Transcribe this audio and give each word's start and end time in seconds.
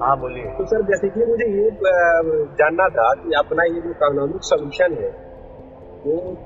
हाँ 0.00 0.16
बोलिए। 0.20 0.44
तो 0.58 0.64
सर 0.64 0.82
बेसिकली 0.82 1.24
मुझे 1.26 1.44
ये 1.44 1.70
जानना 2.58 2.88
था 2.88 3.12
कि 3.14 3.32
अपना 3.38 3.64
ये 3.64 3.80
जो 3.80 3.90
इकोनॉमिक 3.90 4.42
सोल्यूशन 4.42 4.92
है 4.92 5.08
वो 6.04 6.36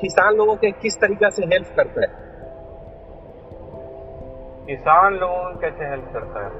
किसान 0.00 0.36
लोगों 0.36 0.54
के 0.56 0.70
किस 0.70 0.96
तरीका 1.00 1.28
से 1.30 1.44
हेल्प 1.44 1.74
करता 1.76 2.00
है? 2.00 2.08
किसान 4.66 5.14
लोगों 5.14 5.42
को 5.44 5.60
कैसे 5.60 5.84
हेल्प 5.84 6.10
करता 6.14 6.44
है? 6.46 6.50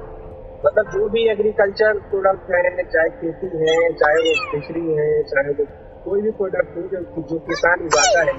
मतलब 0.67 0.91
जो 0.93 1.09
भी 1.09 1.27
एग्रीकल्चर 1.31 1.99
प्रोडक्ट 2.11 2.51
है 2.51 2.85
चाहे 2.85 3.09
खेती 3.09 3.51
है 3.57 3.93
चाहे 3.95 4.23
वो 4.29 4.35
फिशरी 4.53 4.87
है 4.93 5.11
चाहे 5.23 5.53
वो 5.53 5.67
कोई 6.05 6.23
भी 6.23 6.31
प्रोडक्ट 6.31 6.77
हो 6.77 6.83
जो, 6.83 7.01
जो 7.23 7.39
किसान 7.39 7.81
उगाता 7.81 8.25
है 8.31 8.37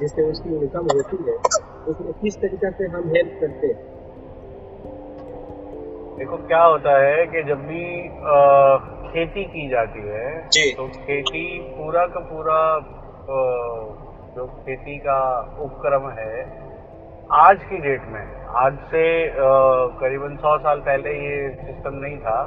जिससे 0.00 0.30
उसकी 0.30 0.56
इनकम 0.56 0.94
होती 0.94 1.24
है 1.28 1.36
उसमें 1.88 2.12
किस 2.12 2.36
तरीके 2.36 2.70
से 2.70 2.86
हम 2.86 3.08
हेल्प 3.16 3.38
करते 3.40 3.66
हैं? 3.66 3.95
देखो 6.18 6.36
क्या 6.48 6.62
होता 6.62 6.92
है 6.98 7.24
कि 7.26 7.42
जब 7.42 7.64
भी 7.66 7.86
आ, 8.26 8.76
खेती 9.06 9.42
की 9.46 9.68
जाती 9.68 10.00
है 10.02 10.28
तो 10.76 10.86
खेती 10.90 11.42
पूरा 11.70 12.04
का 12.06 12.20
पूरा 12.28 12.60
आ, 13.30 13.40
जो 14.36 14.46
खेती 14.46 14.96
का 14.98 15.18
उपक्रम 15.60 16.08
है 16.18 16.44
आज 17.36 17.64
की 17.64 17.78
डेट 17.78 18.06
में 18.08 18.22
आज 18.56 18.78
से 18.90 19.04
करीबन 20.00 20.36
सौ 20.36 20.56
साल 20.58 20.80
पहले 20.80 21.12
ये 21.16 21.48
सिस्टम 21.56 21.94
नहीं 21.96 22.16
था 22.18 22.40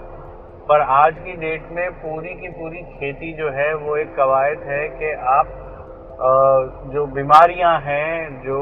पर 0.70 0.82
आज 0.94 1.16
की 1.20 1.36
डेट 1.38 1.72
में 1.72 1.90
पूरी 2.02 2.34
की 2.36 2.50
पूरी 2.54 2.82
खेती 2.94 3.34
जो 3.34 3.50
है 3.52 3.74
वो 3.78 3.98
एक 3.98 4.16
कवायद 4.16 4.64
है 4.68 4.88
कि 4.98 5.12
आप 5.32 5.54
जो 6.94 7.06
बीमारियाँ 7.12 7.74
हैं 7.82 8.42
जो 8.44 8.60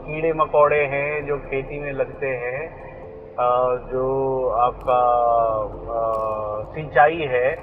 कीड़े 0.00 0.32
मकोड़े 0.34 0.84
हैं 0.92 1.26
जो 1.26 1.36
खेती 1.40 1.80
में 1.80 1.92
लगते 1.94 2.28
हैं 2.44 2.62
जो 3.38 4.48
आपका 4.60 5.00
सिंचाई 6.74 7.26
है 7.30 7.54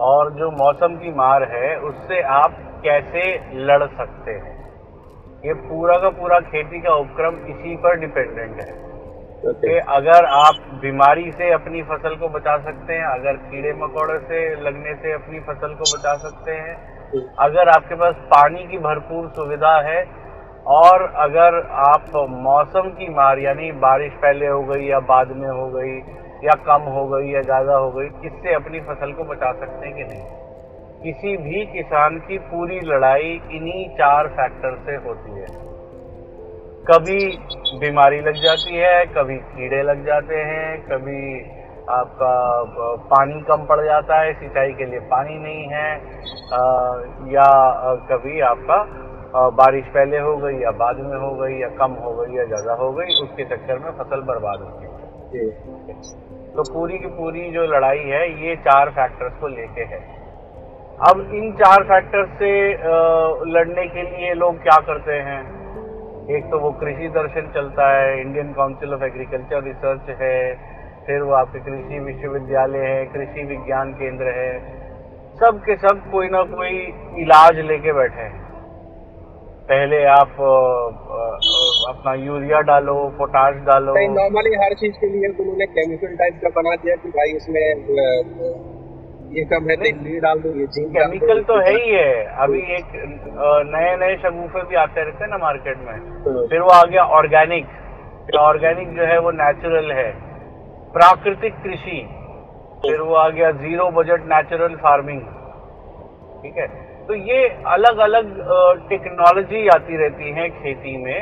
और 0.00 0.30
जो 0.32 0.50
मौसम 0.50 0.96
की 0.96 1.10
मार 1.14 1.42
है 1.50 1.76
उससे 1.80 2.20
आप 2.32 2.54
कैसे 2.84 3.24
लड़ 3.64 3.82
सकते 3.86 4.30
हैं? 4.30 4.54
ये 5.44 5.54
पूरा 5.54 5.96
का 5.98 6.08
पूरा 6.10 6.38
खेती 6.40 6.80
का 6.80 6.94
उपक्रम 6.94 7.36
इसी 7.50 7.76
पर 7.76 7.98
डिपेंडेंट 8.00 8.60
है। 8.60 8.80
कि 9.44 9.78
अगर 9.90 10.24
आप 10.24 10.58
बीमारी 10.82 11.30
से 11.32 11.50
अपनी 11.52 11.82
फ़सल 11.82 12.14
को 12.16 12.28
बचा 12.28 12.56
सकते 12.58 12.94
हैं 12.94 13.06
अगर 13.06 13.36
कीड़े 13.36 13.72
मकोड़े 13.72 14.18
से 14.18 14.42
लगने 14.62 14.94
से 14.94 15.12
अपनी 15.12 15.40
फ़सल 15.40 15.74
को 15.74 15.84
बचा 15.96 16.16
सकते 16.16 16.52
हैं 16.52 16.74
अगर 17.40 17.68
आपके 17.68 17.94
पास 17.94 18.14
पानी 18.30 18.66
की 18.66 18.78
भरपूर 18.78 19.28
सुविधा 19.28 19.74
है 19.80 20.02
और 20.66 21.02
अगर 21.16 21.66
आप 21.70 22.04
मौसम 22.30 22.88
की 22.88 23.08
मार, 23.14 23.38
यानी 23.38 23.72
बारिश 23.72 24.12
पहले 24.12 24.46
हो 24.46 24.62
गई 24.62 24.86
या 24.86 25.00
बाद 25.00 25.28
में 25.28 25.48
हो 25.48 25.66
गई, 25.66 25.96
या 26.44 26.54
कम 26.66 26.82
हो 26.82 27.06
गई 27.08 27.30
या 27.30 27.42
ज़्यादा 27.42 27.74
हो 27.74 27.90
गई, 27.90 28.06
इससे 28.06 28.54
अपनी 28.54 28.80
फ़सल 28.80 29.12
को 29.12 29.24
बचा 29.24 29.52
सकते 29.52 29.86
हैं 29.86 29.96
कि 29.96 30.04
नहीं? 30.04 30.22
किसी 31.02 31.36
भी 31.36 31.66
किसान 31.66 32.18
की 32.18 32.38
पूरी 32.38 32.80
लड़ाई 32.80 33.40
इन्हीं 33.52 33.88
चार 33.88 34.28
फैक्टर 34.28 34.74
से 34.86 34.96
होती 34.96 35.30
है। 35.30 35.46
कभी 36.86 37.38
बीमारी 37.78 38.20
लग 38.20 38.34
जाती 38.34 38.76
है, 38.76 39.04
कभी 39.06 39.36
कीड़े 39.36 39.82
लग 39.82 40.06
जाते 40.06 40.34
हैं, 40.34 40.80
कभी 40.86 41.40
आपका 41.88 42.64
पानी 42.96 43.40
कम 43.40 43.66
पड़ 43.66 43.84
जाता 43.84 44.20
है, 44.20 44.32
सिंचाई 44.32 44.72
के 44.72 44.84
लिए 44.84 45.00
पानी 45.00 45.38
नहीं 45.38 45.64
है 45.64 45.92
या 47.32 47.48
कभी 48.10 48.40
आपका 48.40 48.82
बारिश 49.34 49.84
पहले 49.94 50.18
हो 50.18 50.36
गई 50.36 50.58
या 50.60 50.70
बाद 50.78 50.98
में 51.00 51.16
हो 51.18 51.30
गई 51.36 51.60
या 51.60 51.68
कम 51.76 51.92
हो 52.00 52.12
गई 52.14 52.36
या 52.36 52.44
ज़्यादा 52.46 52.72
हो 52.74 52.90
गई 52.92 53.14
उसके 53.22 53.44
चक्कर 53.44 53.78
में 53.78 53.90
फ़सल 53.92 54.20
बर्बाद 54.22 54.60
होती 54.60 54.84
है। 54.84 55.50
तो 56.52 56.62
पूरी 56.64 56.98
की 56.98 57.06
पूरी 57.08 57.50
जो 57.50 57.64
लड़ाई 57.66 58.02
है 58.08 58.22
ये 58.44 58.56
चार 58.56 58.90
फैक्टर्स 58.90 59.32
को 59.40 59.48
लेके 59.48 59.84
है। 59.84 60.00
अब 61.00 61.20
इन 61.34 61.52
चार 61.52 61.84
फैक्टर 61.84 62.26
से 62.38 62.52
लड़ने 63.52 63.86
के 63.86 64.02
लिए 64.02 64.34
लोग 64.34 64.62
क्या 64.62 64.76
करते 64.86 65.18
हैं? 65.28 65.40
एक 66.30 66.50
तो 66.50 66.58
वो 66.58 66.70
कृषि 66.80 67.08
दर्शन 67.08 67.50
चलता 67.54 67.88
है 67.90 68.20
Indian 68.20 68.52
council 68.52 68.94
of 68.94 69.02
agriculture 69.04 69.62
research 69.64 70.10
है 70.20 70.36
फिर 71.06 71.22
वो 71.22 71.32
आपके 71.34 71.60
कृषि 71.60 71.98
विश्वविद्यालय 72.00 72.86
है 72.86 73.04
कृषि 73.06 73.44
विज्ञान 73.46 73.92
केंद्र 73.94 74.36
है 74.36 74.52
सब 75.40 75.62
के 75.66 75.76
सब 75.76 76.10
कोई 76.12 76.28
ना 76.28 76.42
कोई 76.42 76.78
इलाज 77.22 77.58
लेके 77.60 77.92
बैठे 77.92 78.20
हैं। 78.20 78.51
पहले 79.72 79.98
आप 80.12 80.32
अपना 81.90 82.12
यूरिया 82.22 82.58
डालो 82.70 82.94
पोटाश 83.18 83.54
डालो। 83.66 83.92
नॉर्मली 84.14 84.50
हर 84.62 84.74
चीज़ 84.80 84.98
के 85.00 85.08
लिए 85.12 85.28
उन्होंने 85.30 85.66
केमिकल 85.76 86.16
टाइप 86.16 86.40
का 86.42 86.50
बना 86.56 86.74
दिया 86.82 86.96
कि 87.04 87.08
भाई 87.14 87.32
इसमें 87.36 87.60
ये 89.36 89.44
कम 89.50 89.70
है 89.70 89.76
तो 89.76 90.18
डाल 90.20 90.40
दो 90.40 90.50
ये 90.56 90.66
जिंक 90.74 90.90
केमिकल 90.96 91.40
तो 91.44 91.56
है 91.60 91.72
ही 91.76 91.90
है। 91.92 92.12
अभी 92.44 92.60
एक 92.74 92.92
नए 93.70 93.96
नए 94.02 94.16
शगुफे 94.24 94.64
भी 94.70 94.76
आते 94.76 95.04
रहते 95.04 95.24
हैं 95.24 95.30
ना 95.30 95.38
मार्केट 95.38 95.78
में। 95.86 95.94
हाँ। 96.26 96.46
फिर 96.50 96.60
वो 96.60 96.70
आ 96.70 96.82
गया 96.84 97.04
ऑर्गेनिक 97.18 98.34
ऑर्गेनिक 98.40 98.94
जो 98.96 99.06
है 99.12 99.18
वो 99.20 99.30
नेचुरल 99.38 99.90
है। 99.92 100.10
प्राकृतिक 100.94 101.54
कृषि। 101.62 101.98
फिर 102.82 103.00
वो 103.02 103.14
आ 103.16 103.28
गया 103.30 103.50
ज़ीरो 103.58 103.90
बजट 103.96 104.28
नेचुरल 104.28 104.76
फ़ार्मिंग 104.84 105.20
ठीक 106.42 106.56
है? 106.58 106.66
तो 107.08 107.14
ये 107.26 107.46
अलग 107.68 107.98
अलग 108.00 108.28
टेक्नोलॉजी 108.88 109.66
आती 109.68 109.96
रहती 109.96 110.30
है 110.32 110.48
खेती 110.52 110.96
में, 110.96 111.20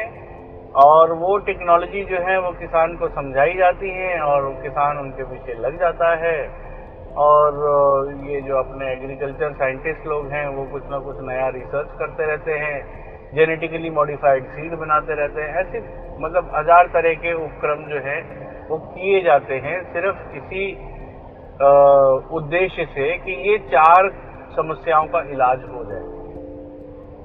और 0.76 1.12
वो 1.20 1.36
टेक्नोलॉजी 1.46 2.02
जो 2.04 2.18
है 2.26 2.38
वो 2.40 2.50
किसान 2.58 2.96
को 2.96 3.08
समझाई 3.10 3.54
जाती 3.56 3.90
है 3.92 4.18
और 4.22 4.50
किसान 4.62 4.98
उनके 4.98 5.24
पीछे 5.24 5.54
लग 5.60 5.78
जाता 5.80 6.14
है। 6.16 6.38
और 7.18 7.56
ये 8.24 8.40
जो 8.40 8.56
अपने 8.56 8.92
एग्रीकल्चर 8.92 9.52
साइंटिस्ट 9.54 10.06
लोग 10.06 10.26
हैं 10.32 10.46
वो 10.48 10.64
कुछ 10.72 10.82
ना 10.90 10.98
कुछ 11.00 11.16
नया 11.22 11.48
रिसर्च 11.54 11.98
करते 11.98 12.26
रहते 12.26 12.58
हैं 12.58 12.76
जेनेटिकली 13.34 13.90
मॉडिफाइड 13.92 14.44
सीड 14.46 14.74
बनाते 14.78 15.14
रहते 15.16 15.42
हैं, 15.42 15.54
ऐसे 15.56 15.78
मतलब 16.20 16.50
हज़ार 16.54 16.86
तरह 16.94 17.14
के 17.24 17.32
उपक्रम 17.34 17.84
जो 17.88 18.00
है 18.04 18.20
वो 18.68 18.78
किए 18.78 19.20
जाते 19.22 19.54
हैं 19.64 19.82
सिर्फ़ 19.92 20.36
इसी 20.36 20.64
उद्देश्य 22.32 22.84
से 22.90 23.06
कि 23.18 23.32
ये 23.48 23.58
चार 23.68 24.08
समस्याओं 24.56 25.06
का 25.06 25.20
इलाज 25.32 25.64
हो 25.70 25.84
जाए। 25.84 26.04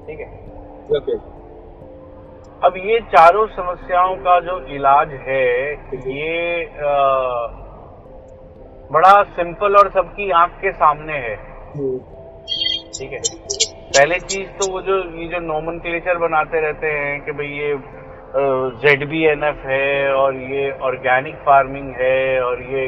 ठीक 0.06 0.20
है? 0.20 0.28
ओके। 0.96 1.16
अब 2.62 2.76
ये 2.78 2.98
चारों 3.14 3.46
समस्याओं 3.54 4.14
का 4.26 4.38
जो 4.40 4.58
इलाज 4.74 5.12
है 5.26 5.46
ये 6.08 6.64
आ, 6.64 6.92
बड़ा 8.92 9.22
सिंपल 9.36 9.76
और 9.76 9.90
सबकी 9.90 10.30
आँख 10.40 10.52
के 10.60 10.72
सामने 10.72 11.18
है। 11.18 11.36
ठीक 12.96 13.12
है? 13.12 13.20
पहले 13.88 14.18
चीज़ 14.20 14.48
तो 14.58 14.70
वो 14.72 14.80
जो 14.82 14.96
ये 15.18 15.26
जो 15.28 15.38
नॉमन 15.42 15.78
क्लेचर 15.78 16.18
बनाते 16.18 16.60
रहते 16.60 16.86
हैं 16.92 17.20
कि 17.24 17.32
भाई 17.32 17.46
ये 17.58 17.76
जेड 18.82 19.08
बी 19.08 19.24
एन 19.26 19.44
एफ़ 19.44 19.66
है 19.66 20.12
और 20.14 20.34
ये 20.52 20.70
ऑर्गेनिक 20.82 21.36
फ़ार्मिंग 21.44 21.90
है 21.98 22.40
और 22.42 22.62
ये 22.72 22.86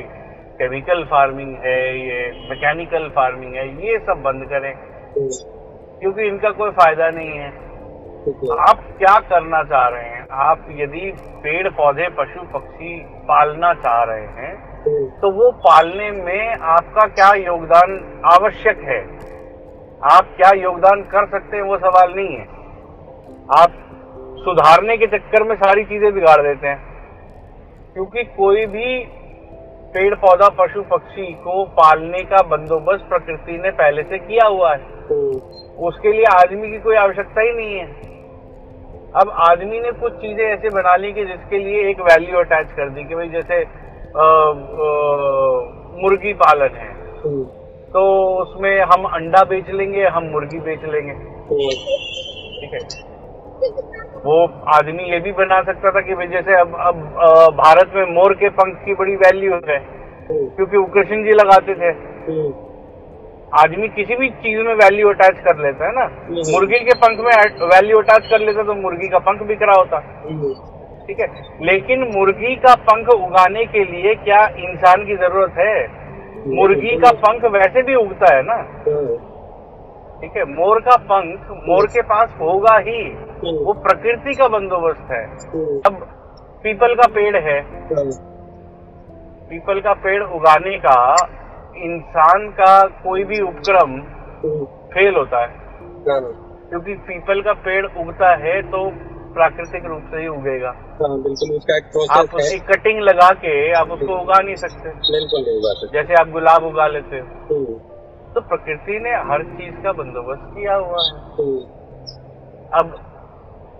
केमिकल 0.59 1.03
फ़ार्मिंग 1.05 1.55
है 1.57 1.81
ये 1.99 2.21
मैकेनिकल 2.51 3.09
फ़ार्मिंग 3.09 3.55
है 3.55 3.67
ये 3.83 3.99
सब 3.99 4.23
बंद 4.23 4.45
करें। 4.45 4.73
क्योंकि 6.01 6.27
इनका 6.27 6.51
कोई 6.53 6.71
फ़ायदा 6.71 7.09
नहीं 7.11 7.39
है। 7.39 7.51
आप 8.61 8.81
क्या 8.99 9.19
करना 9.29 9.63
चाह 9.65 9.87
रहे 9.89 10.05
हैं? 10.05 10.27
आप 10.45 10.65
यदि 10.73 11.13
पेड़ 11.43 11.69
पौधे 11.71 12.09
पशु 12.19 12.43
पक्षी 12.55 12.99
पालना 13.29 13.73
चाह 13.77 14.03
रहे 14.05 14.27
हैं 14.39 14.57
तो 15.21 15.31
वो 15.33 15.51
पालने 15.61 16.11
में 16.13 16.55
आपका 16.73 17.07
क्या 17.09 17.33
योगदान 17.37 17.95
आवश्यक 18.27 18.83
है? 18.85 19.01
आप 20.09 20.35
क्या 20.37 20.51
योगदान 20.57 21.03
कर 21.05 21.27
सकते 21.29 21.57
हैं? 21.57 21.65
वो 21.65 21.77
सवाल 21.79 22.13
नहीं 22.17 22.37
है। 22.37 22.45
आप 23.55 23.71
सुधारने 24.41 24.97
के 24.97 25.07
चक्कर 25.09 25.43
में 25.43 25.55
सारी 25.57 25.85
चीज़ें 25.85 26.13
बिगाड़ 26.15 26.41
देते 26.43 26.67
हैं। 26.67 26.79
क्योंकि 27.95 28.25
कोई 28.37 28.67
भी 28.67 28.89
पेड़ 29.95 30.15
पौधा 30.17 30.49
पशु 30.59 30.83
पक्षी 30.91 31.27
को 31.43 31.65
पालने 31.77 32.19
का 32.25 32.43
बंदोबस्त 32.49 33.05
प्रकृति 33.09 33.57
ने 33.59 33.71
पहले 33.79 34.03
से 34.03 34.19
किया 34.21 34.47
हुआ 34.47 34.73
है। 34.73 34.81
उसके 35.87 36.13
लिए 36.13 36.25
आदमी 36.33 36.71
की 36.71 36.79
कोई 36.79 36.97
आवश्यकता 36.97 37.41
ही 37.41 37.53
नहीं 37.53 37.75
है। 37.75 37.87
अब 39.15 39.31
आदमी 39.43 39.81
ने 39.81 39.93
कुछ 40.01 40.13
चीज़ें 40.15 40.45
ऐसे 40.47 40.71
बना 40.71 40.95
ली 40.97 41.13
कि 41.13 41.25
जिसके 41.25 41.59
लिए 41.59 41.89
एक 41.91 42.01
वैल्यू 42.03 42.39
अटैच 42.39 42.73
कर 42.73 42.91
दी 42.91 43.05
कि 43.05 43.15
भाई 43.15 43.29
जैसे 43.29 43.61
मुर्गी 46.03 46.33
पालन 46.43 46.77
है। 46.77 46.91
तो 47.93 48.03
उसमें 48.37 48.81
हम 48.83 49.05
अंडा 49.11 49.43
बेच 49.45 49.71
लेंगे 49.71 50.05
हम 50.09 50.25
मुर्गी 50.33 50.61
बेच 50.61 50.85
लेंगे। 50.85 51.15
ठीक 52.61 52.75
है। 52.75 52.81
वो 54.29 54.39
आदमी 54.75 55.11
ये 55.11 55.19
भी 55.21 55.33
बना 55.33 55.61
सकता 55.63 55.91
था 55.91 56.01
कि 56.01 56.15
भाई 56.15 56.27
जैसे 56.29 56.55
अब 56.61 56.75
अब 56.87 56.97
भारत 57.57 57.93
में 57.97 58.15
मोर 58.15 58.35
के 58.35 58.49
पंख 58.57 58.79
की 58.85 58.95
बड़ी 58.95 59.15
वैल्यू 59.17 59.61
है। 59.69 59.79
क्योंकि 60.31 60.77
वो 60.77 60.85
कृष्ण 60.95 61.23
जी 61.25 61.33
लगाते 61.33 61.75
थे। 61.75 61.93
आदमी 63.61 63.89
किसी 63.89 64.17
भी 64.17 64.29
चीज़ 64.41 64.59
में 64.63 64.75
वैल्यू 64.75 65.09
अटैच 65.09 65.39
कर 65.45 65.59
लेता 65.59 65.87
है 65.87 65.93
ना। 65.95 66.05
मुर्गी 66.53 66.79
के 66.79 66.95
पंख 67.05 67.21
में 67.21 67.31
वैल्यू 67.69 67.99
अटैच 67.99 68.27
कर 68.31 68.41
लेता 68.41 68.63
तो 68.63 68.75
मुर्गी 68.75 69.09
का 69.09 69.19
पंख 69.29 69.43
बिक 69.43 69.63
रहा 69.63 69.77
होता 69.77 69.99
ठीक 71.07 71.21
है? 71.21 71.27
लेकिन 71.63 72.03
मुर्गी 72.17 72.55
का 72.57 72.75
पंख 72.89 73.09
उगाने 73.15 73.65
के 73.65 73.85
लिए 73.85 74.15
क्या 74.25 74.45
इंसान 74.59 75.05
की 75.07 75.17
ज़रूरत 75.17 75.55
है? 75.59 75.73
मुर्गी 76.57 76.97
का 76.97 77.11
पंख 77.23 77.45
वैसे 77.53 77.83
भी 77.83 77.95
उगता 77.95 78.35
है 78.35 78.43
ना। 78.43 78.55
हम्म, 78.89 79.17
ठीक 80.21 80.37
है 80.37 80.45
मोर 80.45 80.81
का 80.81 80.97
पंख 81.11 81.51
मोर 81.67 81.87
के 81.87 82.03
पास 82.03 82.31
होगा 82.41 82.77
ही। 82.79 83.03
हम्म, 83.43 83.65
वो 83.65 83.73
प्रकृति 83.83 84.35
का 84.35 84.49
बंदोबस्त 84.49 85.11
है। 85.11 85.25
हम्म, 85.25 85.81
अब 85.87 86.01
पीपल 86.63 86.95
का 86.95 87.07
पेड़ 87.09 87.37
है। 87.37 87.59
हम्म, 87.91 88.11
पीपल 89.49 89.81
का 89.81 89.93
पेड़ 89.93 90.23
उगाने 90.23 90.77
का 90.79 90.97
इंसान 91.85 92.49
का 92.51 92.73
कोई 93.03 93.25
भी 93.25 93.41
उपक्रम 93.41 94.01
फेल 94.95 95.15
होता 95.17 95.41
है। 95.41 95.49
हाँ, 96.09 96.21
क्योंकि 96.71 96.95
पीपल 97.07 97.41
का 97.41 97.53
पेड़ 97.67 97.85
उगता 97.87 98.35
है 98.37 98.61
तो 98.63 98.91
प्राकृतिक 99.35 99.85
रूप 99.85 100.03
से 100.11 100.21
ही 100.21 100.29
उगेगा। 100.29 100.69
हाँ, 100.69 101.17
बिल्कुल 101.23 101.57
उसका 101.57 101.77
एक 101.77 101.85
आप 101.85 101.91
प्रोसेस 101.91 102.33
उसकी 102.35 102.59
कटिंग 102.73 103.01
लगा 103.01 103.31
के 103.45 103.55
आप 103.73 103.91
उसको 103.91 104.21
उगा 104.23 104.41
नहीं 104.41 104.55
सकते। 104.55 104.89
बिल्कुल 105.13 105.41
नहीं 105.41 105.61
बात 105.61 105.85
है। 105.85 105.89
जैसे 105.93 106.21
आप 106.21 106.29
गुलाब 106.31 106.65
उगा 106.65 106.87
लेते 106.87 107.19
हो। 107.19 107.27
तो 108.39 108.43
प्रकृति 108.49 108.99
ने 109.01 109.13
हर 109.29 109.43
चीज़ 109.53 109.77
का 109.83 109.93
बंदोबस्त 109.95 110.43
किया 110.51 110.75
हुआ 110.77 111.01
है। 111.05 111.47
अब 112.73 112.91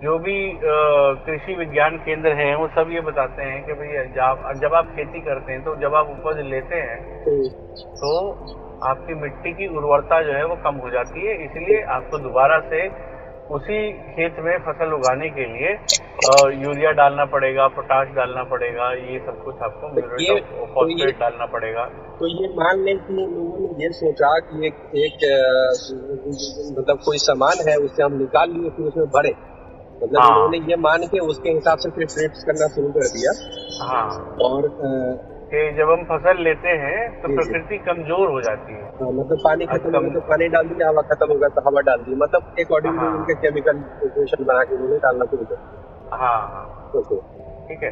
जो 0.03 0.19
भी 0.19 0.37
कृषि 0.63 1.55
विज्ञान 1.55 1.97
केंद्र 1.99 2.33
हैं, 2.35 2.55
वो 2.57 2.67
सब 2.75 2.91
ये 2.93 3.01
बताते 3.01 3.43
हैं 3.43 3.63
कि 3.67 3.73
भैया 3.75 4.03
जब 4.17 4.43
जब 4.63 4.75
आप 4.75 4.91
खेती 4.97 5.21
करते 5.21 5.53
हैं 5.53 5.63
तो 5.65 5.75
जब 5.77 5.95
आप 5.95 6.11
उपज 6.11 6.41
लेते 6.47 6.81
हैं 6.81 6.99
तो 8.03 8.11
आपकी 8.83 9.15
मिट्टी 9.15 9.53
की 9.53 9.67
उर्वरता 9.77 10.21
जो 10.23 10.33
है 10.33 10.45
वो 10.47 10.57
कम 10.65 10.77
हो 10.77 10.91
जाती 10.91 11.27
है, 11.27 11.35
इसलिए 11.45 11.83
आपको 11.93 12.19
दोबारा 12.19 12.59
से 12.69 12.83
उसी 13.51 13.93
खेत 13.93 14.37
में 14.39 14.59
फ़सल 14.59 14.93
उगाने 14.93 15.29
के 15.31 15.41
लिए 15.41 15.69
यूरिया 16.67 16.91
डालना 16.91 17.25
पड़ेगा 17.25 17.69
पोटाश 17.69 18.09
डालना 18.09 18.43
पड़ेगा 18.43 18.93
ये 18.93 19.19
सब 19.19 19.45
कुछ 19.45 19.55
आपको 19.63 19.87
ये- 20.21 20.43
तो 20.43 20.67
फॉस्फेट 20.67 21.21
डालना 21.21 21.47
पड़ेगा। 21.47 21.85
तो 21.85 22.43
ये 22.43 22.49
मान 22.49 22.79
लें 22.79 22.99
कि 22.99 23.13
लोगों 23.13 23.59
ने 23.61 23.85
ये 23.85 23.91
सोचा 23.91 24.39
कि 24.39 24.67
एक 24.67 24.75
एक 24.95 25.15
मतलब 26.79 26.99
कोई 27.05 27.19
सामान 27.19 27.69
है 27.69 27.77
उससे 27.77 28.03
हम 28.03 28.13
निकाल 28.13 28.51
लिए 28.51 28.71
फिर 28.71 28.87
उसमें 28.87 29.07
भरे। 29.07 29.35
मतलब 30.03 30.21
हाँ। 30.23 30.31
उन्होंने 30.31 30.59
ये 30.59 30.77
मान 30.77 31.03
के 31.03 31.19
उसके 31.19 31.51
हिसाब 31.51 31.79
से 31.79 31.91
फिर 31.91 32.07
ट्रेड्स 32.07 32.45
करना 32.45 32.67
शुरू 32.67 32.89
कर 32.89 33.01
दिया। 33.01 33.33
हाँ। 33.85 34.37
और 34.43 34.65
अ, 34.65 35.38
कि 35.53 35.61
जब 35.77 35.91
हम 35.91 36.03
फ़सल 36.05 36.43
लेते 36.45 36.73
हैं 36.81 37.05
तो। 37.21 37.29
प्रकृति 37.35 37.77
कमज़ोर 37.85 38.31
हो 38.31 38.41
जाती 38.41 38.73
है। 38.73 38.83
हाँ, 38.99 39.13
मतलब 39.19 39.39
पानी 39.45 39.67
खत्म 39.67 40.03
हो 40.05 40.11
तो 40.15 40.21
पानी 40.29 40.49
डाल 40.49 40.67
दिया 40.69 40.89
हवा 40.89 41.03
खत्म 41.13 41.29
हो 41.33 41.39
गया 41.39 41.49
तो 41.49 41.63
हवा 41.69 41.81
डाल 41.81 42.03
दी। 42.03 42.15
मतलब 42.23 42.51
अकॉर्डिंग 42.65 42.99
हाँ। 42.99 43.09
उनके 43.15 43.35
केमिकल 43.35 43.79
इक्वेशन 44.07 44.45
बना 44.45 44.65
के 44.65 44.75
उन्होंने 44.75 44.99
डालना 44.99 45.25
शुरू 45.25 45.45
कर 45.45 46.19
हाँ 46.19 46.39
हाँ। 46.53 46.67
ठीक 47.69 47.83
है। 47.83 47.91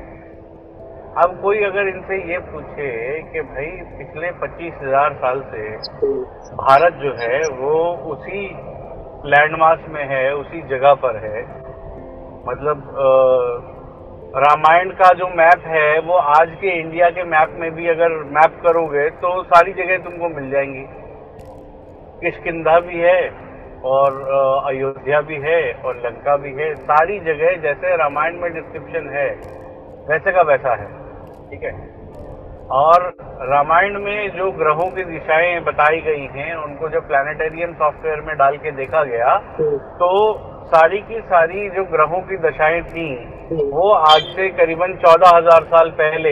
अब 1.22 1.38
कोई 1.42 1.62
अगर 1.64 1.88
इनसे 1.88 2.16
ये 2.32 2.38
पूछे 2.48 2.88
कि 3.32 3.40
भाई 3.42 3.66
पिछले 3.98 4.30
पच्चीस 4.40 4.74
हज़ार 4.82 5.14
साल 5.14 5.40
से 5.52 5.62
तो 6.00 6.10
भारत 6.58 6.98
जो 7.02 7.12
है 7.20 7.38
वो 7.60 7.76
उसी 8.12 8.42
लैंडमार्क 9.26 9.86
में 9.88 10.04
है 10.08 10.24
उसी 10.34 10.60
जगह 10.68 10.94
पर 11.04 11.16
है। 11.24 11.40
मतलब 12.48 12.82
अ, 12.96 13.75
रामायण 14.34 14.90
का 14.90 15.12
जो 15.12 15.26
मैप 15.28 15.66
है 15.66 15.98
वो 16.00 16.14
आज 16.30 16.50
के 16.60 16.70
इंडिया 16.80 17.08
के 17.10 17.24
मैप 17.24 17.50
में 17.58 17.70
भी 17.74 17.86
अगर 17.88 18.14
मैप 18.32 18.56
करोगे 18.62 19.08
तो 19.20 19.42
सारी 19.42 19.72
जगह 19.72 19.98
तुमको 20.04 20.28
मिल 20.30 20.50
जाएँगी। 20.50 20.84
किशकिंधा 22.20 22.78
भी 22.80 23.00
है 23.00 23.20
और 23.84 24.18
अयोध्या 24.66 25.20
भी 25.20 25.36
है 25.42 25.60
और 25.84 25.96
लंका 25.96 26.36
भी 26.36 26.52
है। 26.52 26.74
सारी 26.74 27.18
जगह 27.20 27.56
जैसे 27.62 27.96
रामायण 27.96 28.40
में 28.40 28.52
डिस्क्रिप्शन 28.54 29.08
है 29.10 29.28
वैसे 30.08 30.32
का 30.32 30.42
वैसा 30.42 30.74
है। 30.74 30.88
ठीक 31.50 31.62
है? 31.62 31.72
और 32.72 33.08
रामायण 33.48 33.98
में 34.00 34.36
जो 34.36 34.50
ग्रहों 34.52 34.90
की 34.90 35.04
दिशाएँ 35.04 35.60
बताई 35.60 36.00
गई 36.00 36.26
हैं 36.32 36.54
उनको 36.56 36.88
जब 36.88 37.06
प्लानिटेरियम 37.08 37.72
सॉफ्टवेयर 37.74 38.20
में 38.20 38.36
डाल 38.36 38.56
के 38.56 38.70
देखा 38.72 39.02
गया 39.04 39.36
तो 39.58 39.76
तो 39.98 40.10
सारी 40.66 40.98
की 41.08 41.20
सारी 41.22 41.68
जो 41.70 41.82
ग्रहों 41.90 42.20
की 42.28 42.36
दशाएँ 42.38 42.80
थी 42.84 43.06
हम्म, 43.50 43.64
वो 43.72 43.90
आज 43.90 44.22
से 44.36 44.48
करीबन 44.52 44.94
चौदह 45.04 45.36
हज़ार 45.36 45.64
साल 45.64 45.90
पहले 45.98 46.30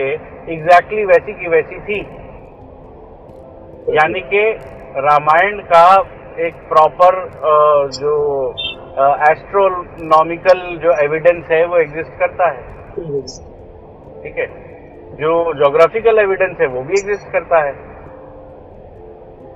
एग्जैक्टली 0.53 1.05
वैसी 1.05 1.33
की 1.33 1.47
वैसी 1.49 1.79
थी। 1.81 1.99
यानी 3.95 4.21
कि 4.33 4.41
रामायण 5.05 5.59
का 5.71 5.85
एक 6.45 6.55
प्रॉपर 6.69 7.17
जो 7.93 8.13
एस्ट्रोनॉमिकल 9.29 10.59
जो 10.83 10.91
एविडेंस 11.03 11.45
है 11.51 11.63
वो 11.65 11.77
एग्जिस्ट 11.77 12.19
करता 12.19 12.49
है। 12.49 12.61
हम्म, 12.97 13.21
ठीक 14.23 14.37
है? 14.37 14.47
जो 15.15 15.31
जोग्राफिकल 15.55 16.19
एविडेंस 16.19 16.57
है 16.61 16.67
वो 16.67 16.81
भी 16.81 16.93
एग्जिस्ट 16.93 17.31
करता 17.31 17.63
है। 17.65 17.73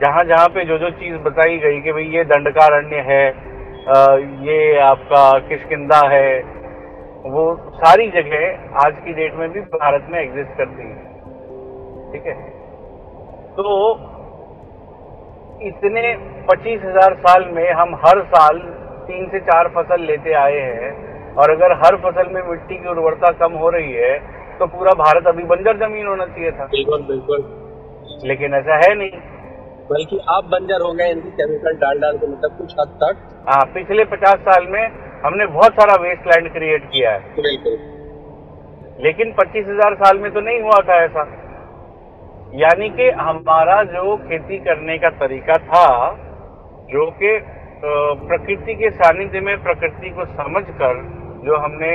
जहाँ 0.01 0.23
जहाँ 0.25 0.47
पे 0.49 0.65
जो 0.65 0.77
जो 0.77 0.89
चीज़ 0.99 1.15
बताई 1.23 1.57
गई 1.59 1.79
कि 1.81 1.91
भाई 1.91 2.03
ये 2.11 2.23
दंडकारण्य 2.25 2.99
है 3.07 3.23
ये 3.89 4.57
आपका 4.81 5.21
किशकिंदा 5.47 5.99
है 6.09 6.39
वो 7.27 7.43
सारी 7.75 8.07
जगह 8.11 8.75
आज 8.79 8.97
की 9.05 9.13
डेट 9.13 9.35
में 9.35 9.49
भी 9.51 9.61
भारत 9.71 10.07
में 10.11 10.19
एग्जिस्ट 10.19 10.57
करती 10.57 10.83
है। 10.83 10.95
ठीक 12.11 12.27
है? 12.27 12.33
तो 13.55 13.65
इतने 15.67 16.03
पच्चीस 16.49 16.81
हज़ार 16.83 17.15
साल 17.23 17.45
में 17.53 17.71
हम 17.71 17.95
हर 18.05 18.21
साल 18.27 18.59
तीन 19.07 19.27
से 19.29 19.39
चार 19.41 19.67
फ़सल 19.75 20.05
लेते 20.05 20.33
आए 20.41 20.59
हैं 20.59 20.91
और 21.35 21.51
अगर 21.51 21.73
हर 21.79 21.95
फ़सल 22.03 22.33
में 22.33 22.41
मिट्टी 22.43 22.75
की 22.75 22.89
उर्वरता 22.89 23.31
कम 23.39 23.57
हो 23.63 23.69
रही 23.69 23.91
है 23.93 24.13
तो 24.59 24.67
पूरा 24.67 24.93
भारत 25.01 25.27
अभी 25.27 25.43
बंजर 25.47 25.77
ज़मीन 25.77 26.07
होना 26.07 26.25
चाहिए 26.27 26.51
था। 26.51 26.65
बिल्कुल 26.67 27.01
बिल्कुल। 27.03 27.43
लेकिन 28.27 28.53
ऐसा 28.53 28.75
है 28.75 28.93
नहीं। 28.95 29.19
बल्कि 29.89 30.17
आप 30.29 30.45
बंजर 30.47 30.81
हो 30.81 30.91
गए 30.93 31.09
इनकी 31.11 31.29
केमिकल 31.37 31.77
डाल 31.77 31.99
डाल 31.99 32.17
के 32.17 32.27
मतलब 32.27 32.57
कुछ 32.57 32.73
हद 32.79 32.89
तक। 33.03 33.21
हाँ 33.47 33.63
पिछले 33.73 34.03
पचास 34.07 34.39
साल 34.47 34.67
में 34.69 34.83
हमने 35.23 35.45
बहुत 35.49 35.73
सारा 35.73 35.95
वेस्ट 36.01 36.27
लैंड 36.27 36.51
क्रिएट 36.53 36.83
किया 36.91 37.11
है। 37.11 37.19
बिल्कुल। 37.37 37.77
लेकिन 38.99 39.31
पच्चीस 39.33 39.65
हज़ार 39.67 39.95
साल 39.95 40.19
में 40.19 40.31
तो 40.33 40.41
नहीं 40.41 40.61
हुआ 40.61 40.79
था 40.89 40.97
ऐसा। 41.03 41.23
यानी 42.55 42.89
कि 42.91 43.09
हमारा 43.19 43.81
जो 43.89 44.15
खेती 44.19 44.57
करने 44.59 44.97
का 44.97 45.09
तरीका 45.17 45.57
था 45.65 45.87
जो 46.89 47.09
कि 47.19 47.31
प्रकृति 47.81 48.73
के 48.75 48.89
सानिध्य 48.91 49.39
में 49.41 49.55
प्रकृति 49.63 50.09
को 50.11 50.25
समझकर 50.27 51.03
जो 51.45 51.57
हमने 51.57 51.91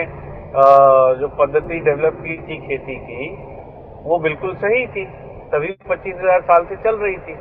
जो 1.20 1.28
पद्धति 1.38 1.80
डेवलप 1.80 2.20
की 2.20 2.36
थी 2.38 2.56
खेती 2.60 2.94
की 3.00 3.28
वो 4.04 4.18
बिल्कुल 4.20 4.54
सही 4.56 4.86
थी। 4.88 5.04
तभी 5.52 5.72
पच्चीस 5.88 6.14
हज़ार 6.14 6.40
साल 6.42 6.64
से 6.64 6.76
चल 6.84 6.96
रही 6.96 7.16
थी। 7.18 7.34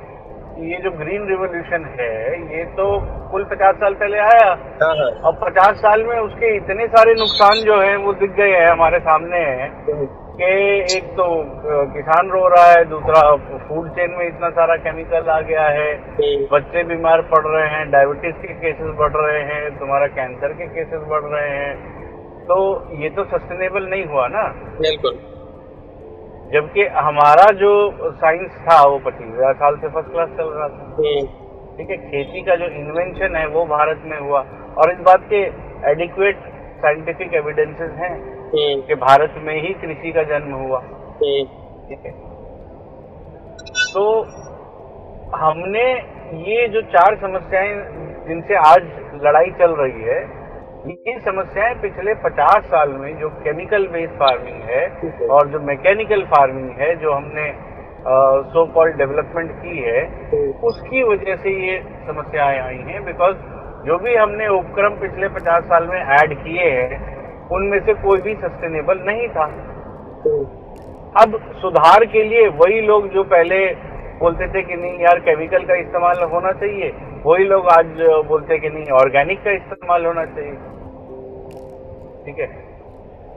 ये 0.60 0.78
जो 0.78 0.92
ग्रीन 0.92 1.28
रिवोल्यूशन 1.28 1.86
है 2.00 2.10
ये 2.58 2.64
तो 2.78 2.86
कुल 3.32 3.44
पचास 3.44 3.76
साल 3.76 3.94
पहले 3.94 4.18
आया। 4.18 4.50
हाँ 4.82 4.96
हाँ। 4.96 5.10
और 5.26 5.34
पचास 5.42 5.78
साल 5.78 6.04
में 6.04 6.18
उसके 6.20 6.56
इतने 6.56 6.88
सारे 6.88 7.14
नुकसान 7.14 7.64
जो 7.66 7.80
है 7.82 7.96
वो 7.98 8.14
दिख 8.14 8.32
गए 8.32 8.52
हैं 8.52 8.68
हमारे 8.68 9.00
सामने 9.00 9.38
हैं 9.38 9.70
हम्म, 9.88 10.06
कि 10.38 10.52
एक 10.98 11.10
तो 11.18 11.26
किसान 11.94 12.30
रो 12.30 12.48
रहा 12.48 12.66
है 12.66 12.84
दूसरा 12.86 13.36
फ़ूड 13.68 13.90
चेन 13.90 14.16
में 14.20 14.26
इतना 14.28 14.50
सारा 14.50 14.76
केमिकल 14.86 15.30
आ 15.30 15.40
गया 15.42 15.68
है 15.70 15.90
हम्म, 15.96 16.46
बच्चे 16.54 16.84
बीमार 16.84 17.22
पड़ 17.34 17.46
रहे 17.48 17.68
हैं 17.68 17.90
डायबिटीज़ 17.92 18.36
के 18.36 18.54
केसेस 18.54 18.96
बढ़ 19.00 19.16
रहे 19.18 19.42
हैं 19.44 19.78
तुम्हारा 19.80 20.08
कैंसर 20.08 20.54
के 20.54 20.68
केसेस 20.68 21.02
बढ़ 21.10 21.30
रहे 21.36 21.50
हैं। 21.50 21.76
तो 22.48 22.56
ये 23.02 23.10
तो 23.10 23.24
सस्टेनेबल 23.24 23.84
नहीं 23.90 24.06
हुआ 24.06 24.28
ना। 24.28 24.42
बिल्कुल। 24.80 25.20
जबकि 26.54 26.86
हमारा 26.98 27.46
जो 27.60 27.70
साइंस 28.16 28.52
था 28.66 28.82
वो 28.84 28.98
पच्चीस 29.06 29.28
हज़ार 29.28 29.54
साल 29.62 29.78
से 29.78 29.90
फ़र्स्ट 29.90 30.12
क्लास 30.12 30.30
चल 30.38 30.50
रहा 30.50 30.68
था। 30.70 30.84
ठीक 31.78 31.90
है 31.90 31.98
खेती 32.00 32.42
का 32.42 32.56
जो 32.56 32.66
इन्वेंशन 32.80 33.36
है 33.36 33.46
वो 33.50 33.66
भारत 33.68 34.02
में 34.06 34.20
हुआ। 34.20 34.42
और 34.78 34.92
इस 34.92 35.00
बात 35.06 35.26
के 35.30 35.42
एडिक्वेट 35.92 36.44
साइंटिफिक 36.82 37.34
एविडेंसेस 37.36 37.92
हैं 38.00 38.14
कि 38.88 38.96
भारत 39.02 39.36
में 39.44 39.56
ही 39.62 39.74
कृषि 39.82 40.12
का 40.12 40.24
जन्म 40.30 40.54
हुआ। 40.56 40.80
ठीक 41.20 42.06
है। 42.06 42.12
तो 43.90 44.06
हमने 45.38 45.84
ये 46.44 46.68
जो 46.70 46.82
चार 46.92 47.16
समस्याएँ 47.22 47.74
जिनसे 48.28 48.56
आज 48.58 48.84
लड़ाई 49.24 49.52
चल 49.60 49.72
रही 49.76 50.02
है 50.04 50.22
ये 50.84 51.14
समस्याएँ 51.26 51.76
पिछले 51.82 52.14
50 52.24 52.64
साल 52.72 52.90
में 52.94 53.20
जो 53.20 53.28
केमिकल 53.44 53.86
बेस्ड 53.88 54.18
फ़ार्मिंग 54.20 54.56
है 54.70 55.28
और 55.28 55.48
जो 55.52 55.60
मैकेनिकल 55.68 56.24
फ़ार्मिंग 56.32 56.70
है 56.80 56.90
जो 57.02 57.12
हमने 57.12 57.46
सो 58.54 58.66
कॉल 58.74 58.92
डेवलपमेंट 58.94 59.52
की 59.60 59.78
है 59.80 60.02
उसकी 60.70 61.04
वजह 61.04 61.36
से 61.44 61.54
ये 61.60 61.78
समस्याएँ 62.08 62.60
आई 62.60 62.82
हैं 62.88 63.04
बिकॉज़ 63.06 63.38
जो 63.86 63.98
भी 64.00 64.16
हमने 64.16 64.48
उपक्रम 64.58 65.00
पिछले 65.00 65.30
50 65.38 65.70
साल 65.70 65.88
में 65.88 66.00
ऐड 66.18 66.34
किए 66.44 66.70
हैं 66.72 67.00
उनमें 67.52 67.80
से 67.86 67.94
कोई 68.04 68.22
भी 68.22 68.34
सस्टेनेबल 68.44 69.00
नहीं 69.06 69.28
था। 69.38 69.46
अब 71.24 71.40
सुधार 71.62 72.06
के 72.14 72.24
लिए 72.24 72.48
वही 72.60 72.82
लोग 72.88 73.08
जो 73.14 73.24
पहले 73.32 73.66
बोलते 74.24 74.48
थे 74.50 74.62
कि 74.64 74.76
नहीं 74.76 75.00
यार 75.00 75.20
केमिकल 75.22 75.64
का 75.66 75.76
इस्तेमाल 75.78 76.24
होना 76.32 76.52
चाहिए। 76.60 76.92
वही 77.26 77.46
लोग 77.46 77.70
आज 77.72 77.88
बोलते 78.28 78.58
कि 78.60 78.70
नहीं 78.70 78.92
ऑर्गेनिक 78.98 79.44
का 79.44 79.52
इस्तेमाल 79.54 80.06
होना 80.06 80.26
चाहिए। 80.28 80.54
ठीक 82.26 82.40
है? 82.40 82.48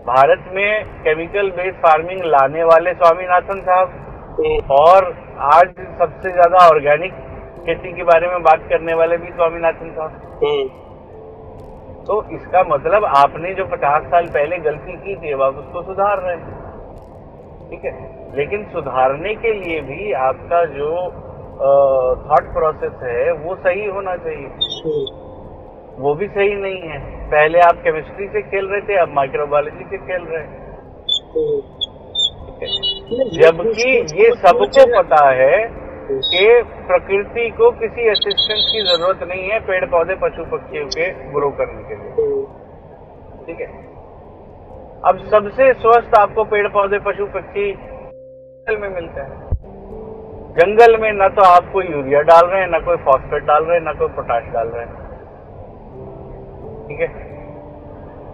भारत 0.06 0.44
में 0.54 0.70
केमिकल 1.04 1.50
बेस्ड 1.52 1.78
फ़ार्मिंग 1.82 2.20
लाने 2.26 2.64
वाले 2.64 2.92
स्वामीनाथन 2.94 3.60
साहब, 3.62 4.02
और 4.72 5.04
आज 5.52 5.68
सबसे 5.98 6.32
ज़्यादा 6.32 6.66
ऑर्गेनिक 6.66 7.12
खेती 7.66 7.92
के 7.92 8.02
बारे 8.04 8.28
में 8.28 8.42
बात 8.42 8.66
करने 8.70 8.94
वाले 8.94 9.16
भी 9.16 9.30
स्वामीनाथन 9.30 9.90
साहब। 9.92 10.12
तो 12.06 12.22
इसका 12.32 12.62
मतलब 12.66 13.04
आपने 13.16 13.54
जो 13.54 13.64
पचास 13.66 14.02
साल 14.10 14.26
पहले 14.34 14.58
गलती 14.66 14.92
की 14.94 15.14
थी, 15.16 15.32
अब 15.32 15.42
आप 15.42 15.56
उसको 15.56 15.82
सुधार 15.82 16.20
रहे 16.20 16.34
हैं। 16.34 16.65
ठीक 17.70 17.84
है? 17.84 17.92
लेकिन 18.36 18.64
सुधारने 18.72 19.34
के 19.34 19.52
लिए 19.52 19.80
भी 19.80 20.12
आपका 20.22 20.64
जो 20.72 20.90
थॉट 22.26 22.52
प्रोसेस 22.54 22.92
है 23.02 23.32
वो 23.32 23.54
सही 23.56 23.86
होना 23.86 24.16
चाहिए। 24.16 24.48
वो 25.98 26.14
भी 26.14 26.26
सही 26.28 26.54
नहीं 26.54 26.80
है। 26.82 26.98
पहले 27.30 27.60
आप 27.60 27.80
केमिस्ट्री 27.84 28.26
से 28.28 28.42
खेल 28.42 28.66
रहे 28.66 28.80
थे 28.80 28.96
अब 28.96 29.12
माइक्रोबायोलॉजी 29.14 29.84
से 29.90 29.98
खेल 29.98 30.26
रहे 30.26 30.42
हैं। 30.42 30.64
जबकि 33.32 33.88
ये 34.20 34.30
सबको 34.34 34.84
पता 34.92 35.24
है 35.30 35.56
कि 36.08 36.62
प्रकृति 36.86 37.48
को 37.50 37.70
किसी 37.80 38.08
असिस्टेंस 38.08 38.68
की 38.72 38.82
ज़रूरत 38.82 39.28
नहीं 39.28 39.48
है 39.48 39.58
पेड़ 39.60 39.84
पौधे 39.86 40.14
पशु 40.14 40.44
पक्षियों 40.52 40.86
के 40.86 41.10
ग्रो 41.32 41.50
करने 41.60 41.82
के 41.88 41.94
लिए। 41.94 42.12
ठीक 43.46 43.60
है? 43.60 43.68
अब 45.04 45.18
सबसे 45.18 45.72
स्वस्थ 45.72 46.18
आपको 46.18 46.44
पेड़ 46.44 46.68
पौधे, 46.68 46.98
पशु, 46.98 47.26
पक्षी 47.26 47.72
जंगल 47.72 48.80
में 48.80 48.88
मिलते 48.88 49.20
हैं। 49.20 49.46
जंगल 50.52 51.00
में 51.00 51.12
ना 51.12 51.28
तो 51.28 51.42
आप 51.42 51.72
कोई 51.72 51.86
यूरिया 51.86 52.20
डाल 52.20 52.46
रहे 52.46 52.60
हैं, 52.60 52.68
ना 52.68 52.78
कोई 52.78 52.96
फॉस्फेट 52.96 53.44
डाल 53.44 53.64
रहे 53.64 53.76
हैं, 53.76 53.84
ना 53.84 53.92
कोई 53.92 54.08
पोटाश 54.08 54.44
डाल 54.44 54.68
रहे 54.68 54.84
हैं। 54.84 54.94
ठीक 56.88 57.00
है? 57.00 57.08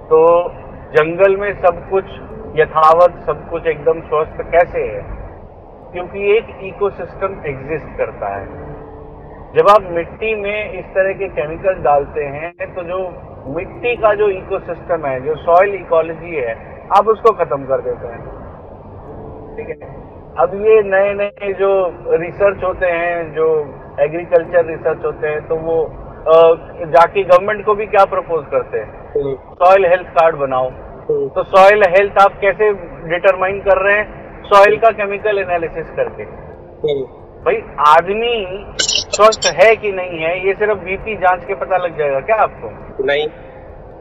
तो 0.04 0.48
जंगल 0.92 1.36
में 1.36 1.62
सब 1.62 1.90
कुछ 1.90 2.04
यथावत, 2.56 3.22
सब 3.26 3.50
कुछ 3.50 3.66
एकदम 3.66 4.00
स्वस्थ 4.00 4.42
कैसे 4.42 4.78
है? 4.78 5.02
क्योंकि 5.92 6.36
एक 6.36 6.46
इकोसिस्टम 6.62 7.42
एग्जिस्ट 7.46 7.98
करता 7.98 8.28
है। 8.28 8.46
जब 9.52 9.68
आप 9.70 9.82
मिट्टी 9.82 10.34
में 10.34 10.72
इस 10.72 10.84
तरह 10.84 11.12
के 11.12 11.28
केमिकल 11.28 11.74
डालते 11.74 12.24
हैं 12.24 12.74
तो 12.74 12.82
जो 12.82 12.98
मिट्टी 13.46 13.94
का 13.96 14.12
जो 14.14 14.28
इकोसिस्टम 14.28 15.06
है 15.06 15.20
जो 15.20 15.34
सॉइल 15.36 15.74
इकोलॉजी 15.74 16.34
है 16.36 16.54
आप 16.98 17.08
उसको 17.08 17.32
खत्म 17.34 17.64
कर 17.64 17.80
देते 17.80 18.06
हैं। 18.06 18.20
ठीक 19.56 19.68
है? 19.68 19.90
अब 20.38 20.54
ये 20.66 20.82
नए 20.82 21.12
नए 21.14 21.52
जो 21.52 21.70
रिसर्च 22.12 22.62
होते 22.64 22.86
हैं 22.86 23.32
जो 23.34 23.48
एग्रीकल्चर 24.00 24.64
रिसर्च 24.66 25.04
होते 25.04 25.28
हैं 25.28 25.46
तो 25.48 25.56
वो 25.56 25.76
जाके 26.86 27.22
गवर्नमेंट 27.22 27.64
को 27.64 27.74
भी 27.74 27.86
क्या 27.86 28.04
प्रपोज 28.04 28.44
करते 28.50 28.78
हैं? 28.78 29.34
सॉइल 29.54 29.86
हेल्थ 29.86 30.08
कार्ड 30.10 30.36
बनाओ। 30.36 30.68
हम्म। 30.68 31.28
तो 31.28 31.42
सॉइल 31.44 31.82
हेल्थ 31.88 32.20
आप 32.22 32.38
कैसे 32.40 32.72
डिटरमाइन 33.08 33.60
कर 33.60 33.82
रहे 33.82 33.96
हैं? 33.96 34.06
सॉइल 34.44 34.76
का 34.76 34.90
केमिकल 34.90 35.38
एनालिसिस 35.38 35.90
करके। 35.90 36.22
हम्म। 36.22 37.04
भाई 37.44 37.56
आदमी 37.88 38.34
स्वस्थ 39.12 39.46
है 39.54 39.76
कि 39.76 39.92
नहीं 39.92 40.18
है 40.18 40.46
ये 40.46 40.54
सिर्फ़ 40.54 40.78
बीपी 40.78 41.14
जाँच 41.14 41.44
के 41.44 41.54
पता 41.54 41.76
लग 41.76 41.98
जाएगा 41.98 42.20
क्या 42.20 42.36
आपको? 42.36 42.70
नहीं। 43.04 43.26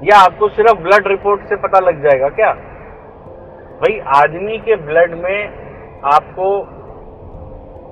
या 0.03 0.19
आपको 0.19 0.49
सिर्फ़ 0.49 0.73
ब्लड 0.73 1.07
रिपोर्ट 1.07 1.41
से 1.41 1.55
पता 1.55 1.79
लग 1.79 2.03
जाएगा 2.03 2.29
क्या? 2.29 2.51
भाई 3.81 3.99
आदमी 4.15 4.57
के 4.57 4.75
ब्लड 4.75 5.13
में 5.23 5.49
आपको 6.05 6.47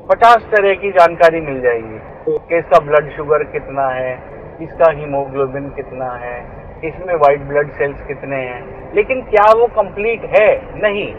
पचास 0.07 0.47
तरह 0.51 0.73
की 0.73 0.91
जानकारी 0.91 1.41
मिल 1.41 1.61
जाएगी 1.61 1.99
कि 2.29 2.57
इसका 2.57 2.79
ब्लड 2.79 3.11
शुगर 3.15 3.43
कितना 3.43 3.87
है 3.87 4.13
इसका 4.61 4.91
हीमोग्लोबिन 4.91 5.69
कितना 5.69 6.11
है 6.11 6.37
इसमें 6.85 7.15
व्हाइट 7.15 7.41
ब्लड 7.41 7.71
सेल्स 7.71 8.01
कितने 8.07 8.35
हैं। 8.35 8.93
लेकिन 8.95 9.21
क्या 9.21 9.51
वो 9.51 9.67
कंप्लीट 9.67 10.23
है? 10.23 10.79
नहीं। 10.81 11.13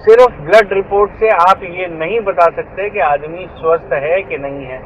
सिर्फ़ 0.00 0.36
ब्लड 0.42 0.72
रिपोर्ट 0.72 1.18
से 1.20 1.28
आप 1.40 1.62
ये 1.70 1.86
नहीं 1.94 2.20
बता 2.26 2.44
सकते 2.52 2.88
कि 2.90 3.00
आदमी 3.06 3.46
स्वस्थ 3.56 3.92
है 4.02 4.20
कि 4.22 4.36
नहीं 4.38 4.66
है 4.66 4.78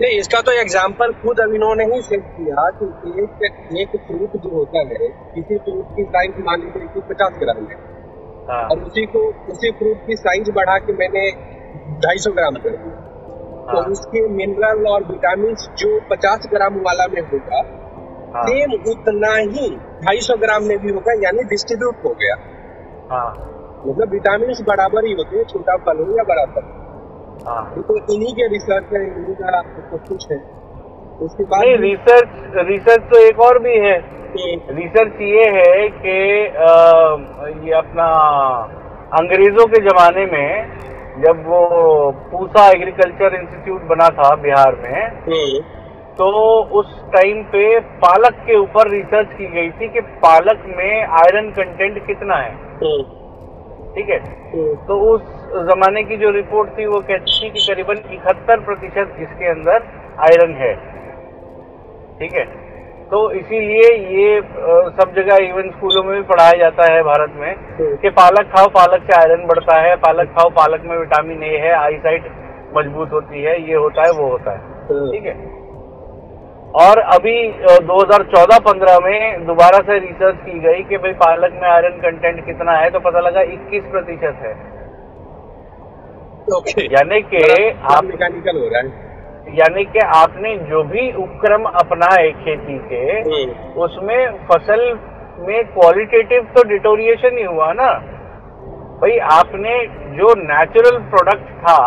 नहीं 0.00 0.18
इसका 0.18 0.40
तो 0.40 0.52
एग्ज़ाम्पल 0.54 1.12
खुद 1.22 1.40
अभी 1.40 1.54
इन्होंने 1.54 1.84
ही 1.84 2.00
सेट 2.02 2.26
किया 2.32 2.68
कि 2.74 3.10
एक 3.22 3.72
एक 3.76 3.96
फ्रूट 4.02 4.36
जो 4.36 4.50
होता 4.50 4.82
है 4.90 5.08
किसी 5.32 5.56
फ्रूट 5.58 5.96
की 5.96 6.04
साइज़ 6.06 6.38
मान 6.42 6.60
लीजिए 6.60 7.02
पचास 7.08 7.38
ग्राम 7.40 7.64
है 7.64 7.78
हाँ। 8.48 8.62
और 8.64 8.82
उसी 8.82 9.04
को 9.06 9.22
उसी 9.52 9.70
फ्रूट 9.78 10.06
की 10.06 10.16
साइज़ 10.18 10.50
बढ़ा 10.52 10.76
के 10.80 10.92
मैंने 10.96 11.24
ढाई 12.04 12.18
सौ 12.18 12.32
ग्राम 12.32 12.54
कर 12.58 12.76
दी 12.76 12.90
तो 13.64 13.80
हाँ। 13.80 13.82
उसके 13.88 14.22
मिनरल 14.34 14.86
और 14.88 15.04
विटामिन 15.04 15.54
जो 15.78 15.98
पचास 16.10 16.46
ग्राम 16.52 16.78
वाला 16.82 17.06
में 17.08 17.20
होगा 17.24 17.64
हाँ। 18.34 18.44
सेम 18.44 18.78
उतना 18.92 19.34
ही 19.34 19.68
ढाई 20.02 20.20
सौ 20.22 20.36
ग्राम 20.38 20.64
में 20.64 20.78
भी 20.78 20.92
होगा 20.92 21.18
यानी 21.22 21.44
डिस्ट्रीब्यूट 21.50 22.04
हो 22.04 22.14
गया 22.14 22.36
हाँ। 23.10 23.28
मतलब 23.86 24.10
विटामिन 24.10 24.64
बराबर 24.64 25.04
ही 25.04 25.12
होते 25.12 25.36
हैं 25.36 25.44
छोटा 25.44 25.76
फल 25.84 25.98
हो 25.98 26.16
या 26.16 26.24
बड़ा 26.24 26.44
फल 26.54 26.66
हाँ। 27.46 27.82
तो 27.82 27.96
इन्हीं 28.14 28.34
के 28.34 28.48
रिसर्च 28.48 28.92
है 28.92 29.02
इन्हीं 29.06 29.34
का 29.34 29.60
सब 29.60 30.06
कुछ 30.08 30.30
है 30.32 30.38
उसके 31.20 31.44
बाद 31.44 31.80
रिसर्च 31.80 32.58
रिसर्च 32.66 33.08
तो 33.12 33.20
एक 33.20 33.40
और 33.40 33.58
भी 33.58 33.76
है 33.78 33.96
रिसर्च 34.72 35.20
ये 35.22 35.46
है 35.50 35.88
कि 35.94 36.18
ये 37.64 37.72
अपना 37.74 38.08
अंग्रेज़ों 39.14 39.66
के 39.66 39.80
जमाने 39.80 40.26
में 40.26 40.76
जब 41.18 41.42
वो 41.46 41.60
पूसा 42.30 42.68
एग्रीकल्चर 42.68 43.34
इंस्टीट्यूट 43.34 43.82
बना 43.86 44.08
था 44.08 44.34
बिहार 44.42 44.74
में 44.76 45.00
हम्म। 45.24 45.60
तो 46.16 46.28
उस 46.78 46.94
टाइम 47.12 47.42
पे 47.46 47.64
पालक 47.98 48.38
के 48.46 48.58
ऊपर 48.58 48.90
रिसर्च 48.90 49.32
की 49.38 49.46
गई 49.50 49.70
थी 49.70 49.88
कि 49.88 50.00
पालक 50.22 50.62
में 50.76 51.02
आयरन 51.16 51.50
कंटेंट 51.50 52.06
कितना 52.06 52.36
है 52.36 52.52
हम्म। 52.52 52.67
ठीक 52.78 54.10
है 54.10 54.18
हम्म। 54.18 54.74
तो 54.86 54.98
उस 55.06 55.22
जमाने 55.66 56.02
की 56.02 56.16
जो 56.16 56.30
रिपोर्ट 56.30 56.70
थी 56.78 56.86
वो 56.86 57.00
कहती 57.00 57.40
थी 57.40 57.50
कि 57.50 57.66
करीबन 57.66 58.02
इकहत्तर 58.12 58.60
प्रतिशत 58.60 59.16
इसके 59.20 59.48
अंदर 59.48 59.86
आयरन 60.20 60.54
है 60.54 60.74
ठीक 62.18 62.34
है 62.34 62.44
तो 63.10 63.18
इसीलिए 63.32 63.92
ये 64.12 64.40
सब 64.96 65.14
जगह 65.16 65.44
इवन 65.44 65.70
स्कूलों 65.70 66.02
में 66.04 66.14
भी 66.16 66.22
पढ़ाया 66.22 66.58
जाता 66.58 66.92
है 66.92 67.02
भारत 67.02 67.32
में 67.36 67.50
हम्म। 67.50 67.96
कि 67.96 68.10
पालक 68.16 68.50
खाओ 68.56 68.68
पालक 68.68 69.06
से 69.06 69.16
आयरन 69.20 69.46
बढ़ता 69.46 69.78
है 69.80 69.94
पालक 69.96 70.34
खाओ 70.38 70.50
पालक 70.56 70.82
में 70.84 70.96
विटामिन 70.96 71.42
ए 71.42 71.56
है 71.56 71.72
आईसाइट 71.74 72.30
मज़बूत 72.76 73.12
होती 73.12 73.42
है 73.42 73.60
ये 73.68 73.74
होता 73.76 74.02
है 74.02 74.12
वो 74.12 74.28
होता 74.28 74.52
है। 74.52 74.76
ठीक 75.12 75.24
है 75.24 75.34
और 76.76 76.98
अभी 76.98 77.34
2014-15 77.86 78.98
में 79.02 79.46
दोबारा 79.46 79.78
से 79.82 79.98
रिसर्च 79.98 80.40
की 80.40 80.58
गई 80.60 80.82
कि 80.84 80.96
भाई 80.98 81.12
पालक 81.18 81.52
में 81.54 81.68
आयरन 81.68 82.00
कंटेंट 82.00 82.44
कितना 82.46 82.72
है 82.72 82.90
तो 82.90 83.00
पता 83.00 83.20
लगा 83.20 83.42
21 83.44 83.86
प्रतिशत 83.90 84.42
है 84.42 84.52
okay. 86.50 86.84
यानी 86.92 87.20
कि 87.24 87.40
आप 87.92 88.04
मैकेनिकल 88.04 88.58
हो 88.58 88.68
रहा 88.68 88.80
है 88.80 89.06
यानी 89.54 89.84
कि 89.86 89.98
आपने 90.14 90.54
जो 90.64 90.82
भी 90.84 91.10
उपक्रम 91.18 91.64
अपनाए 91.74 92.30
खेती 92.38 92.78
के 92.88 93.00
हम्म। 93.22 93.80
उसमें 93.80 94.46
फ़सल 94.46 94.84
में 95.40 95.64
क्वालिटेटिव 95.68 96.52
तो 96.54 96.68
डिटोरिएशन 96.68 97.38
ही 97.38 97.44
हुआ 97.44 97.72
ना 97.74 97.90
भाई 99.00 99.18
आपने 99.32 99.80
जो 100.14 100.34
नेचुरल 100.38 100.98
प्रोडक्ट 101.10 101.50
था 101.58 101.80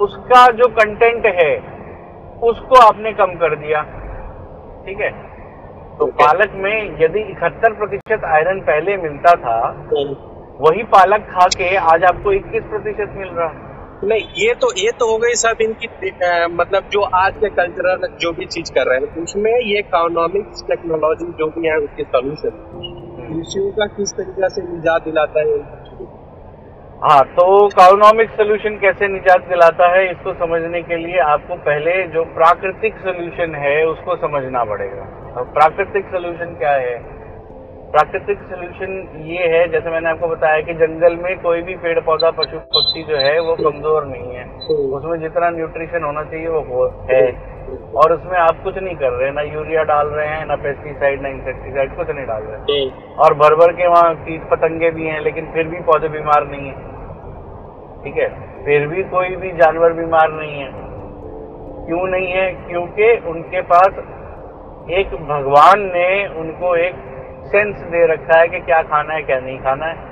उसका 0.00 0.46
जो 0.54 0.68
कंटेंट 0.74 1.26
है 1.34 1.52
उसको 2.42 2.74
आपने 2.80 3.12
कम 3.12 3.26
कर 3.26 3.56
दिया। 3.56 3.82
ठीक 4.86 5.00
है? 5.00 5.10
तो 5.98 6.04
okay. 6.04 6.20
पालक 6.20 6.52
में 6.54 6.98
यदि 7.00 7.20
इकहत्तर 7.20 7.72
प्रतिशत 7.72 8.24
आयरन 8.24 8.60
पहले 8.60 8.96
मिलता 8.96 9.34
था 9.34 9.56
हम्म। 9.68 10.14
वही 10.60 10.82
पालक 10.82 11.20
खा 11.20 11.46
के 11.46 11.76
आज 11.76 12.04
आपको 12.04 12.32
21 12.32 12.62
प्रतिशत 12.62 13.14
मिल 13.16 13.28
रहा। 13.28 13.48
है 13.48 13.68
नहीं 14.04 14.20
ये 14.20 14.54
तो 14.54 14.72
ये 14.78 14.90
तो 14.90 15.10
हो 15.12 15.18
गई 15.18 15.34
सब 15.34 15.56
इनकी 15.60 15.86
आ, 15.86 16.48
मतलब 16.48 16.82
जो 16.92 17.00
आज 17.00 17.32
के 17.36 17.48
कल्चरल 17.48 18.08
जो 18.20 18.32
भी 18.32 18.46
चीज़ 18.46 18.72
कर 18.72 18.86
रहे 18.86 18.98
हैं 18.98 19.22
उसमें 19.22 19.52
ये 19.52 19.78
इकोनॉमिक्स 19.78 20.64
टेक्नोलॉजी 20.68 21.26
जो 21.38 21.46
भी 21.46 21.68
है 21.68 21.76
उसके 21.76 22.02
सोल्यूशन 22.02 22.50
कृषियों 23.28 23.70
का 23.70 23.86
किस 23.86 24.12
तरीके 24.12 24.48
से 24.48 24.62
निजात 24.62 25.04
दिलाता 25.04 25.40
है 25.40 25.58
हाँ 27.02 27.20
तो 27.26 27.44
इकोनॉमिक 27.66 28.30
सोल्यूशन 28.30 28.74
कैसे 28.78 29.06
निजात 29.08 29.46
दिलाता 29.48 29.86
है 29.92 30.00
इसको 30.10 30.32
समझने 30.40 30.80
के 30.82 30.96
लिए 30.96 31.18
आपको 31.26 31.54
पहले 31.68 31.92
जो 32.06 32.24
प्राकृतिक 32.34 32.96
सोल्यूशन 33.04 33.54
है 33.54 33.72
उसको 33.84 34.16
समझना 34.16 34.64
पड़ेगा। 34.64 35.44
प्राकृतिक 35.54 36.10
सोल्यूशन 36.12 36.54
क्या 36.58 36.72
है? 36.72 36.92
प्राकृतिक 37.92 38.42
सोल्यूशन 38.50 38.92
ये 39.28 39.46
है 39.54 39.66
जैसे 39.68 39.90
मैंने 39.90 40.10
आपको 40.10 40.28
बताया 40.28 40.60
कि 40.60 40.74
जंगल 40.74 41.16
में 41.22 41.38
कोई 41.42 41.62
भी 41.62 41.76
पेड़ 41.76 41.98
पौधा 42.00 42.30
पशु 42.32 42.58
पक्षी 42.76 43.02
जो 43.04 43.16
है 43.18 43.38
वो 43.40 43.54
कमज़ोर 43.62 44.04
नहीं 44.06 44.34
है। 44.34 44.44
उसमें 44.98 45.18
जितना 45.20 45.50
न्यूट्रिशन 45.56 46.04
होना 46.04 46.24
चाहिए 46.24 46.48
वो 46.48 46.86
है 47.10 47.24
और 47.96 48.12
उसमें 48.12 48.38
आप 48.40 48.62
कुछ 48.64 48.78
नहीं 48.78 48.94
कर 48.96 49.12
रहे 49.12 49.30
ना 49.32 49.42
यूरिया 49.48 49.82
डाल 49.86 50.06
रहे 50.10 50.28
हैं 50.28 50.44
ना 50.46 50.56
पेस्टिसाइड 50.60 51.22
ना 51.22 51.28
इंसेक्टिसाइड 51.30 51.96
कुछ 51.96 52.10
नहीं 52.10 52.26
डाल 52.26 52.42
रहे। 52.42 52.84
और 53.24 53.34
भर 53.34 53.54
भर 53.54 53.72
के 53.72 53.88
वहाँ 53.88 54.14
कीट 54.22 54.48
पतंगे 54.50 54.90
भी 54.90 55.06
हैं 55.06 55.20
लेकिन 55.22 55.52
फिर 55.54 55.68
भी 55.68 55.80
पौधे 55.90 56.08
बीमार 56.10 56.46
नहीं 56.46 56.68
है। 56.68 56.88
ठीक 58.04 58.16
है? 58.16 58.28
फिर 58.64 58.86
भी 58.86 59.02
कोई 59.10 59.36
भी 59.36 59.50
जानवर 59.52 59.92
बीमार 59.92 60.30
नहीं 60.32 60.60
है। 60.60 60.70
क्यों 61.86 62.06
नहीं 62.08 62.32
है? 62.32 62.50
क्योंकि 62.68 63.12
उनके 63.30 63.60
पास 63.70 64.02
एक 64.90 65.14
भगवान 65.28 65.80
ने 65.94 66.26
उनको 66.40 66.74
एक 66.76 66.94
सेंस 67.46 67.76
दे 67.90 68.06
रखा 68.06 68.38
है 68.38 68.48
कि 68.48 68.60
क्या 68.60 68.82
खाना 68.82 69.14
है 69.14 69.22
क्या 69.22 69.38
नहीं 69.40 69.58
खाना 69.58 69.86
है। 69.86 70.08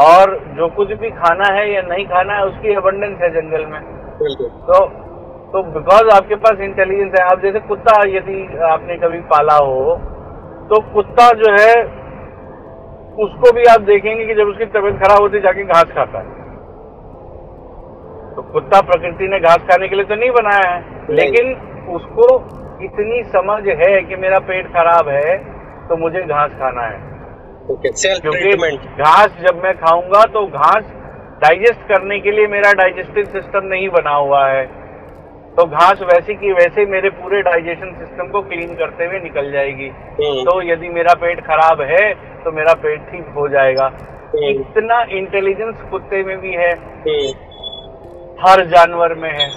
और 0.00 0.34
जो 0.56 0.68
कुछ 0.68 0.92
भी 0.92 1.10
खाना 1.12 1.52
है 1.54 1.70
या 1.72 1.82
नहीं 1.82 2.04
खाना 2.06 2.34
है 2.34 2.44
उसकी 2.46 2.74
अबंडेंस 2.74 3.18
है 3.22 3.30
जंगल 3.30 3.66
में। 3.66 3.80
तो 4.66 4.84
तो 5.52 5.62
बिकॉज़ 5.72 6.08
आपके 6.14 6.34
पास 6.36 6.60
इंटेलिजेंस 6.60 7.14
है 7.18 7.24
आप 7.26 7.40
जैसे 7.42 7.60
कुत्ता 7.60 7.94
यदि 8.08 8.42
आपने 8.64 8.96
कभी 8.96 9.20
पाला 9.30 9.56
हो 9.56 9.96
तो 10.70 10.80
कुत्ता 10.92 11.30
जो 11.38 11.52
है 11.52 11.72
उसको 13.18 13.52
भी 13.52 13.64
आप 13.64 13.80
देखेंगे 13.80 14.26
कि 14.26 14.34
जब 14.34 14.48
उसकी 14.48 14.66
तबीयत 14.74 14.98
खराब 14.98 15.22
होती 15.22 15.40
जाके 15.40 15.64
घास 15.64 15.90
खाता 15.94 16.18
है। 16.18 16.39
तो 18.36 18.42
कुत्ता 18.42 18.80
प्रकृति 18.80 19.28
ने 19.28 19.38
घास 19.40 19.58
खाने 19.70 19.88
के 19.88 19.96
लिए 19.96 20.04
तो 20.04 20.14
नहीं 20.14 20.30
बनाया 20.30 20.70
है। 20.70 21.14
लेकिन 21.14 21.52
उसको 21.88 22.26
इतनी 22.84 23.22
समझ 23.24 23.62
है 23.78 24.02
कि 24.02 24.16
मेरा 24.16 24.38
पेट 24.48 24.66
खराब 24.66 25.08
है 25.08 25.36
तो 25.88 25.96
मुझे 25.96 26.22
घास 26.22 26.50
खाना 26.50 26.82
है। 26.82 26.98
क्योंकि 27.66 27.88
घास 28.98 29.36
जब 29.40 29.62
मैं 29.64 29.74
खाऊँगा 29.74 30.22
तो 30.24 30.46
घास 30.46 30.92
डाइजेस्ट 31.42 31.88
करने 31.88 32.18
के 32.20 32.30
लिए 32.30 32.46
मेरा 32.46 32.72
डाइजेस्टिव 32.72 33.24
सिस्टम 33.24 33.66
नहीं 33.66 33.88
बना 33.88 34.14
हुआ 34.14 34.46
है। 34.48 34.64
तो 35.56 35.64
घास 35.66 36.02
वैसे 36.02 36.34
की 36.34 36.52
वैसे 36.52 36.84
मेरे 36.86 37.10
पूरे 37.10 37.42
डाइजेशन 37.42 37.92
सिस्टम 37.98 38.28
को 38.28 38.40
क्लीन 38.42 38.74
करते 38.74 39.04
हुए 39.04 39.18
निकल 39.18 39.50
जाएगी। 39.52 39.88
हम्म। 40.18 40.42
तो 40.44 40.60
यदि 40.62 40.88
मेरा 40.88 41.14
पेट 41.14 41.40
खराब 41.40 41.80
है 41.82 42.12
तो 42.44 42.52
मेरा 42.52 42.74
पेट 42.82 43.00
ठीक 43.00 43.32
हो 43.36 43.48
जाएगा। 43.48 43.86
हम्म। 44.34 44.48
इतना 44.50 45.02
इंटेलिजेंस 45.10 45.80
कुत्ते 45.90 46.22
में 46.22 46.36
भी 46.40 46.52
है। 46.54 46.72
हम्म। 47.06 47.49
हर 48.40 48.64
जानवर 48.66 49.14
में 49.14 49.30
है। 49.30 49.48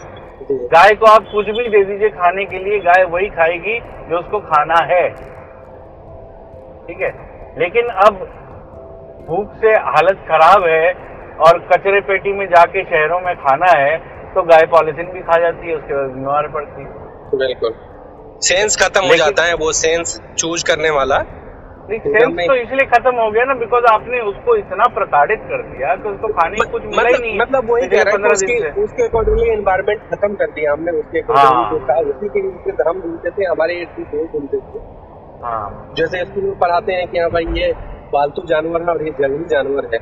गाय 0.67 0.93
को 0.93 1.05
आप 1.05 1.27
कुछ 1.31 1.45
भी 1.47 1.67
दे 1.69 1.83
दीजिए 1.83 2.09
खाने 2.09 2.45
के 2.45 2.59
लिए 2.59 2.79
गाय 2.79 3.03
वही 3.03 3.27
खाएगी 3.29 3.79
जो 4.09 4.19
उसको 4.19 4.39
खाना 4.39 4.79
है। 4.85 5.07
ठीक 6.87 7.01
है? 7.01 7.11
लेकिन 7.59 7.87
अब 8.05 8.13
भूख 9.27 9.53
से 9.55 9.73
हालत 9.87 10.25
खराब 10.29 10.63
है 10.63 10.93
और 11.39 11.59
कचरे 11.71 12.01
पेटी 12.01 12.33
में 12.33 12.45
जाके 12.45 12.83
शहरों 12.83 13.19
में 13.19 13.35
खाना 13.35 13.71
है 13.71 13.97
तो 14.33 14.41
गाय 14.43 14.65
पॉलिथीन 14.65 15.11
भी 15.11 15.19
खा 15.21 15.39
जाती 15.39 15.69
है 15.69 15.75
उसके 15.75 15.93
बाद 15.93 16.09
बीमार 16.09 16.47
पड़ती 16.47 16.81
है। 16.81 17.37
बिल्कुल। 17.37 17.73
सेंस 18.41 18.75
खत्म 18.77 19.05
हो 19.05 19.15
जाता 19.15 19.43
है 19.43 19.53
वो 19.53 19.71
सेंस 19.71 20.21
चूज़ 20.37 20.65
करने 20.65 20.89
वाला। 20.89 21.17
सेंस 21.83 22.37
तो 22.47 22.55
इसलिए 22.55 22.85
खत्म 22.87 23.15
हो 23.15 23.29
गया 23.31 23.43
ना 23.43 23.53
बिकॉज़ 23.53 23.85
आपने 23.85 24.19
उसको 24.27 24.55
इतना 24.55 24.85
प्रताड़ित 24.95 25.41
कर 25.47 25.63
दिया 25.63 25.95
कि 25.95 26.09
उसको 26.09 26.27
खाने 26.33 26.55
की 26.55 26.71
कुछ 26.71 26.83
मिला 26.85 27.07
ही 27.07 27.17
नहीं 27.21 27.39
मतलब 27.39 27.69
वही 27.71 27.87
कह 27.87 28.01
रहा 28.01 28.15
है 28.17 28.31
उसके 28.31 28.55
उसके 28.83 29.03
अकॉर्डिंगली 29.03 29.49
एनवायरमेंट 29.53 30.01
खत्म 30.11 30.35
कर 30.35 30.51
दिया 30.51 30.71
हमने 30.73 30.91
उसके 30.99 31.19
अकॉर्डिंगली 31.19 31.65
जो 31.73 31.85
था 31.89 31.99
उसी 32.11 32.29
के 32.29 32.41
नीचे 32.41 32.89
हम 32.89 33.01
ढूंढते 33.01 33.29
थे 33.29 33.45
हमारे 33.45 33.75
दोस्त 33.85 34.31
ढूंढते 34.33 34.57
थे। 34.57 34.79
हाँ। 35.43 35.93
जैसे 35.97 36.23
स्कूल 36.25 36.43
में 36.43 36.57
पढ़ाते 36.59 36.93
हैं 36.93 37.07
कि 37.07 37.19
हाँ 37.19 37.29
भाई 37.29 37.45
ये 37.59 37.71
पालतू 38.13 38.47
जानवर 38.47 38.81
है 38.81 38.87
और 38.87 39.03
ये 39.03 39.11
जंगली 39.19 39.45
जानवर 39.45 39.89
है। 39.93 39.99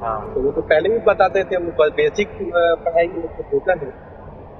हाँ। 0.00 0.18
तो 0.34 0.40
वो 0.40 0.50
तो 0.52 0.62
पहले 0.64 0.88
भी 0.88 0.98
बताते 1.06 1.44
थे 1.44 1.56
वो 1.56 1.90
बेसिक 1.96 2.38
पढ़ाई 2.84 3.08
में 3.08 3.26
तो 3.28 3.48
होता 3.52 3.72
है 3.72 3.92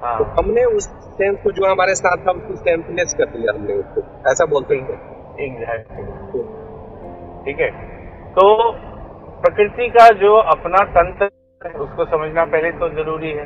हाँ। 0.03 0.17
तो 0.17 0.23
हमने 0.39 0.63
उस 0.77 0.89
सेंस 1.17 1.37
को 1.43 1.51
जो 1.51 1.65
हमारे 1.65 1.95
साथ 1.95 2.27
था 2.27 2.31
उसको 2.31 2.55
सेंसलेस 2.55 3.15
कर 3.19 3.37
दिया 3.37 3.53
हमने 3.53 3.73
उसको 3.75 4.01
ऐसा 4.31 4.45
बोलते 4.45 4.75
हैं 4.75 4.99
एग्जैक्टली 5.45 6.03
ठीक 7.45 7.59
है? 7.59 7.69
तो 8.33 8.45
प्रकृति 9.41 9.87
का 9.89 10.07
जो 10.19 10.33
अपना 10.53 10.83
तंत्र 10.93 11.29
है 11.61 11.71
उसको 11.79 12.05
समझना 12.07 12.45
पहले 12.47 12.71
तो 12.73 12.89
ज़रूरी 12.95 13.31
है। 13.31 13.45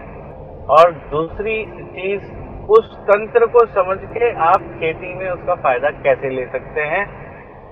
और 0.70 0.92
दूसरी 1.12 1.56
चीज़ 1.94 2.24
उस 2.72 2.92
तंत्र 3.06 3.46
को 3.54 3.66
समझ 3.72 3.98
के 4.10 4.32
आप 4.44 4.68
खेती 4.80 5.14
में 5.14 5.30
उसका 5.30 5.56
फ़ायदा 5.64 5.90
कैसे 6.04 6.30
ले 6.30 6.46
सकते 6.50 6.82
हैं 6.92 7.06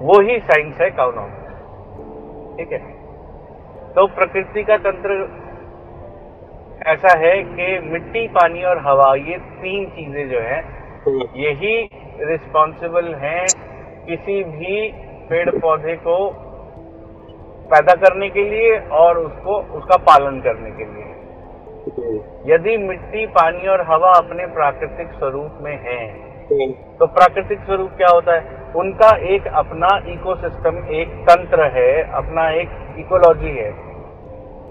वो 0.01 0.19
ही 0.21 0.37
साइंस 0.41 0.81
है 0.81 0.87
इकोनॉमिक्स 0.87 2.57
ठीक 2.57 2.71
है? 2.71 2.79
तो 3.93 4.05
प्रकृति 4.15 4.63
का 4.63 4.77
तंत्र 4.79 5.17
ऐसा 6.87 7.17
है 7.19 7.31
कि 7.45 7.67
मिट्टी 7.85 8.27
पानी 8.33 8.63
और 8.63 8.77
हवा 8.85 9.13
ये 9.17 9.37
तीन 9.61 9.85
चीज़ें 9.89 10.29
जो 10.29 10.39
है। 10.41 10.59
यही 11.37 11.75
रिस्पॉन्सिबल 12.25 13.13
हैं 13.17 13.45
किसी 14.07 14.43
भी 14.45 14.75
पेड़ 15.29 15.49
पौधे 15.51 15.95
को 15.97 16.15
पैदा 17.71 17.93
करने 17.97 18.29
के 18.29 18.43
लिए 18.43 18.77
और 18.99 19.17
उसको, 19.17 19.57
उसका 19.77 19.97
पालन 20.05 20.39
करने 20.41 20.71
के 20.71 20.85
लिए। 20.85 21.07
यदि 22.45 22.77
मिट्टी, 22.79 23.25
पानी 23.33 23.67
और 23.67 23.81
हवा 23.87 24.11
अपने 24.13 24.45
प्राकृतिक 24.55 25.11
स्वरूप 25.11 25.57
में 25.61 25.77
है 25.83 26.01
तो 26.99 27.05
प्राकृतिक 27.07 27.59
स्वरूप 27.59 27.91
क्या 27.97 28.09
होता 28.09 28.35
है? 28.35 28.57
उनका 28.75 29.09
एक 29.27 29.47
अपना 29.55 29.89
इकोसिस्टम 30.07 30.77
एक 30.91 31.09
तंत्र 31.23 31.67
है, 31.71 31.91
अपना 32.11 32.49
एक 32.51 32.69
इकोलॉजी 32.99 33.51
है, 33.51 33.71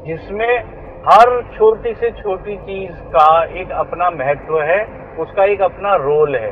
जिसमें 0.05 0.59
हर 1.05 1.31
छोटी 1.57 1.93
से 1.95 2.11
छोटी 2.13 2.57
चीज़ 2.59 2.97
का 3.09 3.29
एक 3.61 3.71
अपना 3.75 4.11
महत्व 4.13 4.61
है, 4.63 4.81
उसका 5.19 5.45
एक 5.45 5.63
अपना 5.63 5.95
रोल 5.99 6.37
है। 6.37 6.51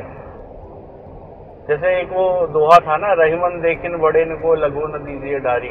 जैसे 1.69 2.01
एक 2.01 2.09
वो 2.09 2.47
दोहा 2.47 2.77
था 2.77 2.97
ना 2.97 3.13
रहीमन 3.13 3.61
देखिन 3.61 3.97
बड़े 3.97 4.25
ने 4.25 4.35
को 4.35 4.55
लगो 4.55 4.87
न 4.87 4.99
दीजिए 5.05 5.39
डारी। 5.39 5.69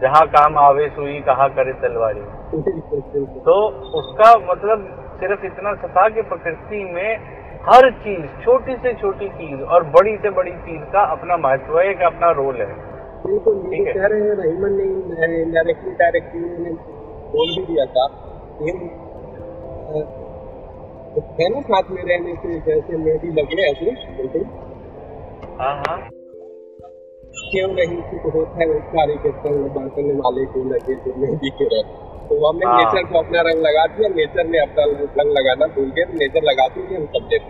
जहाँ 0.00 0.26
काम 0.26 0.58
आवे 0.58 0.88
सुई 0.88 1.20
कहा 1.20 1.48
करे 1.48 1.72
तलवारी। 1.72 2.20
तो 3.40 3.54
उसका 3.98 4.52
मतलब 4.52 4.82
सिर्फ़ 5.20 5.46
इतना 5.46 5.74
सा 5.74 5.88
था 5.88 6.08
कि 6.08 6.22
प्रकृति 6.22 6.84
में 6.84 7.16
हर 7.68 7.90
चीज़ 7.90 8.26
छोटी 8.44 8.76
से 8.76 8.92
छोटी 8.94 9.28
चीज़ 9.28 9.60
और 9.60 9.84
बड़ी 9.84 10.16
से 10.16 10.30
बड़ी 10.30 10.50
चीज़ 10.50 10.82
का 10.82 11.00
अपना 11.00 11.36
महत्व 11.36 11.80
है 11.80 11.94
कि 11.94 12.04
अपना 12.04 12.30
रोल 12.30 12.56
है। 12.56 12.68
है? 12.68 13.94
कह 13.94 14.06
रहे 14.06 14.20
हैं 14.20 14.36
रहीमन 14.36 14.72
ने 14.72 15.44
डायरेक्टली 15.44 15.90
डायरेक्टली 15.90 16.70
बोल 17.32 17.48
भी 17.56 17.66
दिया 17.66 17.86
था। 17.86 18.06
है 21.40 21.48
ना 21.48 21.60
साथ 21.60 21.90
में 21.90 22.04
रहने 22.04 22.34
से 22.34 22.60
जैसे 22.60 22.96
मेहंदी 22.96 23.28
लगे 23.28 23.70
ऐसे 23.70 23.90
बिल्कुल। 24.16 24.65
क्यों 27.50 27.68
नहीं? 27.68 27.96
सुख 28.02 28.34
होता 28.34 28.60
है 28.60 29.16
के 29.16 29.30
संग 29.30 30.20
वाले 30.20 30.44
को 30.44 30.62
लगे 30.68 30.94
जो 30.94 31.14
नहीं 31.16 31.36
दिखे 31.36 31.64
रहे। 31.64 31.82
तो 32.28 32.36
हमने 32.46 32.66
हाँ। 32.66 32.76
नेचर 32.76 33.02
को 33.02 33.18
अपना 33.18 33.40
रंग 33.40 33.60
लगा 33.62 33.84
दिया 33.86 34.08
नेचर 34.08 34.46
ने 34.46 34.58
अपना 34.58 34.84
रंग 34.84 35.32
लगाना 35.38 35.66
भूल 35.66 35.90
गए 35.96 36.04
नेचर 36.14 36.42
लगा 36.42 36.66
दिए 36.68 36.96
हम 36.96 37.04
सब्जेक्ट 37.06 37.46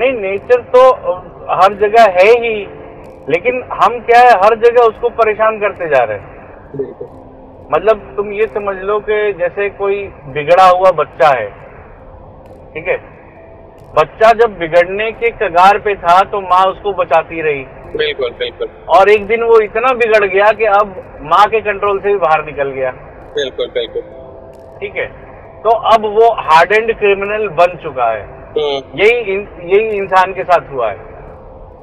नहीं 0.00 0.12
नेचर 0.12 0.62
तो 0.74 0.82
हर 1.54 1.74
जगह 1.74 2.08
है 2.10 2.28
ही 2.44 2.54
लेकिन 3.28 3.62
हम 3.72 3.98
क्या 4.00 4.20
है 4.20 4.32
हर 4.44 4.54
जगह 4.58 4.82
उसको 4.82 5.08
परेशान 5.08 5.58
करते 5.60 5.88
जा 5.88 6.02
रहे 6.04 6.18
हैं। 6.18 6.34
मतलब 7.72 8.02
तुम 8.16 8.32
ये 8.32 8.46
समझ 8.46 8.76
लो 8.82 8.98
कि 9.00 9.16
जैसे 9.32 9.68
कोई 9.70 10.02
बिगड़ा 10.28 10.68
हुआ 10.68 10.90
बच्चा 10.90 11.28
है 11.28 11.48
ठीक 12.74 12.88
है? 12.88 12.96
बच्चा 13.98 14.30
जब 14.32 14.58
बिगड़ने 14.58 15.10
के 15.12 15.30
कगार 15.30 15.78
पे 15.78 15.94
था 15.94 16.20
तो 16.20 16.40
माँ 16.40 16.64
उसको 16.64 16.92
बचाती 16.92 17.42
रही। 17.42 17.64
बिल्कुल 17.96 18.30
बिल्कुल। 18.30 18.68
और 18.88 19.08
एक 19.08 19.26
दिन 19.26 19.42
वो 19.42 19.60
इतना 19.60 19.92
बिगड़ 19.92 20.24
गया 20.24 20.50
कि 20.52 20.64
अब 20.64 20.94
माँ 21.22 21.46
के 21.46 21.60
कंट्रोल 21.60 21.98
से 21.98 22.08
भी 22.08 22.16
बाहर 22.16 22.44
निकल 22.44 22.70
गया। 22.70 22.90
बिल्कुल 23.36 23.66
बिल्कुल। 23.66 24.02
ठीक 24.80 24.96
है? 24.96 25.06
तो 25.62 25.70
अब 25.70 26.04
वो 26.04 26.32
हार्ड 26.32 26.72
एंड 26.72 26.98
क्रिमिनल 26.98 27.48
बन 27.48 27.76
चुका 27.82 28.10
है। 28.10 28.22
हम्म। 28.58 29.00
यही 29.00 29.36
यही 29.74 29.88
इंसान 29.96 30.32
के 30.32 30.44
साथ 30.44 30.72
हुआ 30.72 30.90
है। 30.90 30.96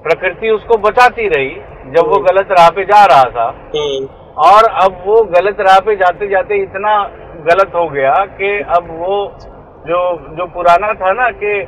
प्रकृति 0.03 0.49
उसको 0.49 0.77
बचाती 0.77 1.27
रही 1.27 1.49
जब 1.91 2.07
वो 2.07 2.15
हम्म। 2.15 2.25
गलत 2.25 2.51
राह 2.51 2.69
पे 2.69 2.83
जा 2.83 3.05
रहा 3.05 3.23
था। 3.23 3.47
हम्म। 3.75 4.05
और 4.43 4.69
अब 4.83 5.03
वो 5.05 5.23
गलत 5.23 5.57
राह 5.59 5.79
पे 5.79 5.95
जाते 5.95 6.27
जाते 6.27 6.55
इतना 6.55 7.03
गलत 7.49 7.71
हो 7.75 7.89
गया 7.89 8.13
कि 8.13 8.59
अब 8.77 8.87
वो 8.99 9.37
जो 9.87 10.01
जो 10.37 10.45
पुराना 10.45 10.93
था 10.93 11.13
ना 11.13 11.29
कि 11.29 11.61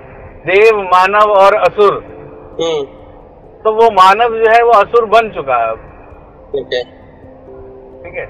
देव 0.45 0.81
मानव 0.83 1.31
और 1.33 1.55
असुर। 1.59 1.93
हम्म। 2.59 2.83
तो 3.63 3.71
वो 3.73 3.89
मानव 3.91 4.37
जो 4.37 4.51
है 4.51 4.63
वो 4.63 4.71
असुर 4.71 5.05
बन 5.11 5.29
चुका 5.29 5.55
है 5.57 5.69
अब। 5.69 5.79
ठीक 6.51 6.73
है। 6.73 6.83
ठीक 8.03 8.17
है? 8.17 8.25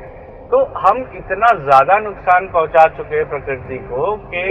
तो 0.49 0.63
हम 0.79 0.97
इतना 1.17 1.47
ज़्यादा 1.59 1.97
नुकसान 1.99 2.47
पहुँचा 2.47 2.85
चुके 2.97 3.15
हैं 3.15 3.29
प्रकृति 3.29 3.77
को 3.85 4.15
कि 4.25 4.43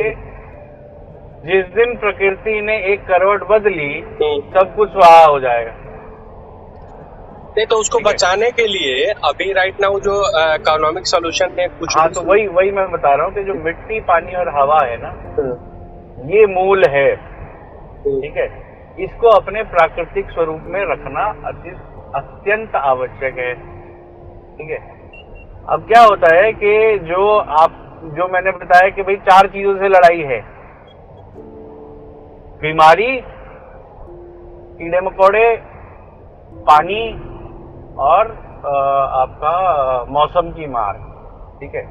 जिस 1.46 1.64
दिन 1.74 1.96
प्रकृति 1.96 2.60
ने 2.60 2.76
एक 2.92 3.00
करवट 3.06 3.42
बदली 3.48 3.92
हम्म। 4.00 4.58
सब 4.58 4.74
कुछ 4.76 4.94
वहा 4.96 5.24
हो 5.24 5.40
जाएगा। 5.40 5.72
नहीं 7.56 7.66
तो 7.66 7.76
उसको 7.76 7.98
बचाने 8.04 8.50
के 8.50 8.66
लिए 8.66 9.04
अभी 9.24 9.52
राइट 9.52 9.80
नाउ 9.80 9.98
जो 10.00 10.14
इकोनॉमिक 10.54 11.06
सोल्यूशन 11.06 11.58
है 11.58 11.66
कुछ 11.78 11.96
हाँ 11.96 12.08
तो 12.12 12.20
वही 12.22 12.46
वही 12.46 12.70
मैं 12.70 12.90
बता 12.92 13.14
रहा 13.14 13.26
हूँ 13.26 13.34
कि 13.34 13.44
जो 13.44 13.54
मिट्टी 13.64 14.00
पानी 14.08 14.34
और 14.34 14.48
हवा 14.56 14.78
है 14.84 14.96
ना 15.02 15.12
हम्म। 15.38 16.30
ये 16.30 16.46
मूल 16.46 16.84
है। 16.88 17.08
ठीक 18.04 18.36
है? 18.36 18.46
इसको 19.04 19.28
अपने 19.28 19.62
प्राकृतिक 19.62 20.30
स्वरूप 20.30 20.60
में 20.64 20.80
रखना 20.86 21.24
अति 21.48 21.70
अत्यंत 22.14 22.74
आवश्यक 22.76 23.38
है। 23.38 23.54
ठीक 24.56 24.70
है? 24.70 24.78
अब 25.68 25.86
क्या 25.88 26.02
होता 26.02 26.34
है 26.34 26.52
कि 26.52 26.98
जो 26.98 27.36
आप 27.60 27.80
जो 28.16 28.28
मैंने 28.28 28.50
बताया 28.50 28.88
कि 28.90 29.02
भाई 29.02 29.16
चार 29.16 29.46
चीज़ों 29.46 29.76
से 29.78 29.88
लड़ाई 29.88 30.20
है। 30.20 30.40
बीमारी, 32.60 33.20
कीड़े 34.78 35.00
मकोड़े, 35.00 35.56
पानी 36.66 37.02
और 37.98 38.30
आपका, 38.66 39.54
मौसम 40.08 40.50
की 40.50 40.66
मार। 40.66 40.94
ठीक 41.60 41.74
है? 41.74 41.82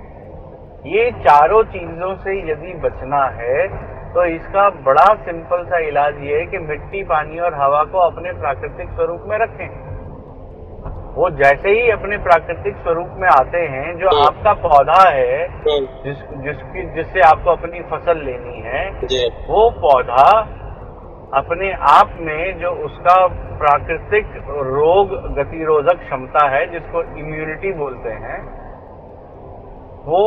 ये 0.86 1.12
चारों 1.12 1.64
चीज़ों 1.64 2.16
से 2.16 2.52
यदि 2.52 2.74
बचना 2.74 3.24
है 3.34 3.68
तो 4.14 4.26
इसका 4.26 4.70
बड़ा 4.86 5.06
सिंपल 5.24 5.64
सा 5.64 5.78
इलाज 5.88 6.18
ये 6.24 6.40
है 6.40 6.46
कि 6.46 6.58
मिट्टी 6.64 7.04
पानी 7.04 7.40
और 7.40 7.54
हवा 7.54 7.84
को 7.94 8.00
अपने 8.00 8.32
प्राकृतिक 8.34 8.90
स्वरूप 8.90 9.24
में 9.28 9.38
रखें। 9.38 9.68
वो 11.16 11.30
जैसे 11.40 11.70
ही 11.70 11.90
अपने 11.92 12.18
प्राकृतिक 12.18 12.76
स्वरूप 12.78 13.16
में 13.18 13.28
आते 13.30 13.60
हैं 13.72 13.98
जो 13.98 14.10
हम्म। 14.10 14.24
आपका 14.24 14.54
पौधा 14.62 15.02
है 15.10 15.42
हम्म, 15.48 15.86
जिस 16.04 16.24
जिसकी 16.44 16.86
जिससे 16.96 17.22
आपको 17.22 17.52
अपनी 17.52 17.82
फ़सल 17.92 18.24
लेनी 18.26 18.62
है 18.62 18.84
वो 19.50 19.70
पौधा 19.82 20.26
अपने 21.34 21.72
आप 21.92 22.16
में 22.20 22.60
जो 22.60 22.72
उसका 22.86 23.16
प्राकृतिक 23.60 24.34
रोग 24.70 25.14
गतिरोधक 25.36 26.00
क्षमता 26.00 26.48
है 26.50 26.66
जिसको 26.72 27.02
इम्यूनिटी 27.20 27.72
बोलते 27.74 28.10
हैं 28.24 28.42
वो 30.06 30.26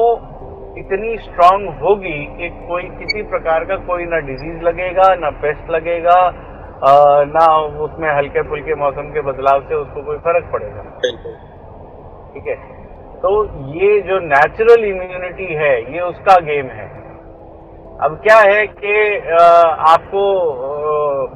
इतनी 0.78 1.16
स्ट्रांग 1.18 1.68
होगी 1.80 2.18
कि 2.38 2.48
कोई 2.68 2.82
किसी 2.98 3.22
प्रकार 3.22 3.64
का 3.64 3.76
कोई 3.86 4.04
ना 4.04 4.18
डिज़ीज़ 4.26 4.62
लगेगा 4.62 5.14
ना 5.14 5.30
पेस्ट 5.42 5.70
लगेगा 5.70 6.18
अ, 6.78 6.90
ना 7.26 7.46
उसमें 7.84 8.08
हल्के 8.10 8.42
फुल्के 8.42 8.74
मौसम 8.74 9.10
के 9.12 9.20
बदलाव 9.20 9.60
से 9.60 9.74
उसको 9.74 10.02
कोई 10.02 10.16
फ़र्क 10.16 10.50
पड़ेगा। 10.52 10.82
ठीक 12.34 12.48
है? 12.48 12.56
तो 13.22 13.30
ये 13.74 14.00
जो 14.00 14.18
नेचुरल 14.18 14.84
इम्यूनिटी 14.84 15.54
है 15.54 15.72
ये 15.94 16.00
उसका 16.00 16.38
गेम 16.40 16.66
है। 16.70 16.86
अब 17.98 18.20
क्या 18.24 18.38
है 18.38 18.66
कि 18.66 18.94
आपको 19.86 20.22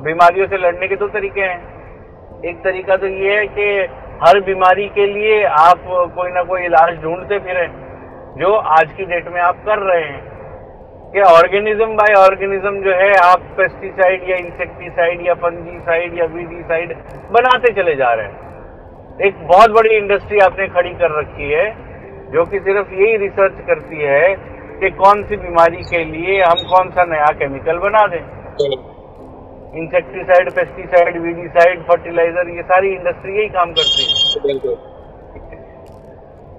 बीमारियों 0.00 0.46
से 0.46 0.59
लड़ने 0.59 0.88
के 0.88 0.96
दो 0.96 1.09
तरीके 1.09 1.40
हैं। 1.40 2.42
एक 2.44 2.62
तरीका 2.64 2.96
तो 2.96 3.07
ये 3.07 3.37
है 3.38 3.46
कि 3.46 3.68
हर 4.22 4.40
बीमारी 4.40 4.88
के 4.88 5.07
लिए 5.07 5.42
आप 5.61 5.85
कोई 6.16 6.31
ना 6.33 6.42
कोई 6.42 6.64
इलाज 6.64 7.03
ढूंढते 7.03 7.38
फिरें। 7.38 7.68
जो 8.40 8.53
आज 8.74 8.92
की 8.92 9.05
डेट 9.05 9.26
में 9.29 9.40
आप 9.40 9.57
कर 9.64 9.79
रहे 9.79 10.05
हैं। 10.05 10.20
कि 11.12 11.20
ऑर्गेनिज्म 11.20 11.96
बाय 11.96 12.14
ऑर्गेनिज्म 12.14 12.81
जो 12.83 12.90
है, 12.90 13.11
आप 13.14 13.40
पेस्टिसाइड 13.57 14.31
या 14.31 14.37
इंसेक्टिसाइड 14.37 15.26
या 15.26 15.35
फंजीसाइड 15.35 16.18
या 16.18 16.24
वीडीसाइड 16.24 16.94
बनाते 17.31 17.72
चले 17.72 17.94
जा 17.94 18.12
रहे 18.12 18.26
हैं। 18.26 19.18
एक 19.26 19.46
बहुत 19.48 19.70
बड़ी 19.70 19.96
इंडस्ट्री 19.96 20.38
आपने 20.38 20.68
खड़ी 20.68 20.90
कर 20.90 21.18
रखी 21.18 21.50
है, 21.50 21.64
जो 22.33 22.44
कि 22.44 22.61
सिर्फ़ 22.61 22.94
यही 22.94 23.16
रिसर्च 23.16 23.61
करती 23.66 24.00
है 24.03 24.35
कि 24.81 24.90
कौन 24.90 25.22
सी 25.24 25.37
बीमारी 25.37 25.83
के 25.90 26.05
लिए 26.05 26.40
हम 26.42 26.62
कौन 26.68 26.90
सा 26.90 27.05
नया 27.05 27.33
केमिकल 27.33 27.79
बना 27.79 28.07
दें। 28.07 28.22
इंसेक्टिसाइड 29.79 30.50
पेस्टिसाइड 30.50 31.20
वीडीसाइड 31.22 31.83
फर्टिलाइज़र 31.83 32.48
ये 32.57 32.62
सारी 32.62 32.94
इंडस्ट्री 32.94 33.37
यही 33.38 33.48
काम 33.48 33.72
करती 33.72 34.09
है। 34.09 34.89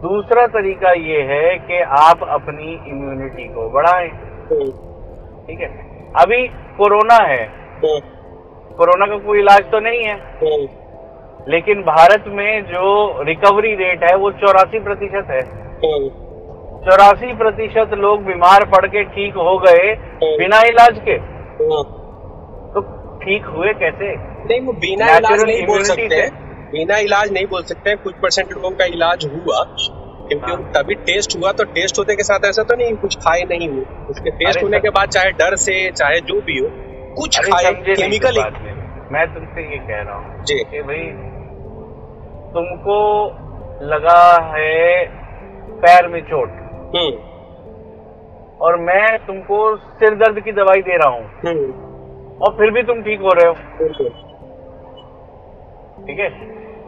दूसरा 0.02 0.46
तरीका 0.48 0.92
ये 0.92 1.22
है 1.22 1.58
कि 1.58 1.82
आप 1.98 2.24
अपनी 2.30 2.72
इम्यूनिटी 2.92 3.44
को 3.48 3.70
बढ़ाएँ। 3.70 4.08
ठीक 5.48 5.60
है? 5.60 5.68
अभी 6.22 6.48
कोरोना 6.78 7.18
है। 7.24 7.44
कोरोना 8.78 9.06
का 9.06 9.18
कोई 9.18 9.40
इलाज 9.40 9.70
तो 9.72 9.80
नहीं 9.80 10.04
है। 10.04 10.16
लेकिन 11.50 11.82
भारत 11.82 12.24
में 12.28 12.64
जो 12.64 12.84
रिकवरी 13.24 13.74
रेट 13.76 14.04
है 14.04 14.16
वो 14.18 14.32
चौरासी 14.42 14.80
प्रतिशत 14.80 15.30
है। 15.30 15.42
चौरासी 16.86 17.34
प्रतिशत 17.34 17.94
लोग 17.98 18.26
बीमार 18.26 18.66
पड़ 18.66 18.86
के 18.88 19.04
ठीक 19.14 19.36
हो 19.38 19.58
गए 19.58 19.96
बिना 20.38 20.62
इलाज 20.70 21.00
के। 21.06 21.14
हम्म। 21.14 21.82
तो 22.74 22.82
ठीक 23.18 23.46
हुए 23.46 23.74
कैसे? 23.80 24.16
नहीं 24.16 24.62
वो 24.62 24.74
बिना 24.82 25.16
इलाज 25.18 25.44
नहीं 25.44 25.66
बोल 25.68 25.84
सकते। 25.84 26.16
हैं 26.16 26.30
बिना 26.72 26.98
इलाज 26.98 27.32
नहीं 27.34 27.46
बोल 27.46 27.64
सकते 27.64 27.90
हैं 27.90 27.98
कुछ 28.04 28.16
परसेंट 28.16 28.54
लोगों 28.54 28.72
का 28.72 28.86
इलाज 28.86 29.26
हुआ 29.26 29.64
क्योंकि। 30.28 30.56
तभी 30.74 30.96
टेस्ट 30.96 31.38
हुआ 31.38 31.52
तो 31.52 31.64
टेस्ट 31.64 32.00
होने 32.00 32.16
के 32.16 32.24
साथ 32.24 32.46
ऐसा 32.46 32.64
तो 32.64 32.76
नहीं 32.76 32.96
कुछ 32.96 33.16
खाए 33.16 33.42
नहीं 33.50 33.70
हुए 33.70 33.84
उसके 34.10 34.32
टेस्ट 34.32 34.64
होने 34.64 34.80
के 34.80 34.90
बाद 34.90 35.10
चाहे 35.10 35.32
डर 35.32 35.56
से 35.56 35.92
चाहे 35.92 36.20
जो 36.20 36.42
भी 36.42 36.58
हो 36.60 36.70
कुछ 37.16 37.40
खाए 37.40 37.74
केमिकल 37.74 38.40
मैं 39.12 39.26
तुमसे 39.34 39.62
ये 39.62 39.78
कह 39.78 40.02
रहा 40.02 40.16
हूँ 40.16 40.44
जी। 40.44 40.58
कि 40.64 40.82
भाई 40.82 41.04
तुमको 42.54 42.98
लगा 43.84 44.22
है 44.56 45.06
पैर 45.82 46.08
में 46.08 46.22
चोट। 46.22 46.50
हम्म। 46.96 47.12
और 48.62 48.80
मैं 48.80 49.18
तुमको 49.18 49.60
सिर 49.78 50.16
दर्द 50.16 50.40
की 50.44 50.52
दवाई 50.52 50.82
दे 50.82 50.98
रहा 50.98 51.10
हूँ। 51.10 51.24
हम्म। 51.46 51.72
और 52.42 52.54
फिर 52.58 52.72
भी 52.72 52.84
तुम 52.84 53.02
ठीक 53.02 53.20
हो 53.20 53.30
रहे 53.30 53.48
हो। 53.48 53.54
बिल्कुल। 53.54 54.10
ठीक 56.06 56.20
है? 56.20 56.30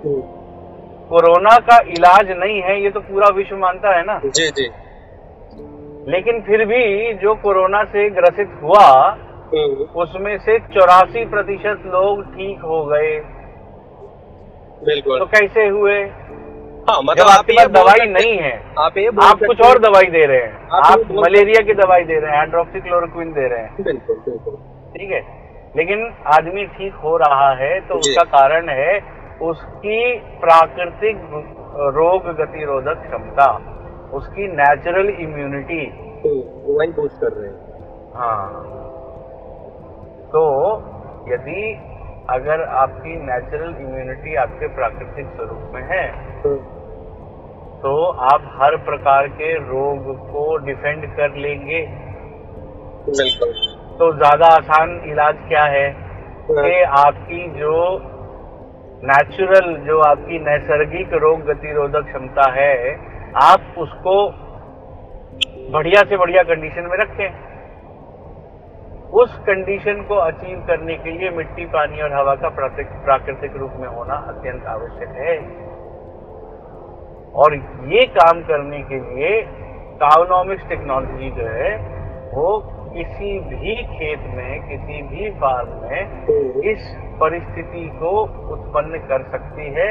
कोरोना 0.06 1.58
का 1.58 1.78
इलाज 1.90 2.32
नहीं 2.32 2.62
है 2.62 2.84
ये 2.84 2.90
तो 2.90 3.00
पूरा 3.00 3.28
विश्व 3.28 3.58
मानता 3.58 3.96
है 3.98 4.04
ना। 4.06 4.20
जी 4.26 4.50
जी। 4.50 4.70
लेकिन 6.12 6.42
फिर 6.42 6.66
भी 6.66 7.14
जो 7.14 7.34
कोरोना 7.36 7.84
से 7.84 8.10
ग्रसित 8.10 8.60
हुआ 8.64 8.86
हम्म, 9.54 9.84
उसमें 10.02 10.38
से 10.38 10.60
चौरासी 10.60 11.26
प्रतिशत 11.26 11.84
लोग 11.86 12.24
ठीक 12.26 12.60
हो 12.60 12.86
गए। 12.86 13.20
बिल्कुल। 14.86 15.20
तो 15.20 15.26
कैसे 15.26 15.68
हुए? 15.68 16.00
हाँ 16.90 17.02
मतलब 17.04 17.28
आप 17.28 17.38
आपके 17.38 17.54
ये 17.54 17.68
पास 17.68 17.72
दवाई 17.72 18.06
नहीं 18.06 18.38
है 18.38 18.54
आप 18.80 18.98
ये 18.98 19.08
आप 19.24 19.40
कुछ 19.46 19.62
और 19.62 19.80
दवाई 19.80 20.06
दे 20.06 20.26
रहे 20.26 20.38
हैं। 20.38 20.68
आप 20.70 20.86
आप 20.86 21.12
मलेरिया 21.12 21.62
की 21.66 21.74
दवाई 21.74 22.04
दे 22.04 22.20
रहे 22.20 22.32
हैं 22.32 22.38
हाइड्रोक्सीक्लोरोक्विन 22.38 23.32
दे 23.34 23.48
रहे 23.48 23.60
हैं। 23.60 23.84
बिल्कुल 23.84 24.16
बिल्कुल। 24.16 24.56
ठीक 24.98 25.12
है? 25.12 25.22
लेकिन 25.78 26.14
आदमी 26.28 26.66
ठीक 26.66 26.94
हो 26.94 27.18
रहा 27.18 27.54
है 27.54 27.80
तो 27.80 27.96
उसका 27.96 28.24
कारण 28.24 28.70
है 28.70 29.00
उसकी 29.44 30.00
प्राकृतिक 30.40 31.18
रोग 31.96 32.28
गतिरोधक 32.36 33.02
क्षमता 33.04 33.48
उसकी 34.14 34.48
नेचुरल 34.48 35.10
इम्यूनिटी 35.10 35.80
हम्म, 36.26 36.42
वही 36.74 36.92
बूस्ट 36.92 37.22
कर 37.22 37.32
रहे 37.32 37.50
हैं। 37.50 38.12
हाँ। 38.16 38.48
तो 40.32 40.44
यदि 41.30 41.64
अगर 42.30 42.62
आपकी 42.76 43.16
नेचुरल 43.24 43.76
इम्यूनिटी 43.82 44.36
आपके 44.36 44.68
प्राकृतिक 44.76 45.34
स्वरूप 45.36 45.72
में 45.74 45.82
है 45.82 46.06
हम्म, 46.46 46.58
तो 47.82 47.96
आप 48.28 48.42
हर 48.62 48.76
प्रकार 48.86 49.28
के 49.40 49.54
रोग 49.64 50.16
को 50.30 50.46
डिफेंड 50.66 51.06
कर 51.16 51.36
लेंगे। 51.38 51.82
बिल्कुल। 53.10 53.52
तो 54.00 54.12
ज़्यादा 54.18 54.48
आसान 54.56 55.00
इलाज 55.06 55.36
क्या 55.48 55.64
है? 55.64 55.90
कि 56.50 56.84
हाँ, 56.84 57.04
आपकी 57.06 57.48
जो 57.60 57.74
नेचुरल 59.04 59.74
जो 59.78 60.00
आपकी 60.00 60.38
नैसर्गिक 60.40 61.14
रोग 61.14 61.42
गतिरोधक 61.46 62.06
क्षमता 62.06 62.44
है, 62.52 62.76
आप 63.44 63.76
उसको 63.78 64.14
बढ़िया 65.72 66.04
से 66.04 66.18
बढ़िया 66.18 66.44
कंडीशन 66.44 66.88
में 66.92 66.98
रखें। 66.98 67.28
उस 69.12 69.34
कंडीशन 69.40 70.02
को 70.02 70.16
अचीव 70.16 70.64
करने 70.68 70.96
के 70.96 71.12
लिए 71.12 71.30
मिट्टी, 71.30 71.66
पानी 71.66 72.02
और 72.02 72.14
हवा 72.14 72.36
का 72.36 72.50
प्राकृतिक 72.50 73.58
रूप 73.58 73.74
में 73.80 73.88
होना 73.88 74.16
अत्यंत 74.30 74.66
आवश्यक 74.66 75.10
है। 75.18 75.38
और 77.36 77.56
ये 77.90 78.06
काम 78.14 78.42
करने 78.44 78.80
के 78.84 79.00
लिए 79.00 79.42
काउनॉमिक्स 80.00 80.68
टेक्नोलॉजी 80.70 81.30
जो 81.32 81.48
है, 81.50 81.76
वो 82.34 82.60
किसी 82.94 83.40
भी 83.42 83.76
खेत 83.90 84.20
में 84.30 84.52
किसी 84.70 85.02
भी 85.02 85.30
फार्म 85.40 85.70
में 85.84 86.62
इस 86.72 86.84
परिस्थिति 87.22 87.86
को 88.00 88.12
उत्पन्न 88.54 89.00
कर 89.10 89.24
सकती 89.32 89.66
है। 89.74 89.88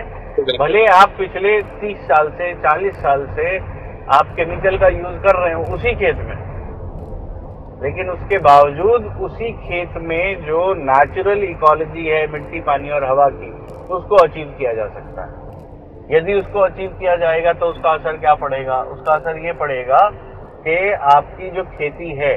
भले 0.58 0.84
आप 0.92 1.14
पिछले 1.18 1.60
30 1.80 2.06
साल 2.06 2.30
से 2.30 2.52
40 2.62 3.02
साल 3.02 3.26
से 3.36 3.56
आप 4.12 4.32
केमिकल 4.36 4.78
का 4.78 4.88
यूज़ 4.88 5.18
कर 5.22 5.36
रहे 5.36 5.52
हो 5.54 5.62
उसी 5.74 5.94
खेत 5.94 6.16
में 6.20 6.40
लेकिन 7.82 8.10
उसके 8.10 8.38
बावजूद 8.38 9.06
उसी 9.22 9.50
खेत 9.58 9.96
में 10.02 10.44
जो 10.44 10.62
नेचुरल 10.82 11.42
इकोलॉजी 11.44 12.06
है 12.06 12.26
मिट्टी 12.26 12.60
पानी 12.60 12.90
और 12.90 13.04
हवा 13.04 13.28
की 13.32 13.50
उसको 13.94 14.16
अचीव 14.16 14.54
किया 14.58 14.72
जा 14.72 14.86
सकता 14.88 15.22
है। 15.22 16.16
यदि 16.16 16.34
उसको 16.34 16.60
अचीव 16.60 16.90
किया 16.90 17.16
जाएगा 17.16 17.52
तो 17.52 17.66
उसका 17.66 17.90
असर 17.90 18.16
क्या 18.16 18.34
पड़ेगा? 18.34 18.76
उसका 18.92 19.12
असर 19.12 19.44
ये 19.46 19.52
पड़ेगा 19.52 19.98
कि 20.66 20.76
आपकी 21.12 21.50
जो 21.50 21.62
खेती 21.72 22.10
है 22.16 22.34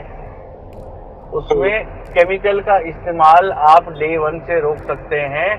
उसमें 1.34 1.86
केमिकल 2.10 2.60
का 2.62 2.78
इस्तेमाल 2.90 3.52
आप 3.70 3.90
डे 3.94 4.18
वन 4.18 4.40
से 4.40 4.60
रोक 4.62 4.78
सकते 4.88 5.20
हैं 5.32 5.50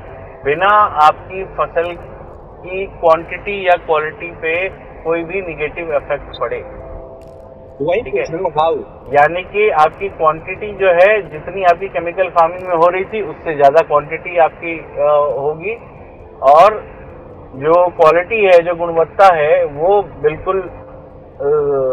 बिना 0.45 0.69
आपकी 1.03 1.45
फ़सल 1.57 1.93
की 1.93 2.85
क्वांटिटी 3.01 3.57
या 3.67 3.77
क्वालिटी 3.87 4.31
पे 4.43 4.55
कोई 5.05 5.23
भी 5.25 5.41
निगेटिव 5.43 5.95
इफ़ेक्ट 5.97 6.41
पड़े। 6.41 6.59
यानी 9.13 9.43
कि 9.45 9.69
आपकी 9.81 10.09
क्वांटिटी 10.11 10.73
जो 10.75 10.93
है 10.95 11.11
जितनी 11.31 11.65
आपकी 11.65 11.89
केमिकल 11.89 12.29
फ़ार्मिंग 12.31 12.67
में 12.69 12.75
हो 12.75 12.89
रही 12.89 13.05
थी 13.05 13.23
उससे 13.25 13.55
ज़्यादा 13.57 13.83
क्वांटिटी 13.89 14.37
आपकी 14.39 14.75
होगी। 15.39 15.75
और 16.53 16.83
जो 17.57 17.75
क्वालिटी 17.99 18.45
है 18.45 18.59
जो 18.63 18.75
गुणवत्ता 18.77 19.35
है 19.35 19.65
वो 19.75 20.01
बिल्कुल 20.23 20.61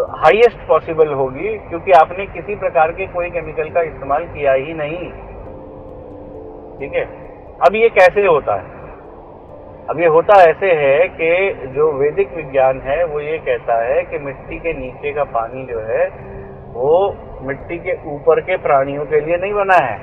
हाईएस्ट 0.09 0.67
पॉसिबल 0.67 1.13
होगी, 1.13 1.57
क्योंकि 1.57 1.91
आपने 1.91 2.25
किसी 2.25 2.55
प्रकार 2.55 2.91
के 2.91 3.05
कोई 3.07 3.29
केमिकल 3.29 3.69
का 3.69 3.81
इस्तेमाल 3.81 4.25
किया 4.25 4.53
ही 4.53 4.73
नहीं। 4.73 5.11
ठीक 6.79 6.93
है? 6.93 7.05
अब 7.67 7.75
ये 7.75 7.89
कैसे 7.89 8.25
होता 8.25 8.55
है? 8.55 8.63
अब 9.89 9.99
ये 9.99 10.05
होता 10.05 10.41
ऐसे 10.41 10.71
है 10.71 11.07
कि 11.07 11.53
जो 11.67 11.91
वैदिक 11.91 12.33
विज्ञान 12.33 12.81
है, 12.81 13.05
वो 13.05 13.19
ये 13.19 13.37
कहता 13.37 13.83
है 13.83 14.03
कि 14.03 14.17
मिट्टी 14.17 14.59
के 14.59 14.73
नीचे 14.73 15.13
का 15.13 15.23
पानी 15.23 15.65
जो 15.65 15.79
है, 15.79 16.07
वो 16.73 17.15
मिट्टी 17.41 17.77
के 17.77 18.15
ऊपर 18.15 18.39
के 18.39 18.57
प्राणियों 18.57 19.05
के 19.05 19.19
लिए 19.19 19.37
नहीं 19.37 19.53
बना 19.53 19.75
है। 19.75 19.97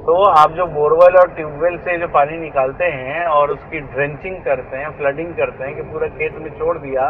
तो 0.00 0.12
आप 0.24 0.52
जो 0.52 0.64
बोरवेल 0.66 1.16
और 1.16 1.28
ट्यूबवेल 1.34 1.76
से 1.78 1.96
जो 1.98 2.06
पानी 2.08 2.36
निकालते 2.38 2.84
हैं 2.92 3.24
और 3.30 3.50
उसकी 3.50 3.80
ड्रेंचिंग 3.88 4.36
करते 4.44 4.76
हैं 4.76 4.90
फ्लडिंग 4.98 5.32
करते 5.34 5.64
हैं 5.64 5.74
कि 5.76 5.82
पूरा 5.90 6.06
खेत 6.14 6.38
में 6.38 6.48
छोड़ 6.58 6.76
दिया 6.78 7.08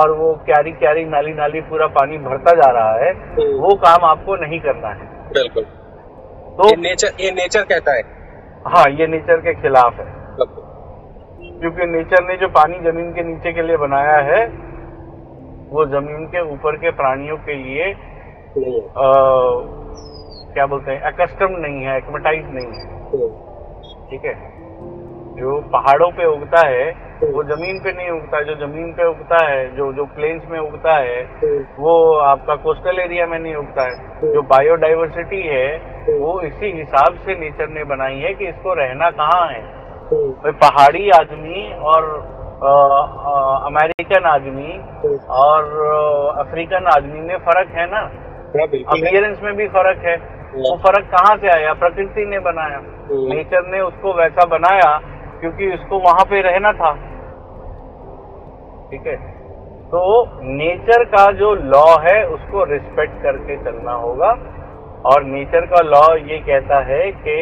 और 0.00 0.10
वो 0.18 0.32
क्यारी 0.46 0.72
क्यारी 0.78 1.04
नाली 1.04 1.34
नाली 1.34 1.60
पूरा 1.70 1.86
पानी 1.98 2.18
भरता 2.18 2.54
जा 2.60 2.70
रहा 2.70 2.94
है 3.04 3.12
वो 3.58 3.74
काम 3.84 4.04
आपको 4.04 4.36
नहीं 4.36 4.60
करना 4.60 4.88
है। 4.88 5.10
बिल्कुल। 5.32 5.64
तो 6.56 6.68
ये 6.68 6.76
नेचर 6.80 7.12
ये 7.20 7.30
नेचर 7.32 7.62
कहता 7.64 7.96
है? 7.96 8.02
हाँ 8.66 8.84
ये 8.90 9.06
नेचर 9.06 9.40
के 9.40 9.54
खिलाफ 9.62 10.00
है। 10.00 10.06
क्योंकि 10.40 11.86
नेचर 11.86 12.24
ने 12.28 12.36
जो 12.36 12.48
पानी 12.56 12.78
ज़मीन 12.90 13.12
के 13.12 13.22
नीचे 13.24 13.52
के 13.52 13.62
लिए 13.62 13.76
बनाया 13.76 14.16
है 14.30 14.40
वो 15.72 15.84
ज़मीन 15.90 16.26
के 16.32 16.40
ऊपर 16.52 16.76
के 16.76 16.90
प्राणियों 16.96 17.36
के 17.46 17.54
लिए 17.54 17.92
आ, 17.92 19.06
क्या 20.54 20.66
बोलते 20.66 20.92
हैं 20.92 21.00
अकस्टम 21.00 21.48
नहीं 21.50 21.82
है 21.84 21.96
एक्मेटाइज 21.96 22.44
नहीं 22.50 22.66
है। 22.66 22.86
ठीक 24.10 24.24
है? 24.24 24.34
जो 25.36 25.60
पहाड़ों 25.60 26.10
पे 26.10 26.26
उगता 26.26 26.66
है 26.68 27.12
वो 27.24 27.42
ज़मीन 27.44 27.78
पे 27.78 27.92
नहीं 27.92 28.10
उगता 28.10 28.40
जो 28.40 28.54
ज़मीन 28.54 28.92
पे 28.92 29.04
उगता 29.04 29.44
है 29.44 29.76
जो 29.76 29.92
जो 29.92 30.04
प्लेन्स 30.04 30.42
में 30.50 30.58
उगता 30.60 30.96
है 30.96 31.22
वो 31.78 32.16
आपका 32.16 32.54
कोस्टल 32.56 32.98
एरिया 32.98 33.26
में 33.26 33.38
नहीं 33.38 33.54
उगता 33.54 33.82
है। 33.82 34.32
जो 34.32 34.42
बायोडाइवर्सिटी 34.42 35.42
है 35.42 35.66
वो 36.18 36.40
इसी 36.40 36.70
हिसाब 36.70 37.14
से 37.14 37.34
नेचर 37.40 37.68
ने 37.68 37.84
बनाई 37.84 38.18
है 38.18 38.34
कि 38.34 38.46
इसको 38.46 38.74
रहना 38.74 39.10
कहाँ 39.10 39.46
है। 39.48 39.62
भाई 40.42 40.52
पहाड़ी 40.52 41.10
आदमी 41.10 41.74
और 41.74 42.04
अ, 42.62 42.72
अ, 43.26 43.66
अमेरिकन 43.66 44.24
आदमी 44.24 44.78
और 45.28 45.64
अफ्रीकन 46.38 46.86
आदमी 46.96 47.20
में 47.20 47.36
फ़र्क 47.38 47.68
है 47.68 47.86
ना? 47.90 48.00
हाँ, 48.82 48.92
अपियरेंस 49.08 49.40
में 49.42 49.54
भी 49.56 49.68
फ़र्क 49.68 49.98
है। 49.98 50.41
वो 50.52 50.76
फ़र्क 50.76 51.04
कहाँ 51.06 51.36
से 51.36 51.48
आया? 51.48 51.72
प्रकृति 51.72 52.24
ने 52.26 52.38
बनाया। 52.38 52.78
नेचर 53.28 53.66
ने 53.66 53.80
उसको 53.80 54.12
वैसा 54.14 54.44
बनाया 54.46 54.90
क्योंकि 55.40 55.72
उसको 55.74 55.98
वहाँ 55.98 56.24
पे 56.24 56.40
रहना 56.40 56.72
था। 56.72 56.92
ठीक 58.90 59.06
है? 59.06 59.16
तो 59.86 60.02
नेचर 60.42 61.04
का 61.04 61.30
जो 61.32 61.54
लॉ 61.54 61.84
है 62.02 62.24
उसको 62.26 62.64
रिस्पेक्ट 62.64 63.22
करके 63.22 63.56
चलना 63.56 63.92
होगा। 63.92 64.30
और 65.04 65.24
नेचर 65.24 65.66
का 65.66 65.80
लॉ 65.80 66.04
ये 66.16 66.38
कहता 66.38 66.80
है 66.84 67.00
कि 67.12 67.36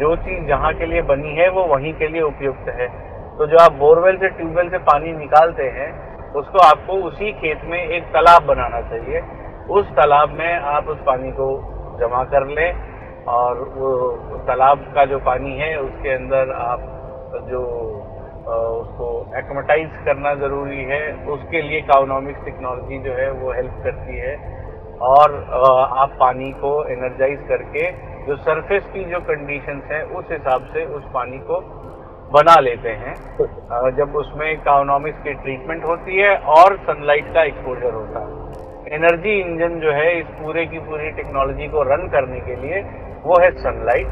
जो 0.00 0.14
चीज़ 0.16 0.44
जहाँ 0.48 0.72
के 0.74 0.86
लिए 0.86 1.02
बनी 1.02 1.34
है 1.34 1.48
वो 1.50 1.64
वहीं 1.64 1.92
के 1.92 2.08
लिए 2.08 2.22
उपयुक्त 2.22 2.68
है। 2.68 2.88
तो 3.38 3.46
जो 3.46 3.56
आप 3.64 3.72
बोरवेल 3.72 4.16
से 4.16 4.28
ट्यूबवेल 4.28 4.68
से 4.70 4.78
पानी 4.78 5.12
निकालते 5.12 5.62
हैं 5.62 5.88
उसको 6.32 6.58
आपको 6.58 6.92
उसी 6.92 7.32
खेत 7.32 7.60
में 7.64 7.78
एक 7.78 8.04
तालाब 8.04 8.42
बनाना 8.42 8.80
चाहिए। 8.80 9.20
उस 9.70 9.86
तालाब 9.90 10.30
में 10.30 10.58
आप 10.58 10.88
उस 10.88 10.98
पानी 11.06 11.30
को 11.30 11.75
जमा 11.98 12.22
कर 12.24 12.46
लें 12.48 13.24
और 13.28 13.62
वो 13.76 13.88
तालाब 14.46 14.84
का 14.94 15.04
जो 15.04 15.18
पानी 15.20 15.52
है, 15.58 15.76
उसके 15.80 16.14
अंदर 16.14 16.52
आप 16.54 16.92
जो 17.50 17.62
उसको 18.46 19.06
एक्मेटाइज 19.38 19.90
करना 20.04 20.34
ज़रूरी 20.36 20.82
है। 20.84 21.00
उसके 21.26 21.62
लिए 21.62 21.80
काउनॉमिक्स 21.86 22.44
टेक्नोलॉजी 22.44 22.98
जो 22.98 23.12
है, 23.12 23.30
वो 23.32 23.52
हेल्प 23.52 23.80
करती 23.84 24.18
है। 24.18 24.34
और 25.04 25.34
आप 25.94 26.12
पानी 26.20 26.50
को 26.60 26.72
एनर्जाइज 26.88 27.40
करके 27.48 27.90
जो 28.26 28.36
सरफेस 28.36 28.84
की 28.86 29.04
जो 29.04 29.20
कंडीशंस 29.22 29.90
हैं, 29.90 30.02
उस 30.12 30.30
हिसाब 30.30 30.62
से 30.72 30.84
उस 30.96 31.02
पानी 31.14 31.38
को 31.50 31.60
बना 32.32 32.58
लेते 32.60 32.88
हैं। 33.00 33.14
जब 33.96 34.16
उसमें 34.16 34.48
काउनॉमिक्स 34.62 35.22
की 35.22 35.34
ट्रीटमेंट 35.34 35.84
होती 35.84 36.16
है 36.16 36.36
और 36.54 36.76
सनलाइट 36.86 37.32
का 37.34 37.42
एक्सपोजर 37.42 37.92
होता 37.94 38.20
है। 38.20 38.64
एनर्जी 38.86 39.32
इंजन 39.40 39.78
जो 39.80 39.92
है 39.92 40.10
इस 40.18 40.26
पूरे 40.40 40.64
की 40.66 40.78
पूरी 40.80 41.10
टेक्नोलॉजी 41.12 41.66
को 41.68 41.82
रन 41.82 42.06
करने 42.08 42.40
के 42.40 42.56
लिए 42.56 42.80
वो 43.24 43.38
है 43.42 43.50
सनलाइट 43.54 44.10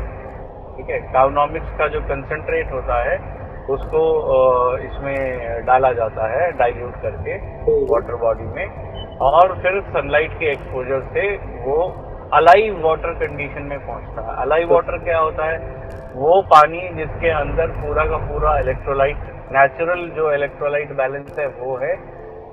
ठीक 0.77 0.89
है? 0.91 0.99
काउनॉमिक्स 1.13 1.77
का 1.79 1.87
जो 1.89 2.01
कंसंट्रेट 2.09 2.73
होता 2.73 2.97
है, 3.03 3.17
उसको 3.71 4.01
इसमें 4.79 5.67
डाला 5.67 5.93
जाता 5.93 6.27
है 6.31 6.51
डाइल्यूट 6.59 6.97
करके 7.03 7.37
वाटर 7.93 8.17
बॉडी 8.23 8.47
में। 8.57 9.19
और 9.27 9.55
फिर 9.63 9.81
सनलाइट 9.91 10.33
के 10.39 10.47
एक्सपोजर 10.47 11.07
से 11.13 11.29
वो 11.67 11.77
अलाइव 12.35 12.81
वाटर 12.87 13.15
कंडीशन 13.21 13.63
में 13.63 13.79
पहुँचता 13.87 14.23
है। 14.23 14.37
अलाइव 14.43 14.73
वाटर 14.73 14.99
क्या 15.05 15.19
होता 15.19 15.47
है? 15.51 15.59
वो 16.17 16.41
पानी 16.51 16.81
जिसके 16.97 17.31
अंदर 17.35 17.71
पूरा 17.79 18.05
का 18.07 18.17
पूरा 18.27 18.59
इलेक्ट्रोलाइट 18.59 19.33
नेचुरल 19.53 20.09
जो 20.17 20.33
इलेक्ट्रोलाइट 20.33 20.93
बैलेंस 20.97 21.39
है, 21.39 21.47
वो 21.47 21.77
है 21.77 21.95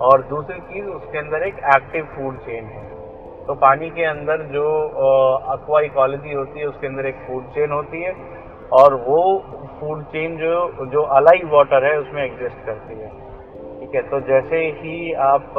और 0.02 0.22
दूसरी 0.30 0.60
चीज़ 0.68 0.86
उसके 0.90 1.18
अंदर 1.18 1.44
एक 1.48 1.58
एक्टिव 1.76 2.06
फ़ूड 2.16 2.38
चेन 2.46 2.66
है। 2.68 2.84
तो 3.48 3.54
पानी 3.62 3.90
के 3.90 4.04
अंदर 4.06 4.42
जो 4.50 4.66
अक्वा 5.52 5.80
इकोलॉजी 5.82 6.34
होती 6.34 6.60
है 6.60 6.66
उसके 6.66 6.88
अंदर 6.88 7.06
एक 7.06 7.16
फ़ूड 7.28 7.44
चेन 7.54 7.72
होती 7.72 8.02
है 8.02 8.14
और 8.74 8.94
वो 9.08 9.22
फ़ूड 9.80 10.04
चेन 10.12 10.38
जो 10.38 10.86
जो 10.92 11.02
अलाइव 11.16 11.56
वाटर 11.56 11.86
है 11.86 11.98
उसमें 12.00 12.24
एग्जिस्ट 12.24 12.66
करती 12.66 13.00
है। 13.00 13.10
ठीक 13.80 13.96
है 13.96 14.02
तो 14.10 14.20
जैसे 14.28 14.58
ही 14.78 15.14
आप 15.26 15.54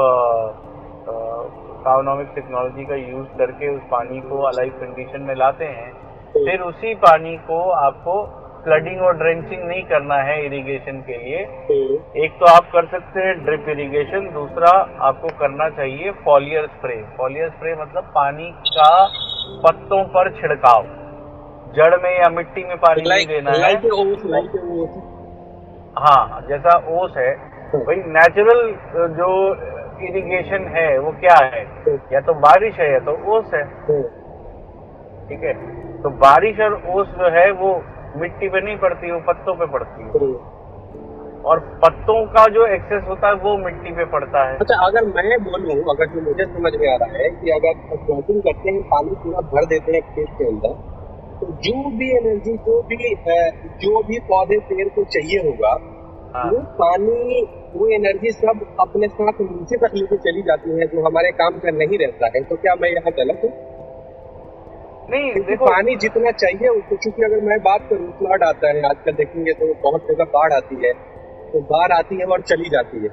काउनॉमिक 1.85 2.29
टेक्नोलॉजी 2.35 2.85
का 2.85 2.95
यूज़ 2.97 3.29
करके 3.39 3.69
उस 3.77 3.83
पानी 3.91 4.21
को 4.21 4.39
अलाइव 4.49 4.73
कंडीशन 4.81 5.23
में 5.23 5.35
लाते 5.37 5.65
हैं 5.73 5.91
फिर 6.35 6.61
उसी 6.63 6.95
पानी 7.01 7.37
को 7.49 7.59
आपको 7.79 8.15
फ्लडिंग 8.65 9.01
और 9.03 9.17
ड्रेंचिंग 9.19 9.63
नहीं 9.63 9.83
करना 9.83 10.17
है 10.23 10.35
इरिगेशन 10.47 10.99
के 11.07 11.17
लिए। 11.19 11.39
एक 12.25 12.33
तो 12.41 12.47
आप 12.47 12.67
कर 12.73 12.87
सकते 12.87 13.21
हैं 13.21 13.35
ड्रिप 13.45 13.69
इरिगेशन 13.69 14.29
दूसरा 14.35 14.71
आपको 15.07 15.29
करना 15.39 15.69
चाहिए 15.69 16.11
फॉलियर 16.25 16.67
स्प्रे 16.67 16.97
फॉलियर 17.17 17.49
स्प्रे 17.49 17.75
मतलब 17.75 18.05
पानी 18.15 18.51
का 18.69 18.91
पत्तों 19.65 20.03
पर 20.15 20.31
छिड़काव। 20.33 20.83
जड़ 21.77 21.97
में 22.03 22.11
या 22.11 22.29
मिट्टी 22.31 22.65
में 22.65 22.77
पानी 22.79 23.03
नहीं 23.09 23.27
देना 23.27 23.51
है। 23.51 23.59
हाँ 25.99 26.41
जैसा 26.49 26.77
ओस 26.95 27.15
है। 27.17 27.33
भाई 27.77 27.97
नेचुरल 28.15 28.63
जो 29.19 29.31
इरिगेशन 30.09 30.67
है 30.77 30.99
वो 30.99 31.11
क्या 31.21 31.37
है? 31.45 31.63
या 32.13 32.21
तो 32.21 32.35
बारिश 32.45 32.79
है 32.81 32.93
या 32.93 32.99
तो 33.01 33.13
ओस 33.37 33.55
है। 33.55 33.65
ठीक 35.29 35.43
है? 35.45 35.55
तो 36.03 36.11
बारिश 36.23 36.61
और 36.61 36.75
ओस 36.91 37.09
जो 37.19 37.31
है 37.31 37.51
वो 37.61 37.73
मिट्टी 38.17 38.49
पे 38.49 38.61
नहीं 38.61 38.77
पड़ती 38.79 39.11
वो 39.13 39.19
पत्तों 39.27 39.55
पे 39.55 39.67
पड़ती 39.67 40.03
है। 40.03 40.11
और 41.43 41.61
पत्तों 41.83 42.17
का 42.27 42.47
जो 42.47 42.67
एक्सेस 42.67 43.03
होता 43.09 43.29
है 43.29 43.35
वो 43.35 43.57
मिट्टी 43.59 43.93
पे 43.93 44.05
पड़ता 44.05 44.43
है। 44.49 44.57
अच्छा 44.57 44.77
अगर 44.87 45.07
मैं 45.07 45.39
बोलूँ 45.45 45.77
अगर 45.91 46.07
जो 46.07 46.21
मुझे 46.21 46.45
समझ 46.47 46.73
में 46.75 46.89
आ 46.93 46.97
रहा 46.97 47.17
है 47.17 47.31
कि 47.31 47.51
अगर 47.51 47.81
क्रॉपिंग 48.05 48.43
करते 48.43 48.71
हैं 48.71 48.83
पानी 48.89 49.17
पूरा 49.23 49.41
भर 49.49 49.67
देते 49.67 49.93
हैं 49.93 50.03
खेत 50.11 50.29
के 50.39 50.45
अंदर 50.49 50.77
तो 51.41 51.47
जो 51.63 51.91
भी 51.97 52.11
एनर्जी 52.17 52.57
जो 52.67 52.81
भी 52.83 53.15
जो 53.81 54.03
भी 54.03 54.19
पौधे 54.29 54.59
पेड़ 54.69 54.89
को 54.89 55.05
चाहिए 55.15 55.39
होगा 55.49 55.73
हाँ। 56.35 56.45
वो 56.51 56.59
पानी 56.77 57.43
वो 57.75 57.89
एनर्जी 57.89 58.31
सब 58.33 58.61
अपने 58.81 59.09
साथ 59.09 59.41
नीचे 59.41 59.77
तक 59.77 59.95
लेके 59.95 60.17
चली 60.27 60.43
जाती 60.43 60.79
है 60.79 60.87
जो 60.87 61.05
हमारे 61.07 61.31
काम 61.33 61.59
का 61.59 61.71
नहीं 61.71 61.99
रहता 61.99 62.27
है। 62.27 62.43
तो 62.45 62.57
क्या 62.57 62.75
मैं 62.75 62.91
यहाँ 62.91 63.13
गलत 63.19 63.41
हूँ? 63.45 63.51
नहीं 65.13 65.41
देखो 65.45 65.67
पानी 65.67 65.95
जितना 65.97 66.31
चाहिए 66.33 66.69
उसको 66.69 66.97
चूँकि 66.97 67.23
अगर 67.23 67.41
मैं 67.45 67.59
बात 67.63 67.87
करूँ 67.91 68.11
फ्लड 68.19 68.43
आता 68.43 68.69
है 68.69 68.83
आजकल 68.89 69.13
देखेंगे 69.13 69.53
तो 69.53 69.67
बहुत 69.83 70.07
जगह 70.09 70.25
बाढ़ 70.35 70.53
आती 70.53 70.77
है 70.85 70.93
तो 71.53 71.61
बाढ़ 71.73 71.93
आती 71.93 72.17
है 72.17 72.27
और 72.27 72.41
चली 72.43 72.71
जाती 72.71 73.03
है। 73.03 73.11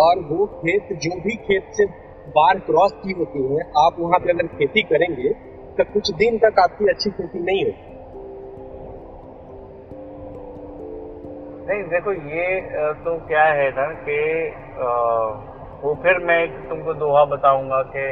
और 0.00 0.20
वो 0.28 0.46
खेत 0.54 0.92
जो 1.02 1.16
भी 1.20 1.36
खेत 1.46 1.72
से 1.72 1.86
बाढ़ 2.36 2.58
क्रॉस 2.58 2.92
की 2.96 3.12
होती 3.12 3.42
है 3.46 3.64
आप 3.78 3.96
वहाँ 3.98 4.18
पे 4.18 4.32
अगर 4.32 4.46
खेती 4.54 4.82
करेंगे 4.82 5.32
तो 5.78 5.84
कुछ 5.92 6.10
दिन 6.14 6.38
तक 6.38 6.58
आपकी 6.58 6.88
अच्छी 6.88 7.10
खेती 7.10 7.42
नहीं 7.42 7.64
होगी। 7.64 7.88
नहीं 11.68 11.82
देखो 11.90 12.12
ये 12.30 12.46
तो 13.04 13.16
क्या 13.26 13.44
है 13.54 13.68
ना 13.72 13.92
कि 14.06 14.18
वो 15.84 15.94
फिर 16.02 16.24
मैं 16.24 16.40
तुमको 16.68 16.94
दोहा 16.94 17.24
बताऊँगा 17.24 17.82
कि 17.92 18.04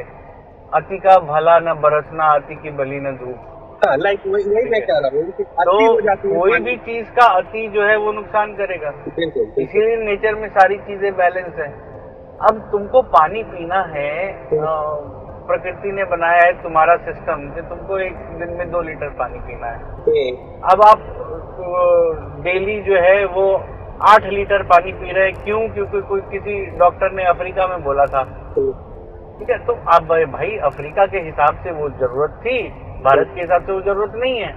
अति 0.72 0.98
का 0.98 1.18
भला 1.26 1.58
न 1.58 1.74
बरसना 1.80 2.24
अति 2.34 2.54
की 2.54 2.70
बली 2.70 3.00
न 3.00 3.12
धूप। 3.16 3.84
लाइक 3.98 4.22
वही 4.26 4.44
वही 4.44 4.70
मैं 4.70 4.80
कह 4.82 4.98
रहा 4.98 5.10
हूँ 5.14 5.30
तो 5.30 5.74
हो 5.74 5.92
है 5.96 6.16
कोई 6.16 6.58
भी 6.60 6.76
चीज़ 6.78 7.10
का 7.10 7.26
अति 7.34 7.66
जो 7.68 7.82
है 7.82 7.96
वो 7.96 8.12
नुकसान 8.12 8.52
करेगा। 8.54 8.92
इसीलिए 9.58 9.96
नेचर 9.96 10.34
में 10.34 10.48
सारी 10.48 10.76
चीज़ें 10.78 11.12
बैलेंस 11.12 11.54
है। 11.58 11.68
अब 12.48 12.58
तुमको 12.72 13.02
पानी 13.12 13.42
पीना 13.44 13.80
है 13.94 14.10
प्रकृति 15.48 15.92
ने 15.92 16.04
बनाया 16.04 16.42
है 16.42 16.52
तुम्हारा 16.62 16.96
सिस्टम 17.04 17.48
कि 17.50 17.62
तुमको 17.68 17.98
एक 17.98 18.16
दिन 18.38 18.50
में 18.58 18.70
दो 18.70 18.80
लीटर 18.82 19.08
पानी 19.18 19.38
पीना 19.38 19.66
है। 19.66 19.78
हम्म, 20.08 20.36
अब 20.72 20.82
आप 20.86 20.98
डेली 22.44 22.80
जो 22.82 23.00
है 23.02 23.24
वो 23.28 23.46
आठ 24.08 24.24
लीटर 24.26 24.62
पानी 24.64 24.92
पी 24.92 25.12
रहे 25.12 25.24
हैं। 25.24 25.44
क्यों? 25.44 25.68
क्योंकि 25.68 26.00
कोई 26.00 26.20
किसी 26.32 26.60
डॉक्टर 26.78 27.12
ने 27.12 27.24
अफ्रीका 27.26 27.66
में 27.66 27.82
बोला 27.84 28.06
था। 28.06 28.20
हम्म, 28.58 28.72
ठीक 29.38 29.50
है 29.50 29.58
तो 29.66 29.72
अब 29.92 30.08
भाई 30.32 30.56
अफ्रीका 30.66 31.06
के 31.06 31.18
हिसाब 31.18 31.62
से 31.64 31.70
वो 31.72 31.88
ज़रूरत 31.90 32.40
थी, 32.44 32.58
भारत 33.02 33.30
के 33.34 33.40
हिसाब 33.40 33.66
से 33.66 33.72
वो 33.72 33.80
ज़रूरत 33.80 34.12
नहीं 34.16 34.38
है। 34.40 34.52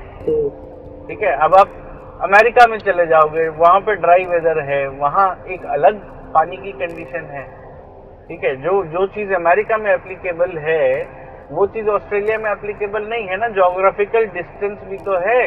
ठीक 1.07 1.23
है, 1.23 1.31
अब 1.37 1.55
आप 1.55 1.77
अमेरिका 2.23 2.65
में 2.67 2.77
चले 2.77 3.05
जाओगे, 3.05 3.47
वहाँ 3.49 3.79
पे 3.79 3.95
ड्राई 3.95 4.25
वेदर 4.25 4.59
है, 4.59 4.87
वहाँ 4.87 5.27
एक 5.47 5.65
अलग 5.65 5.99
पानी 6.33 6.57
की 6.57 6.71
कंडीशन 6.71 7.25
है। 7.31 7.43
ठीक 8.27 8.43
है, 8.43 8.55
जो 8.55 8.83
जो 8.85 9.05
चीज़ 9.07 9.33
अमेरिका 9.33 9.77
में 9.77 9.91
एप्लीकेबल 9.93 10.57
है, 10.57 10.85
वो 11.51 11.65
चीज़ 11.67 11.87
ऑस्ट्रेलिया 11.89 12.37
में 12.37 12.51
एप्लीकेबल 12.51 13.07
नहीं 13.07 13.27
है 13.27 13.37
ना 13.37 13.47
जोग्राफिकल 13.49 14.25
डिस्टेंस 14.25 14.77
भी 14.89 14.97
तो 14.97 15.17
है। 15.27 15.41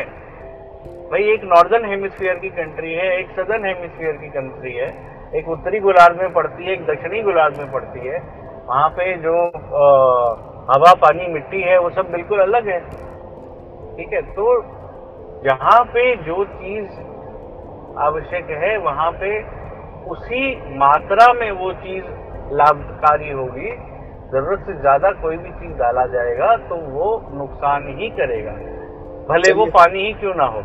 भाई, 1.10 1.22
एक 1.32 1.44
नॉर्दर्न 1.44 1.84
हेमिस्फीयर 1.84 2.34
की 2.34 2.48
कंट्री 2.50 2.92
है, 2.92 3.10
एक 3.18 3.30
सदर्न 3.30 3.64
हेमिस्फीयर 3.64 4.12
की 4.12 4.28
कंट्री 4.28 4.72
है, 4.72 4.88
एक 5.34 5.48
उत्तरी 5.48 5.80
गोलार्ध 5.80 6.20
में 6.20 6.32
पड़ती 6.32 6.64
है, 6.64 6.72
एक 6.72 6.84
दक्षिणी 6.86 7.22
गोलार्ध 7.22 7.58
में 7.58 7.72
पड़ती 7.72 8.06
है। 8.08 8.18
वहाँ 8.68 8.88
पे 8.90 9.14
जो 9.22 9.36
आ, 9.76 9.86
हवा 10.68 10.92
पानी 11.00 11.26
मिट्टी 11.32 11.60
है 11.62 11.78
वो 11.78 11.90
सब 11.90 12.10
बिल्कुल 12.12 12.40
अलग 12.40 12.68
है। 12.68 12.78
ठीक 13.96 14.12
है 14.12 14.22
तो 14.32 14.46
जहाँ 15.42 15.82
पे 15.86 16.04
जो 16.24 16.44
चीज़ 16.52 16.88
आवश्यक 18.00 18.50
है 18.62 18.76
वहाँ 18.80 19.10
पे 19.20 19.32
उसी 20.10 20.40
मात्रा 20.78 21.32
में 21.32 21.50
वो 21.52 21.72
चीज़ 21.82 22.04
लाभकारी 22.52 23.30
होगी। 23.32 23.70
ज़रूरत 24.32 24.64
से 24.66 24.74
ज़्यादा 24.80 25.10
कोई 25.22 25.36
भी 25.36 25.50
चीज़ 25.52 25.72
डाला 25.78 26.06
जाएगा 26.14 26.56
तो 26.68 26.76
वो 26.92 27.08
नुकसान 27.34 27.86
ही 27.98 28.08
करेगा। 28.18 28.52
भले 29.28 29.52
वो 29.52 29.66
पानी 29.74 30.06
ही 30.06 30.12
क्यों 30.14 30.34
ना 30.34 30.46
हो। 30.46 30.62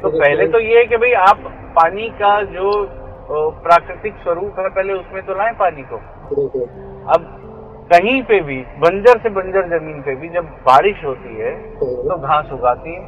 तो 0.00 0.10
पहले 0.10 0.46
तो 0.48 0.58
ये 0.60 0.78
है 0.78 0.84
कि 0.86 0.96
भाई 0.96 1.12
आप 1.20 1.38
पानी 1.76 2.08
का 2.18 2.40
जो 2.52 2.70
प्राकृतिक 3.62 4.14
स्वरूप 4.22 4.58
है 4.58 4.68
पहले 4.70 4.92
उसमें 4.94 5.22
तो 5.26 5.34
लाएँ 5.34 5.54
पानी 5.58 5.82
को। 5.92 6.00
अब 6.30 7.22
कहीं 7.92 8.22
पे 8.22 8.40
भी 8.40 8.56
बंजर 8.78 9.18
से 9.18 9.30
बंजर 9.30 9.68
ज़मीन 9.68 10.02
पे 10.02 10.14
भी 10.16 10.28
जब 10.28 10.44
बारिश 10.66 11.04
होती 11.04 11.34
है 11.36 11.54
तो 11.76 12.16
घास 12.18 12.52
उगाती 12.52 12.94
है। 12.94 13.00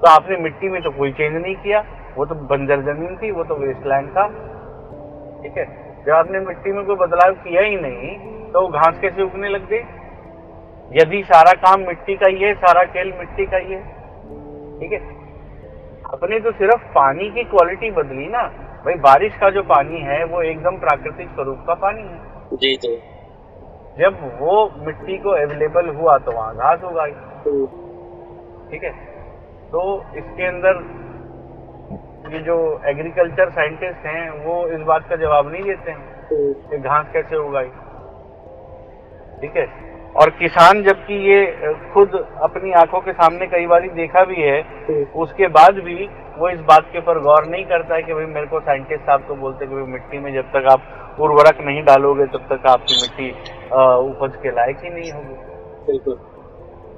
तो 0.00 0.08
आपने 0.10 0.36
मिट्टी 0.38 0.68
में 0.68 0.80
तो 0.82 0.90
कोई 0.90 1.12
चेंज 1.12 1.34
नहीं 1.34 1.54
किया। 1.56 1.84
वो 2.16 2.24
तो 2.26 2.34
बंजर 2.50 2.82
ज़मीन 2.82 3.16
थी 3.16 3.30
वो 3.30 3.44
तो 3.44 3.54
वेस्टलैंड 3.56 4.08
था। 4.10 4.26
ठीक 5.42 5.56
है? 5.58 5.64
जब 6.06 6.12
आपने 6.12 6.40
मिट्टी 6.40 6.72
में 6.72 6.84
कोई 6.86 6.96
बदलाव 6.96 7.32
किया 7.44 7.62
ही 7.62 7.76
नहीं 7.76 8.16
तो 8.52 8.66
घास 8.68 8.98
कैसे 9.00 9.22
उगने 9.22 9.48
लग 9.48 9.68
गई? 9.68 9.82
यदि 10.92 11.22
सारा 11.24 11.52
काम 11.62 11.86
मिट्टी 11.86 12.16
का 12.16 12.28
ही 12.28 12.42
है 12.42 12.54
सारा 12.56 12.84
खेल 12.92 13.12
मिट्टी 13.18 13.46
का 13.46 13.56
ही 13.56 13.72
है। 13.72 13.82
ठीक 14.80 14.92
है? 14.92 15.00
अपने 16.12 16.40
तो 16.40 16.50
सिर्फ़ 16.52 16.84
पानी 16.94 17.30
की 17.30 17.42
क्वालिटी 17.44 17.90
बदली 17.90 18.28
ना। 18.28 18.42
भाई 18.86 18.94
बारिश 18.94 19.36
का 19.36 19.50
जो 19.50 19.62
पानी 19.62 20.00
है 20.00 20.24
वो 20.24 20.42
एकदम 20.42 20.76
प्राकृतिक 20.78 21.28
स्वरूप 21.28 21.64
का 21.66 21.74
पानी 21.74 22.02
है। 22.02 22.56
जी 22.56 22.76
जी। 22.76 22.96
जब 23.98 24.18
वो 24.40 24.70
मिट्टी 24.78 25.18
को 25.18 25.30
अवेलेबल 25.30 25.88
हुआ 25.88 26.18
तो 26.18 26.32
वहाँ 26.32 26.56
घास 26.56 26.84
उगाई। 26.84 27.10
हम्म। 27.10 27.66
ठीक 28.70 28.84
है? 28.84 28.90
तो 29.72 30.04
इसके 30.16 30.46
अंदर 30.46 30.78
ये 32.32 32.38
जो 32.38 32.80
एग्रीकल्चर 32.86 33.50
साइंटिस्ट 33.50 34.06
हैं 34.06 34.44
वो 34.44 34.66
इस 34.68 34.80
बात 34.80 35.08
का 35.08 35.16
जवाब 35.16 35.48
नहीं 35.52 35.62
देते 35.62 35.90
हैं 35.90 35.98
हम्म। 35.98 36.52
कि 36.52 36.78
घास 36.78 37.06
कैसे 37.12 37.36
उगाई। 37.36 37.68
ठीक 39.40 39.56
है? 39.56 39.95
और 40.20 40.30
किसान 40.30 40.82
जबकि 40.82 41.14
ये 41.30 41.40
खुद 41.94 42.14
अपनी 42.42 42.72
आँखों 42.72 43.00
के 43.00 43.12
सामने 43.12 43.46
कई 43.46 43.66
बार 43.66 43.88
देखा 43.96 44.24
भी 44.24 44.42
है 44.42 44.60
उसके 45.16 45.48
बाद 45.56 45.80
भी 45.88 45.96
वो 46.38 46.48
इस 46.50 46.60
बात 46.68 46.88
के 46.92 46.98
ऊपर 46.98 47.18
गौर 47.22 47.46
नहीं 47.46 47.64
करता 47.64 47.94
है 47.94 48.02
कि 48.02 48.14
भाई 48.14 48.24
मेरे 48.26 48.46
को 48.46 48.60
साइंटिस्ट 48.60 49.02
साहब 49.02 49.24
तो 49.28 49.34
बोलते 49.34 49.66
कि 49.66 49.74
भाई 49.74 49.92
मिट्टी 49.92 50.18
में 50.18 50.32
जब 50.34 50.48
तक 50.56 50.68
आप 50.72 51.20
उर्वरक 51.20 51.60
नहीं 51.66 51.82
डालोगे 51.84 52.26
तब 52.32 52.46
तक 52.50 52.66
आपकी 52.70 52.96
मिट्टी 53.02 53.30
उपज 54.10 54.40
के 54.42 54.50
लायक 54.56 54.80
ही 54.84 54.90
नहीं 54.90 55.12
होगी। 55.12 55.34
बिल्कुल। 55.86 56.18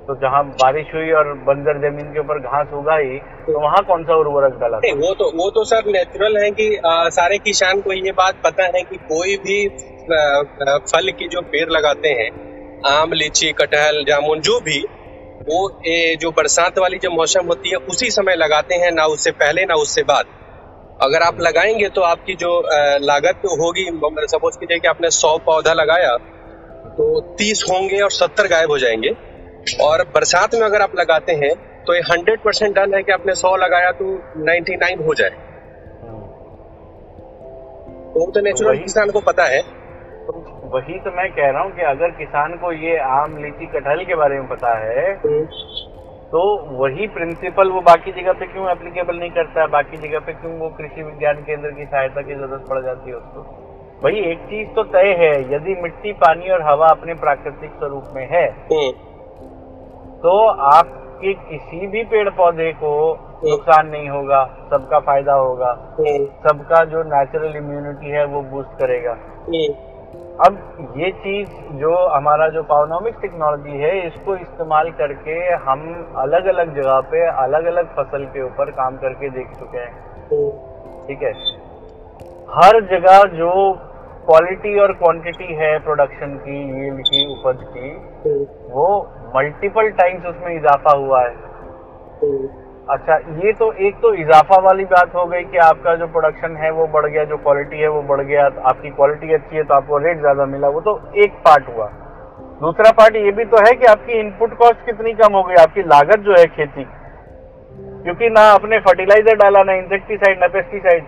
तो 0.08 0.14
जहाँ 0.20 0.42
बारिश 0.62 0.94
हुई 0.94 1.10
और 1.12 1.32
बंजर 1.46 1.78
ज़मीन 1.80 2.12
के 2.12 2.20
ऊपर 2.20 2.38
घास 2.40 2.72
उगा 2.74 2.96
ही 2.96 3.18
तो 3.46 3.60
वहाँ 3.60 3.82
कौन 3.88 4.04
सा 4.04 4.14
उर्वरक 4.16 4.58
डाला 4.60 4.78
वो 5.00 5.14
तो 5.14 5.30
वो 5.38 5.50
तो 5.50 5.64
सर 5.64 5.90
नेचुरल 5.90 6.42
है 6.42 6.50
कि 6.50 6.74
आ, 6.76 7.08
सारे 7.10 7.38
किसान 7.38 7.80
को 7.80 7.92
ये 7.92 8.12
बात 8.20 8.42
पता 8.44 8.64
है 8.76 8.82
कि 8.82 8.96
कोई 9.10 9.36
भी 9.46 9.64
आ, 9.66 10.76
फल 10.92 11.10
की 11.18 11.28
जो 11.28 11.40
पेड़ 11.52 11.68
लगाते 11.70 12.08
हैं 12.20 12.30
आम 12.82 13.12
लीची 13.12 13.52
कटहल 13.52 14.04
जामुन 14.04 14.40
जो 14.40 14.58
भी 14.60 14.78
वो 15.48 15.68
ए, 15.86 16.16
जो 16.20 16.30
बरसात 16.30 16.78
वाली 16.78 16.98
जो 16.98 17.10
मौसम 17.10 17.46
होती 17.46 17.70
है 17.70 17.76
उसी 17.90 18.10
समय 18.10 18.34
लगाते 18.36 18.74
हैं 18.74 18.90
ना 18.92 19.04
उससे 19.06 19.30
पहले 19.32 19.64
ना 19.64 19.74
उससे 19.74 20.02
बाद। 20.02 20.24
अगर 21.02 21.22
आप 21.22 21.40
लगाएँगे 21.40 21.88
तो 21.88 22.00
आपकी 22.00 22.34
जो 22.34 22.50
लागत 23.00 23.46
होगी 23.52 23.84
सपोज़ 24.26 24.58
कीजिए 24.58 24.78
कि 24.78 24.88
आपने 24.88 25.10
सौ 25.10 25.36
पौधा 25.38 25.72
लगाया 25.72 26.16
तो 26.98 27.20
तीस 27.38 27.64
होंगे 27.70 28.00
और 28.00 28.10
सत्तर 28.10 28.46
गायब 28.46 28.70
हो 28.70 28.78
जाएँगे। 28.78 29.10
और 29.82 30.02
बरसात 30.14 30.54
में 30.54 30.62
अगर 30.62 30.80
आप 30.80 30.96
लगाते 30.98 31.32
हैं 31.34 31.54
तो 31.86 31.94
ये 31.94 32.00
हंड्रेड 32.00 32.40
परसेंट 32.40 32.74
डन 32.74 32.94
है 32.94 33.02
कि 33.02 33.12
आपने 33.12 33.34
सौ 33.34 33.56
लगाया 33.56 33.90
तो 33.92 34.04
नाइन्टी 34.44 34.76
नाइन 34.76 35.04
हो 35.04 35.14
जाए। 35.14 35.30
तो 38.14 38.30
तो 38.30 38.40
नेचुरल 38.40 38.78
किसान 38.78 39.10
को 39.10 39.20
पता 39.20 39.44
है। 39.44 39.60
वही 40.68 40.98
तो 40.98 41.10
मैं 41.10 41.28
कह 41.32 41.50
रहा 41.50 41.62
हूँ 41.62 41.70
कि 41.72 41.82
अगर 41.84 42.10
किसान 42.16 42.56
को 42.56 42.72
ये 42.72 42.96
आम, 43.10 43.36
लीची, 43.36 43.66
कटहल 43.68 44.04
के 44.04 44.14
बारे 44.14 44.40
में 44.40 44.48
पता 44.48 44.72
है 44.78 45.14
तो 46.32 46.40
वही 46.78 47.06
प्रिंसिपल 47.08 47.70
वो 47.70 47.80
बाकी 47.82 48.12
जगह 48.12 48.32
पे 48.32 48.46
क्यों 48.46 48.70
एप्लीकेबल 48.70 49.16
नहीं 49.18 49.30
करता? 49.30 49.60
है 49.60 49.66
बाकी 49.68 49.96
जगह 49.98 50.18
पे 50.26 50.32
क्यों 50.32 50.52
वो 50.58 50.68
कृषि 50.78 51.02
विज्ञान 51.02 51.42
केंद्र 51.42 51.70
की 51.70 51.84
सहायता 51.84 52.22
की 52.22 52.34
ज़रूरत 52.34 52.64
पड़ 52.70 52.80
जाती 52.82 53.10
है 53.10 53.16
उसको? 53.16 53.42
भाई 54.02 54.20
एक 54.32 54.42
चीज़ 54.50 54.68
तो 54.74 54.82
तय 54.90 55.14
है, 55.18 55.32
यदि 55.54 55.74
मिट्टी, 55.82 56.12
पानी 56.18 56.50
और 56.50 56.62
हवा 56.62 56.88
अपने 56.88 57.14
प्राकृतिक 57.16 57.70
स्वरूप 57.72 58.12
में 58.14 58.26
है 58.30 58.46
तो 60.22 60.36
आपके 60.68 61.32
किसी 61.48 61.86
भी 61.86 62.02
पेड़ 62.04 62.28
पौधे 62.30 62.70
को 62.74 62.92
नुकसान 63.44 63.88
नहीं 63.88 64.08
होगा, 64.10 64.44
सबका 64.70 64.98
फ़ायदा 65.00 65.34
होगा। 65.34 65.72
सबका 66.46 66.84
जो 66.84 67.02
नेचुरल 67.08 67.56
इम्यूनिटी 67.56 68.10
है 68.10 68.24
वो 68.26 68.42
बूस्ट 68.50 68.78
करेगा। 68.80 69.12
अब 70.46 70.58
ये 70.96 71.10
चीज़ 71.12 71.48
जो 71.78 71.94
हमारा 72.08 72.48
जो 72.48 72.62
पावनोमिक्स 72.62 73.20
टेक्नोलॉजी 73.20 73.70
है, 73.70 74.06
इसको 74.06 74.36
इस्तेमाल 74.36 74.90
करके 74.90 75.38
हम 75.64 75.80
अलग 76.16 76.46
अलग 76.46 76.74
जगह 76.74 77.00
पे 77.00 77.26
अलग 77.44 77.64
अलग 77.64 77.88
फ़सल 77.96 78.24
के 78.24 78.42
ऊपर 78.42 78.70
काम 78.70 78.96
करके 78.96 79.30
देख 79.30 79.48
चुके 79.58 79.78
हैं। 79.78 79.92
ठीक 81.06 81.22
है? 81.22 81.32
हर 82.50 82.80
जगह 82.84 83.22
जो 83.36 83.50
क्वालिटी 84.26 84.78
और 84.78 84.92
क्वांटिटी 84.92 85.54
है 85.54 85.78
प्रोडक्शन 85.78 86.36
की 86.36 86.56
यील्ड 86.78 87.00
की, 87.00 87.24
उपज 87.32 87.64
की, 87.68 87.90
वो 88.72 88.86
मल्टीपल 89.36 89.90
टाइम्स 89.90 90.26
उसमें 90.26 90.56
इजाफा 90.56 90.96
हुआ 90.96 91.22
है। 91.22 91.34
अच्छा 92.88 93.16
ये 93.38 93.52
तो 93.52 93.70
एक 93.86 93.96
तो 94.02 94.12
इजाफा 94.14 94.58
वाली 94.62 94.84
बात 94.90 95.14
हो 95.14 95.24
गई 95.26 95.42
कि 95.44 95.56
आपका 95.62 95.94
जो 95.94 96.06
प्रोडक्शन 96.06 96.56
है 96.56 96.70
वो 96.70 96.86
बढ़ 96.86 97.06
गया, 97.06 97.24
जो 97.24 97.36
क्वालिटी 97.38 97.80
है 97.80 97.88
वो 97.88 98.02
बढ़ 98.02 98.20
गया, 98.20 98.44
आपकी 98.64 98.90
क्वालिटी 98.90 99.32
अच्छी 99.34 99.56
है 99.56 99.64
तो 99.64 99.74
आपको 99.74 99.98
रेट 99.98 100.20
ज़्यादा 100.20 100.46
मिला, 100.46 100.68
वो 100.68 100.80
तो 100.80 100.94
एक 101.24 101.32
पार्ट 101.46 101.68
हुआ। 101.68 101.86
दूसरा 102.60 102.90
पार्ट 102.92 103.16
ये 103.16 103.32
भी 103.32 103.44
तो 103.44 103.58
है 103.66 103.74
कि 103.74 103.86
आपकी 103.86 104.18
इनपुट 104.20 104.56
कॉस्ट 104.58 104.84
कितनी 104.86 105.12
कम 105.14 105.34
हो 105.34 105.42
गई, 105.42 105.54
आपकी 105.54 105.82
लागत 105.84 106.20
जो 106.20 106.32
है 106.32 106.44
खेती। 106.46 106.84
क्योंकि 108.04 108.28
ना 108.30 108.40
आपने 108.52 108.78
फर्टिलाइज़र 108.80 109.36
डाला, 109.36 109.62
ना 109.62 109.72
इंसेक्टिसाइड 109.74 110.40
ना 110.40 110.48
पेस्टिसाइड 110.48 111.04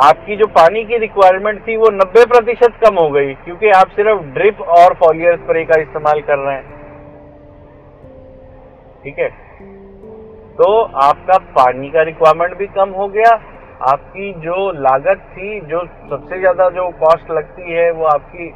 आपकी 0.00 0.36
जो 0.36 0.46
पानी 0.48 0.84
की 0.84 0.98
रिक्वायरमेंट 0.98 1.60
थी 1.60 1.76
वो 1.76 1.90
90 1.92 2.24
प्रतिशत 2.26 2.74
कम 2.84 2.98
हो 2.98 3.08
गई, 3.10 3.32
क्योंकि 3.36 3.70
आप 3.76 3.88
सिर्फ़ 3.90 4.22
ड्रिप 4.34 4.60
और 4.78 4.94
फॉलियर 5.00 5.36
स्प्रे 5.36 5.64
का 5.64 5.80
इस्तेमाल 5.80 6.20
कर 6.22 6.38
रहे 6.38 6.54
हैं। 6.54 6.78
ठीक 9.04 9.18
है? 9.18 9.28
तो 10.60 10.70
आपका 11.02 11.36
पानी 11.54 11.88
का 11.90 12.02
रिक्वायरमेंट 12.04 12.56
भी 12.56 12.66
कम 12.72 12.90
हो 12.94 13.06
गया। 13.10 13.30
आपकी 13.84 14.32
जो 14.40 14.56
लागत 14.80 15.20
थी 15.32 15.60
जो 15.68 15.78
सबसे 16.10 16.38
ज़्यादा 16.40 16.68
जो 16.70 16.88
कॉस्ट 16.98 17.30
लगती 17.30 17.72
है 17.72 17.90
वो 17.92 18.04
आपकी 18.06 18.46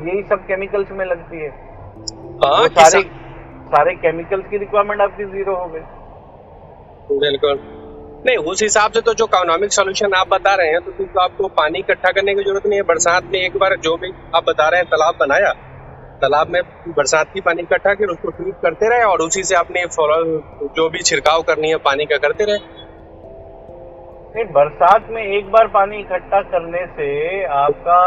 यही 0.00 0.22
सब 0.22 0.46
केमिकल्स 0.46 0.92
में 0.92 1.04
लगती 1.06 1.40
है। 1.40 1.48
हाँ, 1.48 2.68
तो 2.68 2.80
सारे 2.80 3.02
सारे 3.68 3.94
केमिकल्स 3.96 4.46
की 4.46 4.58
रिक्वायरमेंट 4.58 5.00
आपकी 5.00 5.24
ज़ीरो 5.26 5.56
हो 5.56 5.66
गई। 5.66 7.18
बिल्कुल। 7.20 7.60
नहीं 8.26 8.36
उस 8.50 8.62
हिसाब 8.62 8.92
से 8.92 9.00
तो 9.00 9.14
जो 9.14 9.24
इकोनॉमिक 9.26 9.72
सोल्यूशन 9.72 10.14
आप 10.14 10.28
बता 10.28 10.54
रहे 10.54 10.68
हैं 10.68 10.80
तो, 10.80 10.90
तो 10.92 11.20
आपको 11.20 11.48
पानी 11.56 11.78
इकट्ठा 11.78 12.10
करने 12.10 12.34
की 12.34 12.42
ज़रूरत 12.42 12.66
नहीं 12.66 12.78
है। 12.78 12.86
बरसात 12.86 13.24
में 13.32 13.40
एक 13.40 13.56
बार 13.58 13.76
जो 13.82 13.96
भी 13.96 14.12
आप 14.34 14.44
बता 14.48 14.68
रहे 14.68 14.80
हैं 14.80 14.88
तालाब 14.90 15.14
बनाया 15.20 15.52
तालाब 16.16 16.48
में 16.48 16.62
बरसात 16.88 17.32
की 17.34 17.40
पानी 17.42 17.62
इकट्ठा 17.62 17.94
कर 17.94 18.10
उसको 18.10 18.30
ट्रीट 18.32 18.54
करते 18.62 18.88
रहे 18.88 19.04
और 19.04 19.20
उसी 19.22 19.42
से 19.42 19.54
अपने 19.56 19.84
जो 20.76 20.88
भी 20.88 21.02
छिड़काव 21.02 21.42
करनी 21.42 21.70
है 21.70 21.76
पानी 21.84 22.06
का 22.06 22.16
करते 22.18 22.44
रहे 22.44 22.84
नहीं 24.36 24.44
बरसात 24.46 25.06
में 25.10 25.22
एक 25.22 25.46
बार 25.50 25.66
पानी 25.74 25.98
इकट्ठा 25.98 26.40
करने 26.48 26.80
से 26.88 27.06
आपका 27.58 28.00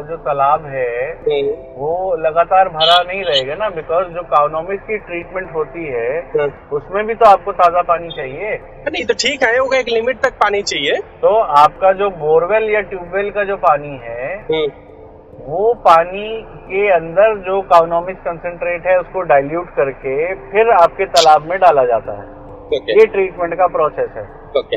जो 0.00 0.16
तालाब 0.18 0.64
है। 0.66 1.42
वो 1.76 1.90
लगातार 2.16 2.68
भरा 2.68 2.96
नहीं 3.02 3.22
रहेगा 3.24 3.54
ना 3.54 3.68
बिकॉज़ 3.70 4.08
जो 4.14 4.22
काउनोमिक्स 4.32 4.82
की 4.84 4.98
ट्रीटमेंट 5.00 5.54
होती 5.54 5.84
है 5.88 6.08
हम्म। 6.30 6.76
उसमें 6.76 7.06
भी 7.06 7.14
तो 7.14 7.28
आपको 7.30 7.52
ताज़ा 7.52 7.82
पानी 7.82 8.10
चाहिए 8.16 8.56
नहीं 8.88 9.04
तो 9.04 9.14
ठीक 9.16 9.42
है 9.42 9.56
होगा 9.58 9.78
एक 9.78 9.88
लिमिट 9.88 10.20
तक 10.22 10.34
पानी 10.40 10.62
चाहिए 10.64 10.98
तो 11.22 11.36
आपका 11.60 11.92
जो 12.00 12.10
बोरवेल 12.18 12.68
या 12.70 12.80
ट्यूबवेल 12.90 13.30
का 13.30 13.44
जो 13.44 13.56
पानी 13.62 13.96
है 14.02 14.34
हम्म। 14.42 14.85
वो 15.46 15.72
पानी 15.82 16.28
के 16.68 16.88
अंदर 16.92 17.36
जो 17.40 17.60
काउनोमिक 17.72 18.16
कंसेंट्रेट 18.20 18.86
है 18.86 18.98
उसको 19.00 19.20
डाइल्यूट 19.22 19.68
करके 19.74 20.14
फिर 20.50 20.70
आपके 20.72 21.04
तालाब 21.08 21.44
में 21.50 21.58
डाला 21.60 21.84
जाता 21.84 22.12
है। 22.12 22.24
Okay. 22.68 22.96
ये 22.98 23.04
ट्रीटमेंट 23.06 23.54
का 23.54 23.66
प्रोसेस 23.66 24.10
है। 24.16 24.24
ओके 24.58 24.76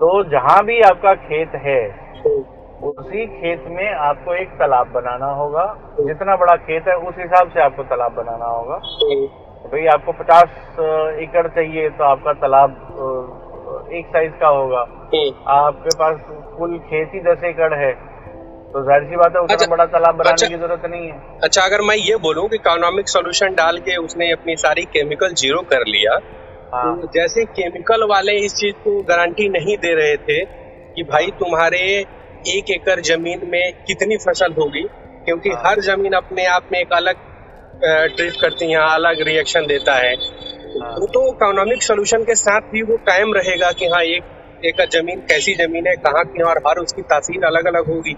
तो 0.00 0.08
जहाँ 0.30 0.64
भी 0.64 0.80
आपका 0.82 1.12
खेत 1.20 1.54
है 1.64 1.80
उसी 2.88 3.26
खेत 3.28 3.64
में 3.68 3.92
आपको 3.92 4.34
एक 4.34 4.48
तालाब 4.58 4.90
बनाना 4.92 5.30
होगा। 5.34 5.64
जितना 6.00 6.36
बड़ा 6.36 6.56
खेत 6.58 6.88
है 6.88 6.96
उस 6.98 7.14
हिसाब 7.18 7.50
से 7.50 7.60
आपको 7.60 7.82
तालाब 7.84 8.12
बनाना 8.14 8.46
होगा। 8.46 8.76
भाई 9.64 9.86
आपको 9.94 10.12
50 10.14 10.80
एकड़ 11.22 11.46
चाहिए 11.48 11.88
तो 11.90 12.04
आपका 12.04 12.32
तालाब 12.42 12.70
एक 13.92 14.06
साइज़ 14.08 14.32
का 14.40 14.48
होगा। 14.50 14.80
आपके 15.54 15.96
पास 15.98 16.20
कुल 16.58 16.78
खेत 16.90 17.14
ही 17.14 17.20
दस 17.22 17.44
एकड़ 17.44 17.72
है। 17.74 17.92
तो 18.68 18.82
ज़ाहिर 18.84 19.04
सी 19.04 19.16
बात 19.16 19.36
है 19.36 19.40
उतना 19.42 19.54
अच्छा, 19.54 19.66
बड़ा 19.66 19.84
तालाब 19.86 20.14
बनाने 20.14 20.32
अच्छा, 20.32 20.46
की 20.46 20.56
ज़रूरत 20.56 20.82
नहीं 20.86 21.06
है 21.08 21.38
अच्छा 21.44 21.62
अगर 21.62 21.82
मैं 21.82 21.94
ये 21.96 22.16
बोलूँ 22.24 22.48
कि 22.48 22.56
इकोनॉमिक 22.56 23.08
सोल्यूशन 23.08 23.54
डाल 23.54 23.78
के 23.80 23.96
उसने 23.98 24.30
अपनी 24.32 24.56
सारी 24.56 24.84
केमिकल 24.92 25.34
ज़ीरो 25.34 25.60
कर 25.70 25.86
लिया 25.86 26.18
हाँ। 26.74 26.96
तो 26.96 27.06
जैसे 27.14 27.44
केमिकल 27.52 28.04
वाले 28.08 28.32
इस 28.40 28.54
चीज़ 28.54 28.74
को 28.84 29.00
गारंटी 29.02 29.48
नहीं 29.48 29.76
दे 29.76 29.94
रहे 29.94 30.16
थे 30.18 30.44
कि 30.94 31.02
भाई 31.04 31.30
तुम्हारे 31.38 31.80
एक 32.48 32.70
एकड़ 32.70 33.00
ज़मीन 33.02 33.48
में 33.48 33.72
कितनी 33.86 34.16
फ़सल 34.18 34.52
होगी 34.52 34.86
क्योंकि 35.24 35.50
हाँ। 35.50 35.62
हर 35.66 35.80
ज़मीन 35.82 36.12
अपने 36.14 36.46
आप 36.48 36.68
में 36.72 36.78
एक 36.80 36.92
अलग 36.92 37.26
ट्रीट 37.82 38.40
करती 38.40 38.70
है 38.70 38.78
अलग 38.84 39.22
रिएक्शन 39.22 39.66
देता 39.66 39.94
है 39.96 40.14
हाँ। 40.14 40.94
तो 41.06 41.28
इकोनॉमिक 41.28 41.82
सोल्यूशन 41.82 42.24
के 42.24 42.34
साथ 42.36 42.72
भी 42.72 42.82
वो 42.84 42.96
कायम 43.06 43.32
रहेगा 43.34 43.70
कि 43.72 43.86
हाँ 43.86 44.02
एक 44.06 44.64
एकड़ 44.64 44.88
ज़मीन 44.90 45.20
कैसी 45.28 45.54
ज़मीन 45.56 45.86
है 45.86 45.94
कहाँ 46.02 46.24
की 46.26 46.42
और 46.42 46.58
हर 46.66 46.78
उसकी 46.78 47.02
तासीर 47.10 47.44
अलग 47.44 47.66
अलग 47.66 47.88
होगी 47.88 48.16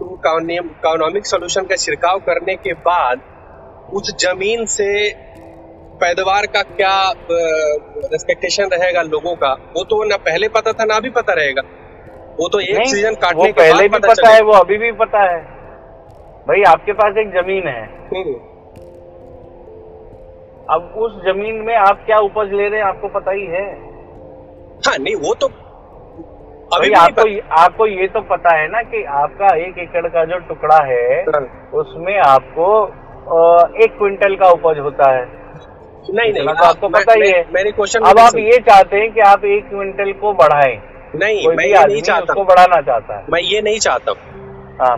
तो 0.00 0.06
इकोनॉमिक 0.50 1.26
सोल्यूशन 1.26 1.62
का 1.62 1.76
छिड़काव 1.76 2.18
करने 2.18 2.54
के 2.56 2.72
बाद 2.72 3.20
उस 3.92 4.10
ज़मीन 4.20 4.64
से 4.66 5.10
पैदावार 5.94 6.46
का 6.46 6.62
क्या 6.62 7.12
रेस्पेक्टेशन 7.32 8.68
रहेगा 8.72 9.02
लोगों 9.02 9.34
का? 9.34 9.52
वो 9.76 9.84
तो 9.84 10.04
ना 10.04 10.16
पहले 10.16 10.48
पता 10.48 10.72
था 10.72 10.84
ना 10.84 11.00
भी 11.00 11.10
पता 11.10 11.32
रहेगा। 11.32 11.62
वो 12.40 12.48
तो 12.48 12.60
एक 12.60 12.86
सीज़न 12.86 13.14
काटने 13.14 13.46
के 13.46 13.52
पहले 13.52 13.82
भी 13.82 13.88
पता, 13.88 14.08
पता 14.08 14.28
है 14.28 14.42
वो 14.42 14.52
अभी 14.52 14.78
भी 14.78 14.92
पता 14.92 15.22
है। 15.22 15.40
भाई 16.48 16.62
आपके 16.62 16.92
पास 16.92 17.16
एक 17.18 17.28
ज़मीन 17.30 17.68
है। 17.68 17.82
हम्म। 18.06 18.34
अब 20.74 20.94
उस 20.98 21.12
ज़मीन 21.24 21.54
में 21.54 21.74
आप 21.76 22.02
क्या 22.06 22.18
उपज 22.18 22.52
ले 22.52 22.68
रहे 22.68 22.80
हैं 22.80 22.86
आपको 22.86 23.08
पता 23.08 23.30
ही 23.30 23.46
है। 23.46 23.66
हाँ 24.86 24.96
नहीं 24.98 25.14
वो 25.14 25.34
तो 25.34 25.48
अभी 26.70 26.90
आपको 26.92 27.22
आपको 27.60 27.86
ये 27.86 28.06
तो 28.06 28.20
पता 28.26 28.54
है 28.56 28.66
ना 28.68 28.80
कि 28.82 29.02
आपका 29.20 29.46
एक 29.58 29.78
एकड़ 29.78 30.06
का 30.08 30.24
जो 30.24 30.38
टुकड़ा 30.48 30.76
है 30.86 31.06
हाँ। 31.28 31.40
उसमें 31.74 32.16
आपको 32.18 32.66
एक 33.84 33.96
क्विंटल 33.98 34.34
का 34.34 34.50
उपज 34.50 34.78
होता 34.78 35.10
है। 35.10 35.24
नहीं 36.10 36.32
नहीं 36.32 36.44
तो 36.46 36.64
आपको 36.64 36.88
पता 36.88 37.12
ही 37.12 37.30
है। 37.30 37.42
मेरी 37.54 37.72
क्वेश्चन 37.72 38.00
अब 38.00 38.18
आप 38.18 38.36
ये 38.36 38.58
चाहते 38.68 38.96
हैं 38.96 39.12
कि 39.14 39.20
आप 39.20 39.44
एक 39.46 39.68
क्विंटल 39.68 40.12
को 40.12 40.32
बढ़ाएँ। 40.32 40.76
नहीं 41.16 41.48
मैं 41.48 41.64
ये 41.66 41.84
नहीं 41.86 42.02
चाहता। 42.02 42.32
उसको 42.32 42.44
बढ़ाना 42.44 42.80
चाहता 42.80 43.16
है। 43.16 43.24
मैं 43.32 43.40
ये 43.40 43.62
नहीं 43.62 43.78
चाहता। 43.78 44.10
हूँ 44.10 44.18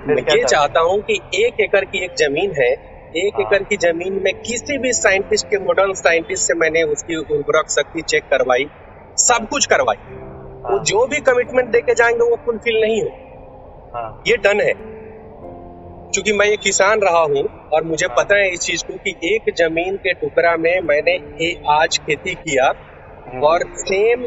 मैं 0.07 0.23
ये 0.37 0.43
चाहता 0.45 0.81
हूँ? 0.81 1.01
कि 1.01 1.21
एक 1.35 1.61
एकड़ 1.61 1.85
की 1.85 2.05
एक 2.05 2.15
ज़मीन 2.17 2.53
है। 2.59 2.71
एक 3.17 3.35
हाँ। 3.35 3.43
एकड़ 3.43 3.63
की 3.63 3.77
ज़मीन 3.77 4.21
में 4.25 4.33
किसी 4.41 4.79
भी 4.79 4.93
साइंटिस्ट 4.93 5.47
के 5.47 5.59
मॉडर्न 5.59 5.93
साइंटिस्ट 5.95 6.47
से 6.49 6.55
मैंने 6.55 6.83
उसकी 6.93 7.17
उर्वरक 7.17 7.71
शक्ति 7.71 8.03
चेक 8.03 8.25
करवाई 8.31 8.69
सब 9.19 9.49
कुछ 9.49 9.67
करवाई। 9.67 10.31
वो 10.63 10.79
जो 10.85 11.07
भी 11.07 11.21
कमिटमेंट 11.21 11.71
देके 11.71 11.95
जाएँगे 11.95 12.29
वो 12.31 12.37
फुलफिल 12.45 12.81
नहीं 12.81 13.03
हो 13.03 13.09
हाँ। 13.95 14.23
ये 14.27 14.37
डन 14.37 14.61
है 14.61 14.73
क्योंकि 16.13 16.33
मैं 16.33 16.47
ये 16.47 16.57
किसान 16.57 17.01
रहा 17.01 17.21
हूँ 17.23 17.43
और 17.73 17.85
मुझे 17.85 18.07
हाँ। 18.07 18.17
पता 18.17 18.37
है 18.37 18.51
इस 18.51 18.61
चीज़ 18.61 18.85
को 18.85 18.97
कि 18.99 19.15
एक 19.25 19.53
ज़मीन 19.57 19.97
के 19.97 20.13
टुकड़ा 20.13 20.57
में 20.57 20.81
मैंने 20.81 21.13
ए, 21.13 21.63
आज 21.71 21.99
खेती 21.99 22.35
किया 22.35 22.67
हम्म। 23.27 23.43
और 23.45 23.65
सेम 23.77 24.23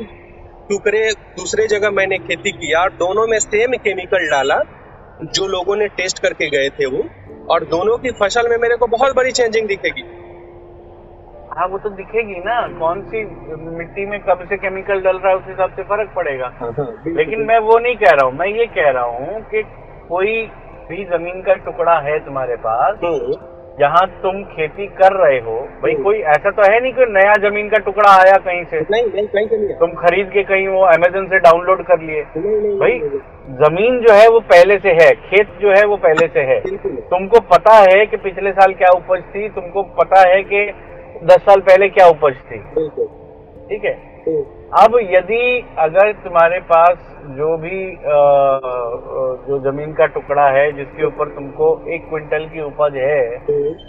टुकड़े 0.69 1.09
दूसरे 1.37 1.67
जगह 1.67 1.91
मैंने 1.91 2.17
खेती 2.17 2.51
किया 2.51 2.81
और 2.81 2.93
दोनों 2.95 3.27
में 3.27 3.37
सेम 3.39 3.77
केमिकल 3.77 4.29
डाला 4.29 4.59
जो 5.23 5.47
लोगों 5.47 5.75
ने 5.75 5.87
टेस्ट 5.97 6.19
करके 6.19 6.49
गए 6.49 6.69
थे 6.69 6.85
वो 6.85 7.03
और 7.49 7.65
दोनों 7.65 7.97
की 7.97 8.11
फ़सल 8.11 8.49
में 8.49 8.57
मेरे 8.57 8.77
को 8.77 8.87
बहुत 8.87 9.15
बड़ी 9.15 9.31
चेंजिंग 9.31 9.67
दिखेगी 9.67 10.03
हाँ 11.55 11.67
वो 11.67 11.77
तो 11.77 11.89
दिखेगी 11.89 12.39
ना। 12.45 12.55
कौन 12.79 13.01
सी 13.01 13.23
मिट्टी 13.77 14.05
में 14.05 14.19
कब 14.21 14.45
से 14.49 14.57
केमिकल 14.57 15.01
डल 15.01 15.17
रहा 15.17 15.29
है 15.29 15.37
उस 15.37 15.43
हिसाब 15.47 15.75
से 15.75 15.83
फ़र्क 15.83 16.11
पड़ेगा। 16.15 16.51
हाँ, 16.59 16.71
हाँ, 16.77 16.87
लेकिन 17.07 17.41
मैं 17.47 17.59
वो 17.59 17.77
नहीं 17.79 17.95
कह 17.95 18.11
रहा 18.11 18.25
हूँ। 18.25 18.33
मैं 18.37 18.47
ये 18.47 18.65
कह 18.75 18.89
रहा 18.89 19.03
हूँ 19.03 19.41
कि 19.51 19.61
कोई 20.09 20.33
भी 20.89 21.03
ज़मीन 21.05 21.41
का 21.41 21.53
टुकड़ा 21.65 21.97
है 21.99 22.17
तुम्हारे 22.25 22.55
पास 22.65 22.97
हम्म। 23.03 23.37
जहाँ 23.79 24.05
तुम 24.23 24.43
खेती 24.49 24.85
कर 24.97 25.13
रहे 25.15 25.39
हो 25.41 25.55
भाई। 25.81 25.93
कोई 26.03 26.19
ऐसा 26.33 26.51
तो 26.51 26.63
है 26.63 26.79
नहीं 26.81 26.91
कि 26.93 27.05
नया 27.09 27.33
ज़मीन 27.41 27.69
का 27.69 27.77
टुकड़ा 27.85 28.11
आया 28.11 28.37
कहीं 28.45 28.63
से। 28.65 28.79
नहीं 28.81 29.05
नहीं 29.05 29.27
कहीं 29.27 29.47
से 29.47 29.57
नहीं। 29.57 29.77
तुम 29.79 29.93
खरीद 30.01 30.29
के 30.33 30.43
कहीं 30.51 30.67
वो 30.67 30.81
अमेजोन 30.87 31.27
से 31.27 31.39
डाउनलोड 31.41 31.83
कर 31.87 31.99
लिए। 32.01 32.21
भाई 32.79 32.99
ज़मीन 33.61 33.99
जो 34.01 34.13
है 34.13 34.27
वो 34.29 34.39
पहले 34.51 34.77
से 34.77 34.93
है 35.01 35.09
खेत 35.23 35.57
जो 35.61 35.71
है 35.71 35.85
वो 35.85 35.97
पहले 36.05 36.27
से 36.27 36.43
है। 36.51 36.59
तुमको 37.09 37.39
पता 37.49 37.75
है 37.81 38.05
कि 38.05 38.17
पिछले 38.25 38.51
साल 38.51 38.73
क्या 38.73 38.91
उपज 38.95 39.23
थी 39.35 39.47
तुमको 39.55 39.83
पता 39.99 40.27
है 40.29 40.41
कि 40.43 40.61
दस 41.23 41.41
साल 41.41 41.61
पहले 41.61 41.87
क्या 41.89 42.07
उपज 42.07 42.35
थी? 42.51 42.59
ठीक 43.69 43.85
है। 43.85 43.93
अब 44.77 44.95
यदि 45.11 45.43
अगर 45.79 46.11
तुम्हारे 46.23 46.59
पास 46.69 46.97
जो 47.37 47.55
भी 47.57 47.79
आ, 47.91 48.17
जो 49.47 49.59
ज़मीन 49.61 49.93
का 49.93 50.05
टुकड़ा 50.15 50.47
है 50.49 50.71
जिसके 50.71 51.05
ऊपर 51.05 51.29
तुमको 51.29 51.67
एक 51.89 52.07
क्विंटल 52.09 52.45
की 52.45 52.61
उपज 52.61 52.95
है 52.95 53.37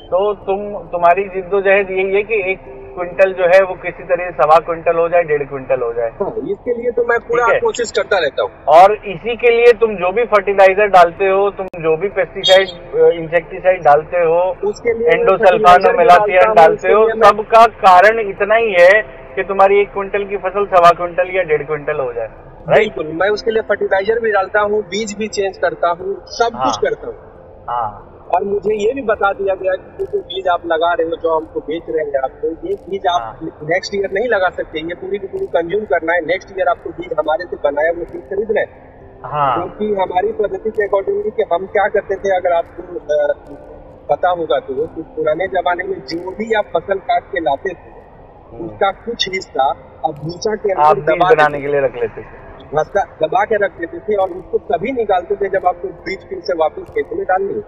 तो 0.06 0.32
तुम 0.46 0.58
तुम्हारी 0.92 1.24
जिद्दोजहद 1.28 1.90
यही 1.90 2.14
है 2.14 2.22
कि 2.22 2.40
एक 2.52 2.60
क्विंटल 2.96 3.32
जो 3.34 3.46
है 3.48 3.60
वो 3.64 3.74
किसी 3.82 4.04
तरह 4.04 4.30
सवा 4.36 4.58
क्विंटल 4.66 4.96
हो 4.98 5.08
जाए 5.08 5.22
डेढ़ 5.24 5.42
क्विंटल 5.48 5.82
हो 5.82 5.92
जाए। 5.94 6.10
हाँ, 6.20 6.30
इसके 6.52 6.74
लिए 6.76 6.90
तो 6.92 7.04
मैं 7.08 7.18
पूरा 7.22 7.46
कोशिश 7.60 7.90
करता 7.98 8.18
रहता 8.18 8.42
हूँ। 8.42 8.64
और 8.76 8.94
इसी 9.06 9.36
के 9.36 9.50
लिए 9.56 9.72
तुम 9.80 9.94
जो 9.96 10.12
भी 10.12 10.24
फर्टिलाइज़र 10.32 10.88
डालते 10.90 11.28
हो 11.28 11.50
तुम 11.58 11.66
जो 11.82 11.96
भी 11.96 12.08
पेस्टिसाइड 12.16 13.12
इंसेक्टिसाइड 13.14 13.82
डालते 13.84 14.24
हो 14.24 14.40
उसके 14.70 14.98
लिए 14.98 15.18
एंडोसल्फान 15.18 15.94
मिलाथियन 15.98 16.54
डालते 16.54 16.92
हो 16.92 17.06
सबका 17.24 17.66
कारण 17.84 18.20
इतना 18.20 18.54
ही 18.56 18.72
है 18.72 19.00
कि 19.36 19.42
तुम्हारी 19.44 19.80
एक 19.80 19.92
क्विंटल 19.92 20.24
की 20.26 20.36
फ़सल 20.44 20.66
सवा 20.68 20.90
क्विंटल 20.98 21.36
या 21.36 21.42
डेढ़ 21.50 21.62
क्विंटल 21.66 22.00
हो 22.00 22.12
जाए 22.12 22.28
बिल्कुल 22.68 23.06
मैं 23.16 23.28
उसके 23.30 23.50
लिए 23.50 23.62
फर्टिलाइज़र 23.68 24.20
भी 24.20 24.30
डालता 24.32 24.60
हूँ 24.62 24.82
बीज 24.90 25.16
भी 25.18 25.28
चेंज 25.30 25.58
करता 25.58 25.88
हूँ 25.90 26.14
सब 26.38 26.56
हाँ, 26.56 26.64
कुछ 26.64 26.76
करता 26.84 27.06
हूँ। 27.06 27.64
हाँ। 27.68 28.15
और 28.26 28.44
मुझे 28.44 28.74
ये 28.74 28.92
भी 28.94 29.02
बता 29.08 29.32
दिया 29.32 29.54
गया 29.54 29.74
कि 29.76 30.04
जो 30.04 30.20
बीज 30.20 30.46
आप 30.48 30.62
लगा 30.66 30.92
रहे 30.92 31.08
हो 31.08 31.16
जो 31.22 31.34
हमको 31.34 31.60
बेच 31.66 31.90
रहे 31.90 32.04
हैं 32.06 32.22
आपको 32.24 32.48
ये 32.68 32.74
बीज 32.86 33.06
आप 33.06 33.40
नेक्स्ट 33.64 33.94
ईयर 33.94 34.10
नहीं 34.12 34.28
लगा 34.28 34.48
सकते 34.56 34.80
ये 34.88 34.94
पूरी 35.02 35.18
की 35.18 35.26
पूरी 35.26 35.46
कंज्यूम 35.52 35.84
करना 35.92 36.12
है। 36.12 36.24
नेक्स्ट 36.26 36.50
ईयर 36.58 36.68
आपको 36.68 36.90
बीज 36.96 37.12
हमारे 37.18 37.44
से 37.50 37.56
बनाया 37.64 37.92
वो 37.98 38.04
बीज 38.12 38.22
खरीद 38.30 38.52
रहे 38.58 38.64
हाँ। 39.26 39.52
क्योंकि 39.54 39.92
हमारी 40.00 40.32
पद्धति 40.40 40.70
के 40.70 40.84
अकॉर्डिंगली 40.84 41.30
कि 41.36 41.44
हम 41.52 41.66
क्या 41.76 41.86
करते 41.94 42.16
थे 42.16 42.34
अगर 42.36 42.52
आपको 42.52 42.82
पता 44.08 44.30
होगा 44.40 44.58
तो 44.66 44.74
पुराने 45.14 45.46
जमाने 45.54 45.84
में 45.84 45.98
जो 46.08 46.34
भी 46.38 46.52
आप 46.54 46.66
फ़सल 46.76 46.98
काट 47.06 47.30
के 47.32 47.40
लाते 47.40 47.74
थे 47.74 47.94
उसका 48.64 48.90
कुछ 49.06 49.28
हिस्सा 49.28 49.70
अब 50.04 50.18
भूसा 50.18 50.54
के 50.56 50.72
अंदर 50.72 51.00
दबा 51.06 51.30
बनाने 51.30 51.60
के 51.60 51.68
लिए 51.68 51.80
रख 51.80 51.96
लेते 51.96 52.22
थे। 52.22 52.44
दबा 53.22 53.44
के 53.44 53.56
रख 53.64 53.78
देते 53.80 53.98
थे 53.98 54.16
और 54.22 54.30
उसको 54.32 54.58
तभी 54.68 54.92
निकालते 54.92 55.36
थे 55.36 55.48
जब 55.48 55.66
आपको 55.66 55.88
बीज 56.06 56.28
फिर 56.28 56.40
से 56.46 56.54
वापस 56.58 56.94
खेत 56.94 57.10
में 57.12 57.24
डालनी। 57.26 57.60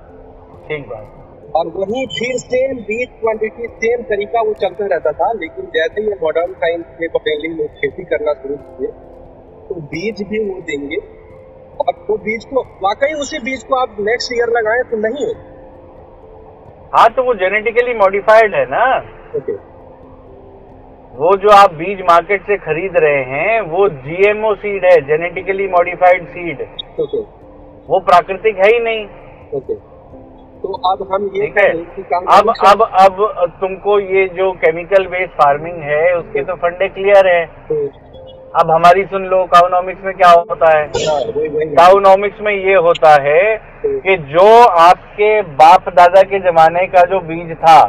ठीक 0.69 0.89
बात 0.89 1.53
और 1.57 1.69
वही 1.75 2.07
फिर 2.15 2.39
सेम 2.39 2.81
बीज 2.87 3.09
क्वांटिटी 3.21 3.69
सेम 3.83 4.03
तरीका 4.09 4.41
वो 4.47 4.53
चलता 4.63 4.87
रहता 4.87 5.13
था 5.21 5.29
लेकिन 5.37 5.71
जैसे 5.77 6.01
ही 6.01 6.17
मॉडर्न 6.23 6.53
साइंस 6.65 6.85
के 6.99 7.09
पटेली 7.15 7.55
लोग 7.55 7.79
खेती 7.79 8.05
करना 8.11 8.35
शुरू 8.43 8.57
किए 8.57 8.91
तो 9.69 9.81
बीज 9.93 10.23
भी 10.29 10.39
वो 10.45 10.61
देंगे। 10.67 10.99
और 11.81 11.95
वो 11.99 12.05
तो 12.07 12.17
बीज 12.23 12.45
को 12.45 12.63
वाकई 12.83 13.13
उसी 13.21 13.39
बीज 13.41 13.63
को 13.65 13.77
आप 13.77 13.97
नेक्स्ट 14.03 14.33
ईयर 14.35 14.53
लगाए 14.53 14.83
तो 14.91 15.01
नहीं 15.01 15.27
हो। 15.27 15.33
हाँ 16.95 17.09
तो 17.17 17.25
वो 17.25 17.35
जेनेटिकली 17.41 17.95
मॉडिफाइड 17.97 18.55
है 18.55 18.65
ना। 18.71 18.85
Okay 18.97 19.39
okay. 19.39 19.59
वो 21.15 21.35
जो 21.43 21.51
आप 21.57 21.75
बीज 21.75 22.01
मार्केट 22.07 22.43
से 22.47 22.57
खरीद 22.65 22.97
रहे 23.03 23.23
हैं 23.27 23.61
वो 23.71 23.89
जीएमओ 24.01 24.55
सीड 24.57 24.85
है 24.85 24.97
जेनेटिकली 25.07 25.69
मॉडिफाइड 25.71 26.27
सीड 26.29 26.67
वो 27.89 28.01
प्राकृतिक 28.07 28.57
है 28.57 28.73
ही 28.73 28.81
नहीं। 28.85 29.07
ओके 29.59 29.75
तो 30.63 30.73
अब 30.91 31.07
हम 31.13 31.25
ये 31.35 31.47
ठीक 31.47 31.59
है। 31.59 31.71
अब 32.33 32.49
अब 32.69 32.83
अब 33.01 33.19
तुमको 33.61 33.99
ये 34.01 34.27
जो 34.37 34.51
केमिकल 34.63 35.07
बेस्ड 35.07 35.33
फ़ार्मिंग 35.35 35.83
है 35.85 36.17
उसके 36.17 36.43
तो 36.45 36.55
फंडे 36.57 36.89
क्लियर 36.91 37.27
है। 37.27 37.45
अब 38.55 38.71
हमारी 38.71 39.05
सुन 39.07 39.25
लो 39.27 39.45
काउनॉमिक्स 39.47 40.05
में 40.05 40.15
क्या 40.15 40.31
होता 40.31 40.71
है? 40.71 40.85
काउनॉमिक्स 41.75 42.41
में 42.41 42.53
ये 42.53 42.75
होता 42.87 43.11
है 43.23 43.43
कि 43.85 44.17
जो 44.29 44.49
आपके 44.81 45.31
बाप 45.57 45.89
दादा 45.95 46.23
के 46.23 46.39
जमाने 46.41 46.87
का 46.89 47.03
जो 47.11 47.21
बीज 47.29 47.57
था 47.59 47.81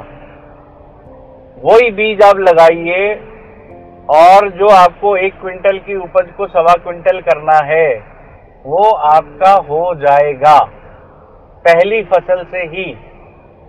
वही 1.58 1.92
बीज 1.94 2.22
आप 2.24 2.40
लगाइए 2.40 3.14
और 4.16 4.50
जो 4.58 4.68
आपको 4.76 5.16
एक 5.18 5.40
क्विंटल 5.42 5.78
की 5.80 5.96
उपज 5.98 6.28
को 6.38 6.48
सवा 6.50 6.74
क्विंटल 6.84 7.20
करना 7.22 7.58
है 7.66 7.88
वो 8.66 8.90
आपका 9.08 9.52
हो 9.66 9.84
जाएगा। 9.98 10.58
पहली 11.66 12.02
फ़सल 12.06 12.44
से 12.52 12.60
ही 12.68 12.86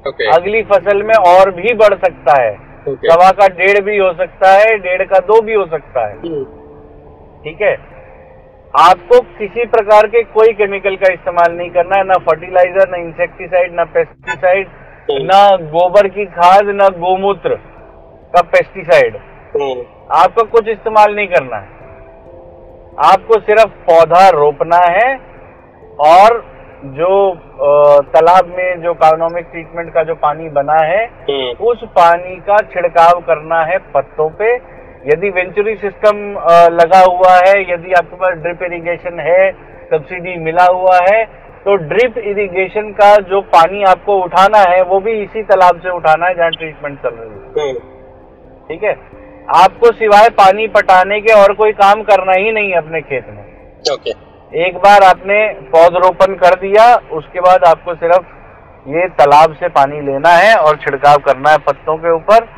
okay. 0.04 0.26
अगली 0.34 0.62
फ़सल 0.64 1.02
में 1.02 1.14
और 1.16 1.50
भी 1.54 1.74
बढ़ 1.76 1.94
सकता 1.96 2.40
है 2.42 2.52
okay. 2.84 3.10
सवा 3.10 3.30
का 3.32 3.48
डेढ़ 3.56 3.80
भी 3.84 3.96
हो 3.98 4.12
सकता 4.14 4.52
है 4.54 4.76
डेढ़ 4.80 5.02
का 5.04 5.18
दो 5.26 5.40
भी 5.40 5.54
हो 5.54 5.64
सकता 5.68 6.06
है 6.06 6.18
हम्म। 6.18 6.44
ठीक 7.44 7.62
है 7.62 7.72
आपको 8.74 9.20
किसी 9.38 9.64
प्रकार 9.68 10.06
के 10.06 10.22
कोई 10.32 10.52
केमिकल 10.52 10.96
का 10.96 11.12
इस्तेमाल 11.12 11.52
नहीं 11.52 11.70
करना 11.70 11.96
है 11.96 12.04
ना 12.04 12.18
फर्टिलाइज़र 12.24 12.88
ना 12.88 12.96
इंसेक्टिसाइड 12.98 13.72
ना 13.74 13.84
पेस्टिसाइड 13.94 14.68
ना 15.22 15.40
गोबर 15.70 16.08
की 16.08 16.24
खाद 16.34 16.68
ना 16.74 16.88
गोमूत्र 16.98 17.54
का 18.34 18.42
पेस्टिसाइड 18.48 19.16
हम्म। 19.54 19.84
आपको 20.16 20.44
कुछ 20.50 20.68
इस्तेमाल 20.68 21.14
नहीं 21.14 21.26
करना 21.28 21.56
है 21.56 21.78
आपको 23.04 23.40
सिर्फ़ 23.40 23.74
पौधा 23.84 24.28
रोपना 24.30 24.78
है 24.88 25.08
और 26.06 26.38
जो 26.84 27.08
तालाब 28.12 28.46
में 28.48 28.82
जो 28.82 28.92
कार्नोमिक 28.96 29.46
ट्रीटमेंट 29.46 29.92
का 29.94 30.02
जो 30.02 30.14
पानी 30.16 30.48
बना 30.50 30.76
है 30.84 31.04
हम्म। 31.30 31.66
उस 31.66 31.82
पानी 31.96 32.36
का 32.48 32.56
छिड़काव 32.66 33.20
करना 33.20 33.62
है 33.64 33.78
पत्तों 33.94 34.28
पे। 34.38 34.54
यदि 35.06 35.30
वेंचुरी 35.30 35.74
सिस्टम 35.76 36.16
लगा 36.72 37.00
हुआ 37.00 37.34
है 37.36 37.60
यदि 37.62 37.92
आपके 37.92 38.16
पास 38.16 38.34
ड्रिप 38.38 38.62
इरिगेशन 38.62 39.20
है 39.20 39.50
सब्सिडी 39.90 40.36
मिला 40.38 40.64
हुआ 40.64 40.96
है 41.02 41.24
तो 41.64 41.76
ड्रिप 41.84 42.18
इरिगेशन 42.18 42.90
का 42.92 43.14
जो 43.30 43.40
पानी 43.54 43.82
आपको 43.84 44.18
उठाना 44.22 44.58
है 44.70 44.82
वो 44.82 45.00
भी 45.00 45.12
इसी 45.22 45.42
तालाब 45.42 45.80
से 45.80 45.90
उठाना 45.90 46.26
है 46.26 46.34
जहाँ 46.34 46.50
ट्रीटमेंट 46.50 46.98
चल 47.02 47.14
रही 47.14 47.30
है। 47.30 47.68
हम्म। 47.68 47.78
ठीक 48.68 48.84
है? 48.84 48.92
आपको 49.56 49.92
सिवाय 49.92 50.28
पानी 50.38 50.66
पटाने 50.68 51.20
के 51.20 51.32
और 51.32 51.52
कोई 51.54 51.72
काम 51.78 52.02
करना 52.02 52.32
ही 52.38 52.52
नहीं 52.52 52.74
अपने 52.74 53.00
खेत 53.02 53.26
में। 53.28 53.42
ओके। 53.92 54.12
एक 54.52 54.76
बार 54.76 55.02
आपने 55.04 55.36
पौधरोपण 55.72 56.34
कर 56.36 56.54
दिया 56.60 56.84
उसके 57.12 57.40
बाद 57.40 57.64
आपको 57.64 57.94
सिर्फ़ 57.94 58.90
ये 58.90 59.06
तालाब 59.18 59.52
से 59.54 59.68
पानी 59.70 60.00
लेना 60.02 60.30
है 60.30 60.54
और 60.58 60.76
छिड़काव 60.76 61.16
करना 61.26 61.50
है 61.50 61.58
पत्तों 61.66 61.96
के 61.96 62.14
ऊपर। 62.14 62.48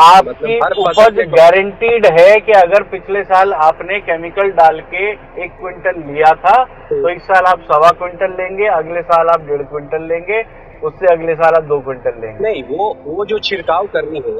आपकी 0.00 0.56
मतलब 0.58 0.78
उपज 0.80 1.18
गारंटीड 1.30 2.06
है 2.08 2.38
कि 2.40 2.52
अगर 2.52 2.82
पिछले 2.90 3.22
साल 3.24 3.52
आपने 3.54 3.98
केमिकल 4.00 4.50
डाल 4.52 4.80
के 4.92 5.10
एक 5.44 5.50
क्विंटल 5.58 6.00
लिया 6.06 6.32
था 6.44 6.54
तो 6.84 7.08
इस 7.10 7.22
साल 7.22 7.46
आप 7.46 7.66
सवा 7.72 7.90
क्विंटल 7.98 8.32
लेंगे 8.38 8.66
अगले 8.76 9.02
साल 9.02 9.28
आप 9.28 9.44
डेढ़ 9.48 9.62
क्विंटल 9.64 10.06
लेंगे 10.12 10.42
उससे 10.82 11.12
अगले 11.12 11.34
साल 11.34 11.54
आप 11.54 11.64
दो 11.64 11.78
क्विंटल 11.80 12.20
लेंगे। 12.20 12.42
नहीं 12.42 12.62
वो 12.70 12.86
वो 13.06 13.24
जो 13.24 13.38
छिड़काव 13.40 13.86
करनी 13.92 14.22
है 14.26 14.36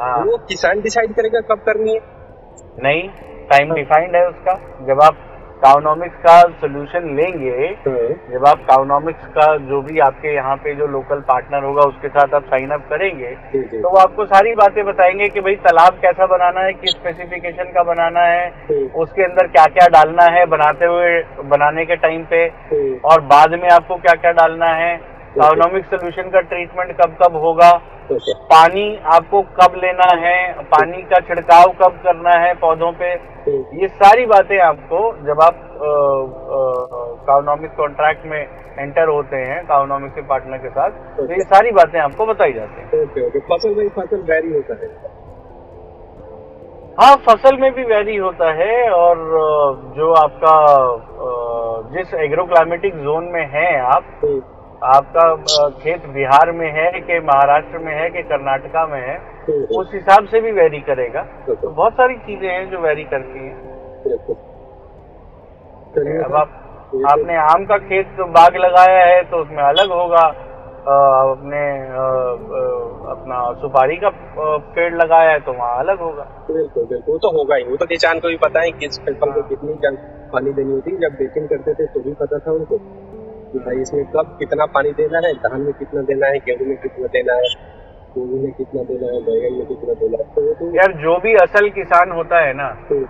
हाँ। 0.00 0.18
वो 0.20 0.36
किसान 0.48 0.80
डिसाइड 0.80 1.12
करेगा 1.14 1.40
कब 1.50 1.60
करनी 1.66 1.94
है? 1.94 2.00
नहीं 2.82 3.02
टाइम 3.50 3.74
डिफाइंड 3.74 4.16
है 4.16 4.26
उसका। 4.28 4.54
जब 4.86 5.02
आप 5.02 5.16
काउनॉमिक्स 5.64 6.16
का 6.18 6.36
सोल्यूशन 6.60 7.04
लेंगे 7.16 7.68
जब 8.32 8.46
आप 8.48 8.64
काउनॉमिक्स 8.68 9.26
का 9.36 9.46
जो 9.68 9.80
भी 9.82 9.98
आपके 10.06 10.34
यहाँ 10.34 10.56
पे 10.56 10.74
जो 10.74 10.86
लोकल 10.88 11.20
पार्टनर 11.28 11.64
होगा 11.64 11.82
उसके 11.84 12.08
साथ 12.08 12.34
आप 12.34 12.44
साइन 12.46 12.70
अप 12.70 12.86
करेंगे। 12.90 13.30
तो 13.74 13.90
वो 13.90 13.96
आपको 13.98 14.24
सारी 14.26 14.54
बातें 14.54 14.84
बताएँगे 14.86 15.28
कि 15.28 15.40
भाई 15.40 15.54
तालाब 15.66 15.98
कैसा 16.02 16.26
बनाना 16.26 16.60
है 16.60 16.72
किस 16.74 16.90
स्पेसिफिकेशन 16.92 17.72
का 17.74 17.82
बनाना 17.84 18.20
है 18.22 18.46
हम्म, 18.48 18.86
उसके 19.02 19.22
अंदर 19.22 19.46
क्या 19.48 19.66
क्या 19.76 19.86
डालना 19.92 20.24
है 20.36 20.44
बनाते 20.48 20.86
हुए 20.86 21.22
बनाने 21.50 21.84
के 21.84 21.96
टाइम 22.04 22.24
पे 22.30 22.44
हम्म, 22.72 22.94
और 23.04 23.20
बाद 23.32 23.54
में 23.62 23.68
आपको 23.70 23.96
क्या 23.98 24.14
क्या 24.16 24.32
डालना 24.42 24.72
है 24.74 24.94
काउनॉमिक 25.34 25.84
सोल्यूशन 25.86 26.28
का 26.30 26.40
ट्रीटमेंट 26.48 26.90
कब 26.96 27.16
कब 27.22 27.36
होगा? 27.42 27.70
पानी 28.50 28.84
आपको 29.12 29.40
कब 29.58 29.74
लेना 29.82 30.08
है? 30.20 30.38
पानी 30.72 31.02
का 31.12 31.20
छिड़काव 31.28 31.72
कब 31.78 32.00
करना 32.04 32.34
है 32.40 32.52
पौधों 32.56 32.90
पे? 32.92 33.12
ये 33.80 33.88
सारी 33.94 34.26
बातें 34.26 34.58
आपको 34.62 35.00
जब 35.26 35.40
आप 35.42 35.62
काउनॉमिक 37.26 37.70
कॉन्ट्रैक्ट 37.76 38.26
में 38.26 38.40
एंटर 38.78 39.08
होते 39.08 39.36
हैं 39.38 39.64
काउनॉमिक 39.66 40.12
के 40.14 40.22
पार्टनर 40.28 40.58
के 40.58 40.68
साथ 40.70 41.00
तो 41.16 41.30
ये 41.32 41.44
सारी 41.46 41.70
बातें 41.72 41.98
आपको 42.00 42.26
बताई 42.26 42.52
जाती 42.52 42.80
है। 42.80 43.02
ओके 43.02 43.26
ओके 43.26 43.40
फ़सल 43.48 43.74
में 43.76 43.88
फ़सल 43.96 44.22
वैरी 44.30 44.52
होता 44.52 44.74
है? 44.82 44.88
हाँ 47.00 47.14
फ़सल 47.26 47.56
में 47.60 47.72
भी 47.74 47.84
वैरी 47.84 48.16
होता 48.16 48.52
है 48.54 48.74
और 48.92 49.16
जो 49.96 50.12
आपका 50.22 50.56
जिस 51.92 52.14
एग्रोक्लाइमेटिक 52.24 52.94
जोन 53.04 53.24
में 53.32 53.46
है 53.52 53.68
आप 53.82 54.04
आपका 54.82 55.34
खेत 55.68 56.06
बिहार 56.06 56.52
में 56.52 56.72
है 56.72 57.00
कि 57.00 57.20
महाराष्ट्र 57.20 57.78
में 57.78 57.94
है 57.94 58.10
कि 58.10 58.22
कर्नाटका 58.22 58.86
में 58.86 59.00
है 59.00 59.16
हम्म, 59.16 59.64
उस 59.64 59.90
हिसाब 59.94 60.26
से 60.26 60.40
भी 60.40 60.52
वेरी 60.52 60.80
करेगा। 60.80 61.22
तो 61.22 61.68
बहुत 61.68 61.92
सारी 61.92 62.14
चीज़ें 62.14 62.48
हैं 62.48 62.70
जो 62.70 62.78
वेरी 62.78 63.04
करती 63.04 63.38
हैं। 63.38 63.72
अब 66.24 66.34
आप 66.34 66.48
तो- 66.92 67.10
आपने 67.10 67.36
आम 67.36 67.64
का 67.66 67.78
खेत 67.78 68.06
तो 68.06 68.24
बाग 68.24 68.56
लगाया 68.56 69.06
है 69.06 69.22
तो 69.22 69.36
उसमें 69.36 69.62
अलग 69.62 69.90
होगा। 69.90 70.34
आपने 71.22 71.80
अ, 71.80 71.84
अ, 71.84 73.10
अपना 73.10 73.52
सुपारी 73.52 73.96
का 73.96 74.10
पेड़ 74.58 74.94
लगाया 74.94 75.30
है 75.30 75.40
तो 75.40 75.52
वहाँ 75.52 75.78
अलग 75.78 75.98
होगा। 75.98 76.22
बिल्कुल 76.50 76.84
बिल्कुल। 76.84 77.12
वो 77.12 77.18
तो 77.18 77.38
होगा 77.38 77.56
ही। 77.56 77.64
वो 77.64 77.76
तो 77.76 77.86
किसान 77.86 78.20
को 78.20 78.28
भी 78.28 78.36
पता 78.36 78.60
है 78.60 78.70
किस 78.70 79.00
फ़सल 79.00 79.32
को 79.32 79.42
कितनी 79.42 79.74
जल 79.74 79.96
पानी 80.32 80.52
देनी 80.52 80.72
होती 80.72 80.90
है। 80.90 81.00
जब 81.00 81.08
बेचिंग 81.08 81.48
करते 81.48 81.74
थे 81.74 81.86
तो 81.86 82.00
भी 82.00 82.12
पता 82.12 82.38
था 82.38 82.52
उनको। 82.52 82.80
कि 83.52 83.58
भाई 83.58 83.80
इसमें 83.82 84.04
कब 84.12 84.36
कितना 84.38 84.66
पानी 84.74 84.90
देना 84.98 85.18
है 85.26 85.32
धान 85.46 85.60
में 85.60 85.72
कितना 85.78 86.02
देना 86.10 86.26
है 86.26 86.38
गेहूँ 86.46 86.66
में 86.68 86.76
कितना 86.82 87.06
देना 87.16 87.34
है 87.34 87.50
गोभी 88.14 88.38
में 88.38 88.52
कितना 88.52 88.82
देना 88.82 89.12
है 89.12 89.20
बैगन 89.26 89.58
में 89.58 89.66
कितना 89.66 89.94
देना 90.00 90.18
है 90.18 90.24
तो 90.34 90.52
तो 90.54 90.74
यार 90.76 90.92
जो 91.02 91.16
भी 91.18 91.34
असल 91.42 91.68
किसान 91.76 92.10
होता 92.12 92.40
है 92.44 92.52
ना 92.54 92.66
हम्म, 92.90 93.06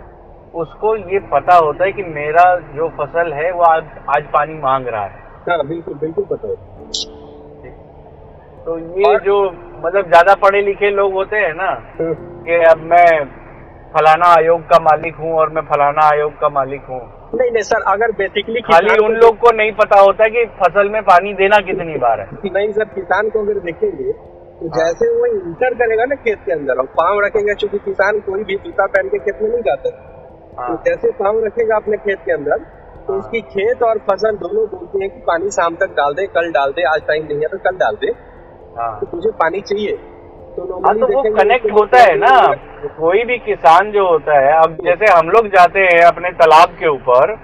उसको 0.54 0.94
ये 1.12 1.18
पता 1.32 1.54
होता 1.56 1.84
है 1.84 1.92
कि 1.92 2.02
मेरा 2.16 2.44
जो 2.74 2.88
फ़सल 2.98 3.32
है 3.32 3.50
वो 3.52 3.62
आज 3.64 3.84
आज 4.16 4.26
पानी 4.32 4.54
मांग 4.62 4.86
रहा 4.88 5.04
है। 5.04 5.20
हाँ 5.48 5.66
बिल्कुल 5.68 5.94
बिल्कुल 5.94 6.24
पता 6.32 6.48
है। 6.48 7.70
तो 8.66 8.78
ये 8.78 9.16
जो 9.24 9.38
मतलब 9.84 10.08
ज़्यादा 10.08 10.34
पढ़े 10.42 10.60
लिखे 10.62 10.90
लोग 10.90 11.12
होते 11.12 11.36
हैं 11.36 11.54
ना 11.54 11.70
हम्म, 12.00 12.14
कि 12.44 12.62
अब 12.64 12.82
मैं 12.92 13.06
फलाना 13.94 14.26
आयोग 14.34 14.60
का 14.68 14.78
मालिक 14.82 15.16
हूँ 15.16 15.32
और 15.38 15.50
मैं 15.52 15.62
फलाना 15.72 16.08
आयोग 16.08 16.38
का 16.40 16.48
मालिक 16.58 16.84
हूँ। 16.90 17.00
नहीं 17.32 17.50
नहीं 17.50 17.62
सर 17.62 17.82
अगर 17.86 18.12
बेसिकली 18.12 18.60
खाली 18.60 18.96
उन 19.04 19.14
लोग 19.16 19.38
को 19.38 19.50
नहीं 19.56 19.72
पता 19.72 20.00
होता 20.00 20.26
कि 20.28 20.44
फ़सल 20.58 20.88
में 20.88 21.02
पानी 21.02 21.32
देना 21.34 21.58
कितनी 21.68 21.96
बार 21.98 22.20
है। 22.20 22.26
नहीं 22.46 22.72
सर 22.72 22.84
किसान 22.94 23.30
को 23.30 23.42
अगर 23.42 23.58
देखेंगे 23.60 24.12
तो 24.12 24.68
हाँ। 24.68 24.78
जैसे 24.78 25.08
वो 25.16 25.26
इंटर 25.26 25.74
करेगा 25.74 26.04
ना 26.04 26.14
खेत 26.24 26.38
के 26.46 26.52
अंदर 26.52 26.78
और 26.78 26.86
पाँव 26.98 27.20
रखेगा 27.20 27.54
क्योंकि 27.54 27.78
किसान 27.78 28.20
कोई 28.20 28.44
भी 28.44 28.56
जूता 28.64 28.86
पहन 28.86 29.08
के 29.08 29.18
खेत 29.18 29.42
में 29.42 29.48
नहीं 29.50 29.62
जाता। 29.62 29.90
तो 29.90 30.60
हाँ 30.60 30.82
जैसे 30.86 31.10
पाँव 31.12 31.44
रखेगा 31.44 31.76
अपने 31.76 31.96
खेत 31.96 32.18
के 32.26 32.32
अंदर 32.32 32.58
तो 33.06 33.12
हाँ। 33.12 33.18
उसकी 33.18 33.40
खेत 33.52 33.82
और 33.82 33.98
फ़सल 34.10 34.36
दोनों 34.36 34.66
बोलती 34.68 35.02
है 35.02 35.08
कि 35.08 35.20
पानी 35.26 35.50
शाम 35.50 35.76
तक 35.76 35.94
डाल 35.96 36.14
दे 36.14 36.26
कल 36.36 36.50
डाल 36.52 36.72
दे 36.72 36.82
आज 36.94 37.06
टाइम 37.08 37.24
नहीं 37.26 37.38
है 37.38 37.48
तो 37.48 37.58
कल 37.58 37.76
डाल 37.76 37.96
दे। 37.96 38.12
तो 39.00 39.06
तुझे 39.06 39.30
पानी 39.38 39.60
चाहिए। 39.60 39.96
तो 39.96 40.11
हाँ 40.58 40.94
तो 40.98 41.06
वो 41.14 41.22
कनेक्ट 41.36 41.66
तो- 41.68 41.78
होता 41.78 41.98
है 41.98 42.16
ना। 42.18 42.30
कोई 42.98 43.22
भी 43.24 43.38
किसान 43.38 43.90
जो 43.92 44.08
होता 44.08 44.38
है 44.38 44.52
अब 44.62 44.76
जैसे 44.84 45.12
हम 45.12 45.28
लोग 45.30 45.46
जाते 45.48 45.80
हैं 45.80 46.00
अपने 46.02 46.30
तालाब 46.30 46.68
के 46.80 46.88
ऊपर 46.88 47.34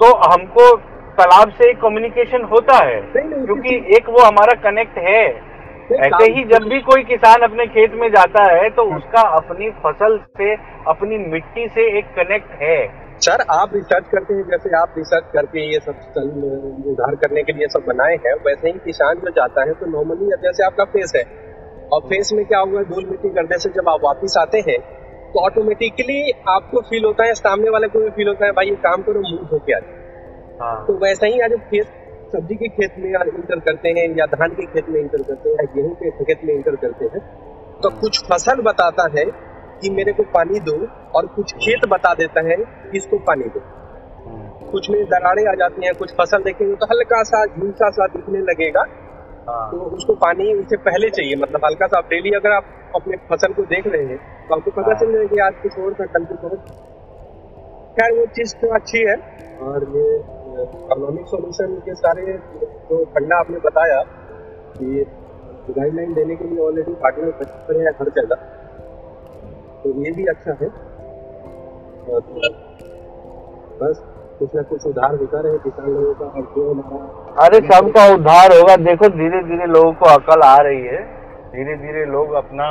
तो 0.00 0.14
हमको 0.30 0.76
तालाब 1.18 1.50
से 1.50 1.70
एक 1.70 1.80
कम्युनिकेशन 1.80 2.42
होता 2.44 2.76
है 2.84 3.00
क्योंकि 3.46 3.76
एक 3.96 4.08
वो 4.08 4.24
हमारा 4.24 4.52
कनेक्ट 4.62 4.98
है। 4.98 5.22
ऐसे 5.96 6.24
ही 6.32 6.44
जब 6.44 6.64
भी 6.68 6.80
कोई 6.80 7.02
किसान 7.04 7.42
अपने 7.42 7.66
खेत 7.66 7.92
में 7.94 8.08
जाता 8.10 8.42
है 8.52 8.68
तो 8.70 8.82
उसका 8.96 9.20
अपनी 9.36 9.70
फ़सल 9.84 10.18
से 10.38 10.52
अपनी 10.88 11.18
मिट्टी 11.18 11.66
से 11.68 11.86
एक 11.98 12.04
कनेक्ट 12.16 12.62
है। 12.62 12.76
सर 13.26 13.44
आप 13.50 13.74
रिसर्च 13.74 14.08
करते 14.12 14.34
हैं 14.34 14.42
जैसे 14.50 14.76
आप 14.78 14.94
रिसर्च 14.98 15.30
करके 15.32 15.60
ये 15.72 15.78
सब 15.80 16.18
उधार 16.92 17.14
करने 17.14 17.42
के 17.42 17.52
लिए 17.52 17.66
सब 17.66 17.84
बनाए 17.88 18.16
हैं 18.26 18.34
वैसे 18.46 18.68
ही 18.68 18.78
किसान 18.84 19.14
जो 19.16 19.30
जाता 19.30 19.64
है 19.64 19.72
तो 19.72 19.86
नॉर्मली 19.86 20.30
जैसे 20.42 20.64
आपका 20.66 20.84
फेस 20.84 21.12
है 21.16 21.22
और 21.92 22.00
फेस 22.00 22.30
में 22.32 22.44
क्या 22.46 22.58
हुआ 22.60 22.82
धूल 22.82 23.04
मिट्टी 23.10 23.28
करने 23.28 23.58
से 23.58 23.70
जब 23.70 23.88
आप 23.88 24.00
वापिस 24.04 24.36
आते 24.36 24.58
हैं 24.68 24.78
तो 25.32 25.40
ऑटोमेटिकली 25.40 26.18
आपको 26.48 26.80
फील 26.80 27.04
होता 27.04 27.24
है 27.24 27.34
सामने 27.34 27.70
वाले 27.70 27.88
को 27.88 28.00
भी 28.00 28.10
फील 28.10 28.28
होता 28.28 28.46
है 28.46 28.52
भाई 28.52 28.68
ये 28.68 28.76
काम 28.82 29.02
करो 29.02 29.20
मुँह 29.20 29.46
धो 29.50 29.58
के 29.58 29.72
आ 29.72 29.80
हाँ। 30.60 30.84
तो 30.86 30.94
वैसा 30.98 31.26
ही 31.26 31.40
आज 31.40 31.52
खेत 31.70 31.86
सब्ज़ी 32.32 32.56
के 32.56 32.68
खेत 32.68 32.94
में 32.98 33.08
इंटर 33.10 33.60
करते 33.60 33.88
हैं 33.88 34.06
या 34.18 34.26
धान 34.26 34.54
के 34.54 34.66
खेत 34.66 34.88
में 34.88 35.00
इंटर 35.00 35.22
करते 35.22 35.48
हैं 35.48 35.56
या 35.56 35.64
गेहूँ 35.74 35.94
के 35.94 36.10
खेत 36.24 36.44
में 36.44 36.54
इंटर 36.54 36.76
करते 36.76 37.04
हैं 37.04 37.20
तो 37.82 37.90
कुछ 38.00 38.20
फ़सल 38.24 38.62
बताता 38.62 39.08
है 39.18 39.24
कि 39.82 39.90
मेरे 39.90 40.12
को 40.12 40.22
पानी 40.34 40.60
दो 40.60 40.76
और 41.14 41.26
कुछ 41.26 41.52
खेत 41.54 41.84
बता 41.88 42.12
देता 42.14 42.40
है 42.40 42.56
इसको 42.94 43.18
पानी 43.18 43.44
दो। 43.44 43.60
हम्म, 43.60 44.70
कुछ 44.70 44.90
में 44.90 45.04
दरारें 45.04 45.44
आ 45.46 45.54
जाती 45.54 45.86
हैं 45.86 45.94
कुछ 45.94 46.14
फ़सल 46.14 46.42
देखेंगे 46.42 46.74
तो 46.74 46.86
हल्का 46.86 47.22
सा 47.22 47.44
झुलसा 47.46 47.90
सा 47.90 48.06
दिखने 48.06 48.40
लगेगा। 48.40 48.84
तो 49.46 49.78
उसको 49.96 50.14
पानी 50.22 50.52
उससे 50.54 50.76
पहले 50.84 51.08
चाहिए 51.10 51.36
मतलब 51.42 51.64
हल्का 51.64 51.86
सा 51.86 51.98
आप 51.98 52.08
डेली 52.10 52.30
अगर 52.36 52.52
आप 52.52 52.64
अपने 52.94 53.16
फ़सल 53.30 53.52
को 53.52 53.64
देख 53.72 53.86
रहे 53.86 54.04
हैं 54.06 54.16
तो 54.48 54.54
आपको 54.54 54.70
पता 54.70 54.92
हाँ। 54.92 54.98
चल 55.00 55.12
जाएगा 55.12 55.34
कि 55.34 55.40
आज 55.40 55.60
कुछ 55.62 55.78
और 55.78 55.94
था 56.00 56.06
कल 56.14 56.24
कुछ 56.24 56.44
और 56.44 56.56
खैर 57.96 58.16
वो 58.18 58.24
चीज़ 58.38 58.54
तो 58.62 58.74
अच्छी 58.74 59.02
है। 59.08 59.14
और 59.66 59.84
ये 59.96 60.06
इकोनॉमिक 60.62 61.26
सॉल्यूशन 61.26 61.76
के 61.86 61.94
सारे 61.94 62.24
जो 62.90 63.04
फंडा 63.14 63.38
आपने 63.40 63.58
बताया 63.66 64.00
कि 64.74 65.04
गाइडलाइन 65.68 66.12
देने 66.14 66.36
के 66.36 66.48
लिए 66.48 66.60
ऑलरेडी 66.64 66.94
पार्टनर 67.04 67.28
रजिस्टर 67.28 67.80
है 67.80 67.92
हर 68.00 68.10
जगह 68.18 68.44
तो 69.84 69.94
ये 70.04 70.12
भी 70.12 70.26
अच्छा 70.34 70.56
है। 70.60 70.68
और 72.08 72.20
बस 73.80 74.04
कुछ 74.38 74.54
ना 74.54 74.62
कुछ 74.64 74.86
उधार 74.86 75.14
होता 75.16 75.40
रहे 75.40 75.58
किसान 75.60 75.86
लोगों 75.90 76.14
का 76.14 76.26
और 76.30 76.42
जो 76.54 76.70
हमारा 76.72 77.44
अरे 77.44 77.60
सबका 77.68 78.06
उद्धार 78.14 78.52
होगा। 78.52 78.76
देखो 78.84 79.08
धीरे 79.14 79.42
धीरे 79.44 79.66
लोगों 79.68 79.92
को 79.94 80.10
अकल 80.10 80.42
आ 80.44 80.56
रही 80.62 80.82
है। 80.86 81.00
धीरे 81.52 81.76
धीरे 81.76 82.04
लोग 82.06 82.32
अपना 82.36 82.66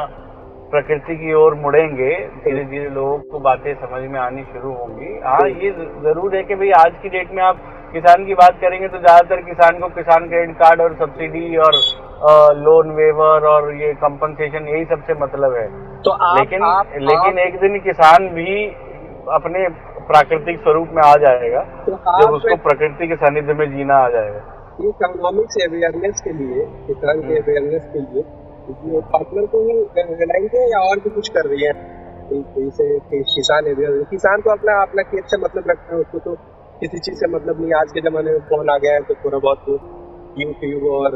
प्रकृति 0.71 1.15
की 1.15 1.33
ओर 1.35 1.55
मुड़ेंगे। 1.57 2.11
धीरे 2.43 2.63
धीरे 2.65 2.89
लोगों 2.91 3.17
को 3.31 3.39
बातें 3.41 3.73
समझ 3.75 4.01
में 4.11 4.19
आनी 4.21 4.43
शुरू 4.45 4.73
होंगी। 4.73 5.19
हाँ 5.25 5.47
ये 5.49 5.71
ज़रूर 6.03 6.35
है 6.35 6.43
कि 6.43 6.55
भाई 6.55 6.69
आज 6.77 6.93
की 7.03 7.09
डेट 7.09 7.33
में 7.33 7.43
आप 7.43 7.61
किसान 7.93 8.25
की 8.25 8.33
बात 8.35 8.57
करेंगे 8.61 8.87
तो 8.87 8.97
ज़्यादातर 8.99 9.41
किसान 9.43 9.79
को 9.79 9.87
किसान 9.95 10.27
क्रेडिट 10.29 10.55
कार्ड 10.57 10.81
और 10.81 10.95
सब्सिडी 10.95 11.55
और 11.57 11.75
लोन 12.57 12.89
वेवर 12.95 13.47
और 13.47 13.73
ये 13.75 13.93
कंपनसेशन 14.01 14.67
यही 14.67 14.85
सबसे 14.85 15.13
मतलब 15.21 15.55
है। 15.55 15.67
तो 16.03 16.11
आप, 16.11 16.37
लेकिन 16.39 16.63
आप, 16.63 16.91
लेकिन 16.97 17.31
आप, 17.31 17.45
एक 17.45 17.59
दिन 17.59 17.79
किसान 17.81 18.27
भी 18.29 18.65
अपने 19.33 19.69
प्राकृतिक 20.07 20.59
स्वरूप 20.59 20.89
में 20.91 21.01
आ 21.03 21.15
जाएगा 21.15 21.59
तो 21.59 21.91
जब 21.91 22.29
उसको 22.29 22.55
प्रकृति 22.55 23.07
के 23.07 23.15
सानिध्य 23.15 23.53
में 23.53 23.77
जीना 23.77 23.95
आ 23.95 24.09
जाएगा। 24.09 24.41
ये 24.81 24.89
इकोनॉमिक्स 24.89 25.57
अवेयरनेस 25.67 26.21
के 26.21 26.33
लिए 26.33 26.65
किसान 26.87 27.21
के 27.21 27.39
अवेयरनेस 27.39 27.89
के 27.93 27.99
लिए 27.99 28.23
पार्टनर 29.01 29.45
को 29.45 29.59
ही 29.59 29.73
लगाएँगे 29.73 30.71
या 30.71 30.79
और 30.79 30.99
भी 30.99 31.09
कुछ 31.09 31.29
कर 31.29 31.45
रही 31.45 31.65
है? 31.65 31.73
जैसे 32.33 32.99
किसान 32.99 33.65
अवेयर 33.65 34.03
किसान 34.03 34.41
तो 34.41 34.51
अपना 34.51 34.81
अपना 34.81 35.01
खेत 35.01 35.25
से 35.25 35.37
मतलब 35.37 35.63
रखते 35.69 35.95
हैं 35.95 36.01
उसको 36.01 36.19
तो 36.19 36.35
किसी 36.79 36.97
चीज़ 36.97 37.15
से 37.15 37.27
मतलब 37.27 37.61
नहीं 37.61 37.73
आज 37.73 37.91
के 37.91 38.01
जमाने 38.01 38.31
में 38.31 38.39
फ़ोन 38.39 38.69
आ 38.69 38.77
गया 38.77 38.93
है 38.93 39.01
तो 39.01 39.13
थोड़ा 39.13 39.37
बहुत 39.37 39.65
यूट्यूब 40.39 40.83
और 40.93 41.11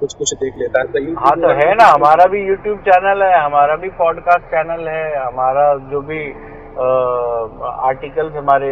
कुछ 0.00 0.14
कुछ 0.14 0.34
देख 0.34 0.54
लेता 0.58 0.80
है 0.80 0.86
तो 0.86 1.20
हाँ 1.20 1.36
तो 1.40 1.48
है 1.48 1.74
ना 1.74 1.84
हमारा 1.84 2.26
भी 2.26 2.46
यूट्यूब 2.48 2.78
चैनल 2.78 3.22
है 3.22 3.44
हमारा 3.44 3.76
भी 3.76 3.88
पॉडकास्ट 3.88 4.46
चैनल 4.46 4.88
है 4.88 5.26
हमारा 5.26 5.74
जो 5.76 6.00
भी 6.00 6.34
आर्टिकल्स 6.76 8.34
हमारे 8.34 8.70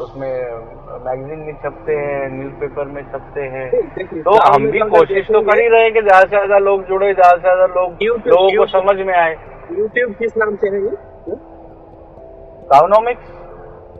उसमें 0.00 0.32
मैगजीन 1.04 1.38
में 1.38 1.54
छपते 1.62 1.94
हैं 1.96 2.28
न्यूज़पेपर 2.32 2.84
में 2.86 3.02
छपते 3.04 3.42
हैं। 3.54 3.66
तो 4.22 4.36
हम 4.44 4.66
भी 4.70 4.80
कोशिश 4.90 5.26
तो 5.28 5.40
कर 5.42 5.60
ही 5.60 5.68
रहे 5.68 5.82
हैं 5.82 5.92
कि 5.92 6.02
ज़्यादा 6.02 6.20
से 6.22 6.28
ज़्यादा 6.28 6.58
लोग 6.60 6.84
जुड़े 6.88 7.12
ज़्यादा 7.14 7.36
से 7.36 7.40
ज़्यादा 7.40 7.66
लोग 7.74 8.02
लोगों 8.28 8.50
को 8.56 8.66
समझ 8.68 8.96
में 9.06 9.14
आए। 9.14 9.32
यूट्यूब 9.78 10.12
किस 10.18 10.36
नाम 10.38 10.56
से 10.56 10.68
है 10.68 10.82
ये? 10.82 10.92
काउनोमिक्स 12.70 13.36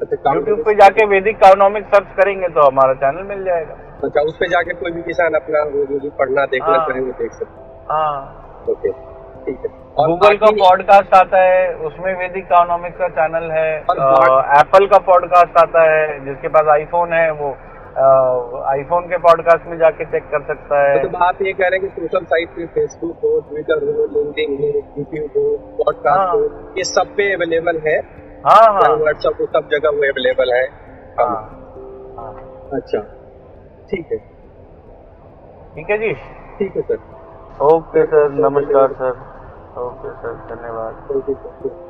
यूट्यूब 0.02 0.62
पे 0.64 0.74
जाके 0.74 1.04
वैदिक 1.06 1.38
काउनोमिक्स 1.38 1.88
सर्च 1.94 2.14
करेंगे 2.16 2.48
तो 2.50 2.66
हमारा 2.66 2.94
चैनल 2.96 3.24
मिल 3.28 3.44
जाएगा। 3.44 3.74
अच्छा 4.04 4.20
उस 4.22 4.36
पे 4.36 4.48
जाके 4.48 4.74
कोई 4.74 4.90
भी 4.92 5.02
किसान 5.02 5.34
अपना 5.34 5.62
वो 5.70 5.84
जो 5.86 5.98
भी 6.00 6.10
पढ़ना 6.18 6.44
देखना 6.52 6.76
चाहे 6.86 7.00
वो 7.00 7.12
देख 7.18 7.32
सकते 7.32 7.92
हाँ। 7.92 8.64
ओके 8.70 8.92
ठीक 9.44 9.58
है। 9.64 9.70
गूगल 9.98 10.36
का 10.36 10.50
पॉडकास्ट 10.58 11.14
आता 11.14 11.38
है 11.42 11.62
उसमें 11.86 12.12
वैदिक 12.18 12.44
इकोनॉमिक्स 12.44 12.98
का 12.98 13.08
चैनल 13.14 13.50
है 13.50 13.68
एप्पल 14.58 14.86
का 14.86 14.98
पॉडकास्ट 15.06 15.56
आता 15.58 15.82
है 15.82 16.02
जिसके 16.24 16.48
पास 16.48 16.68
आईफोन 16.74 17.12
है 17.12 17.30
वो 17.30 17.48
आईफोन 18.72 19.08
के 19.08 19.18
पॉडकास्ट 19.18 19.66
में 19.66 19.76
जाके 19.78 20.04
चेक 20.04 20.28
कर 20.30 20.42
सकता 20.42 20.82
है। 20.82 20.98
तो 21.02 21.18
आप 21.18 21.40
ये 21.42 21.52
कह 21.52 21.68
रहे 21.68 21.78
हैं 21.78 21.88
कि 21.88 22.00
सोशल 22.00 22.24
साइट 22.24 22.50
पे 22.56 22.66
फेसबुक 22.66 23.24
हो 23.24 23.30
ट्विटर 23.48 23.82
हो 23.86 24.04
लिंक्डइन 24.12 24.52
हो 24.58 24.68
यूट्यूब 24.98 25.30
हो 25.36 25.56
पॉडकास्ट 25.78 26.18
हाँ। 26.18 26.28
हो। 26.32 26.74
ये 26.78 26.84
सब 26.84 27.14
पे 27.16 27.32
अवेलेबल 27.34 27.80
है? 27.86 27.96
हाँ 28.46 28.66
हाँ। 28.74 28.90
व्हाट्सएप 28.96 29.40
हो 29.40 29.46
सब 29.46 29.68
जगह 29.68 29.96
वो 29.96 30.04
अवेलेबल 30.10 30.52
है? 30.54 30.62
हाँ। 31.18 31.26
हाँ। 32.18 32.32
अच्छा। 32.74 33.00
ठीक 33.90 34.12
है। 34.12 34.18
ठीक 35.74 35.90
है 35.90 35.98
जी। 35.98 36.12
ठीक 36.58 36.76
है 36.76 36.82
सर 36.82 37.66
ओके 37.66 38.06
सर 38.06 38.30
नमस्कार 38.38 38.92
सर 38.92 39.37
ओके 39.78 40.12
सर 40.14 40.36
धन्यवाद। 40.46 40.96
Okay 41.10 41.34
sir 41.34 41.87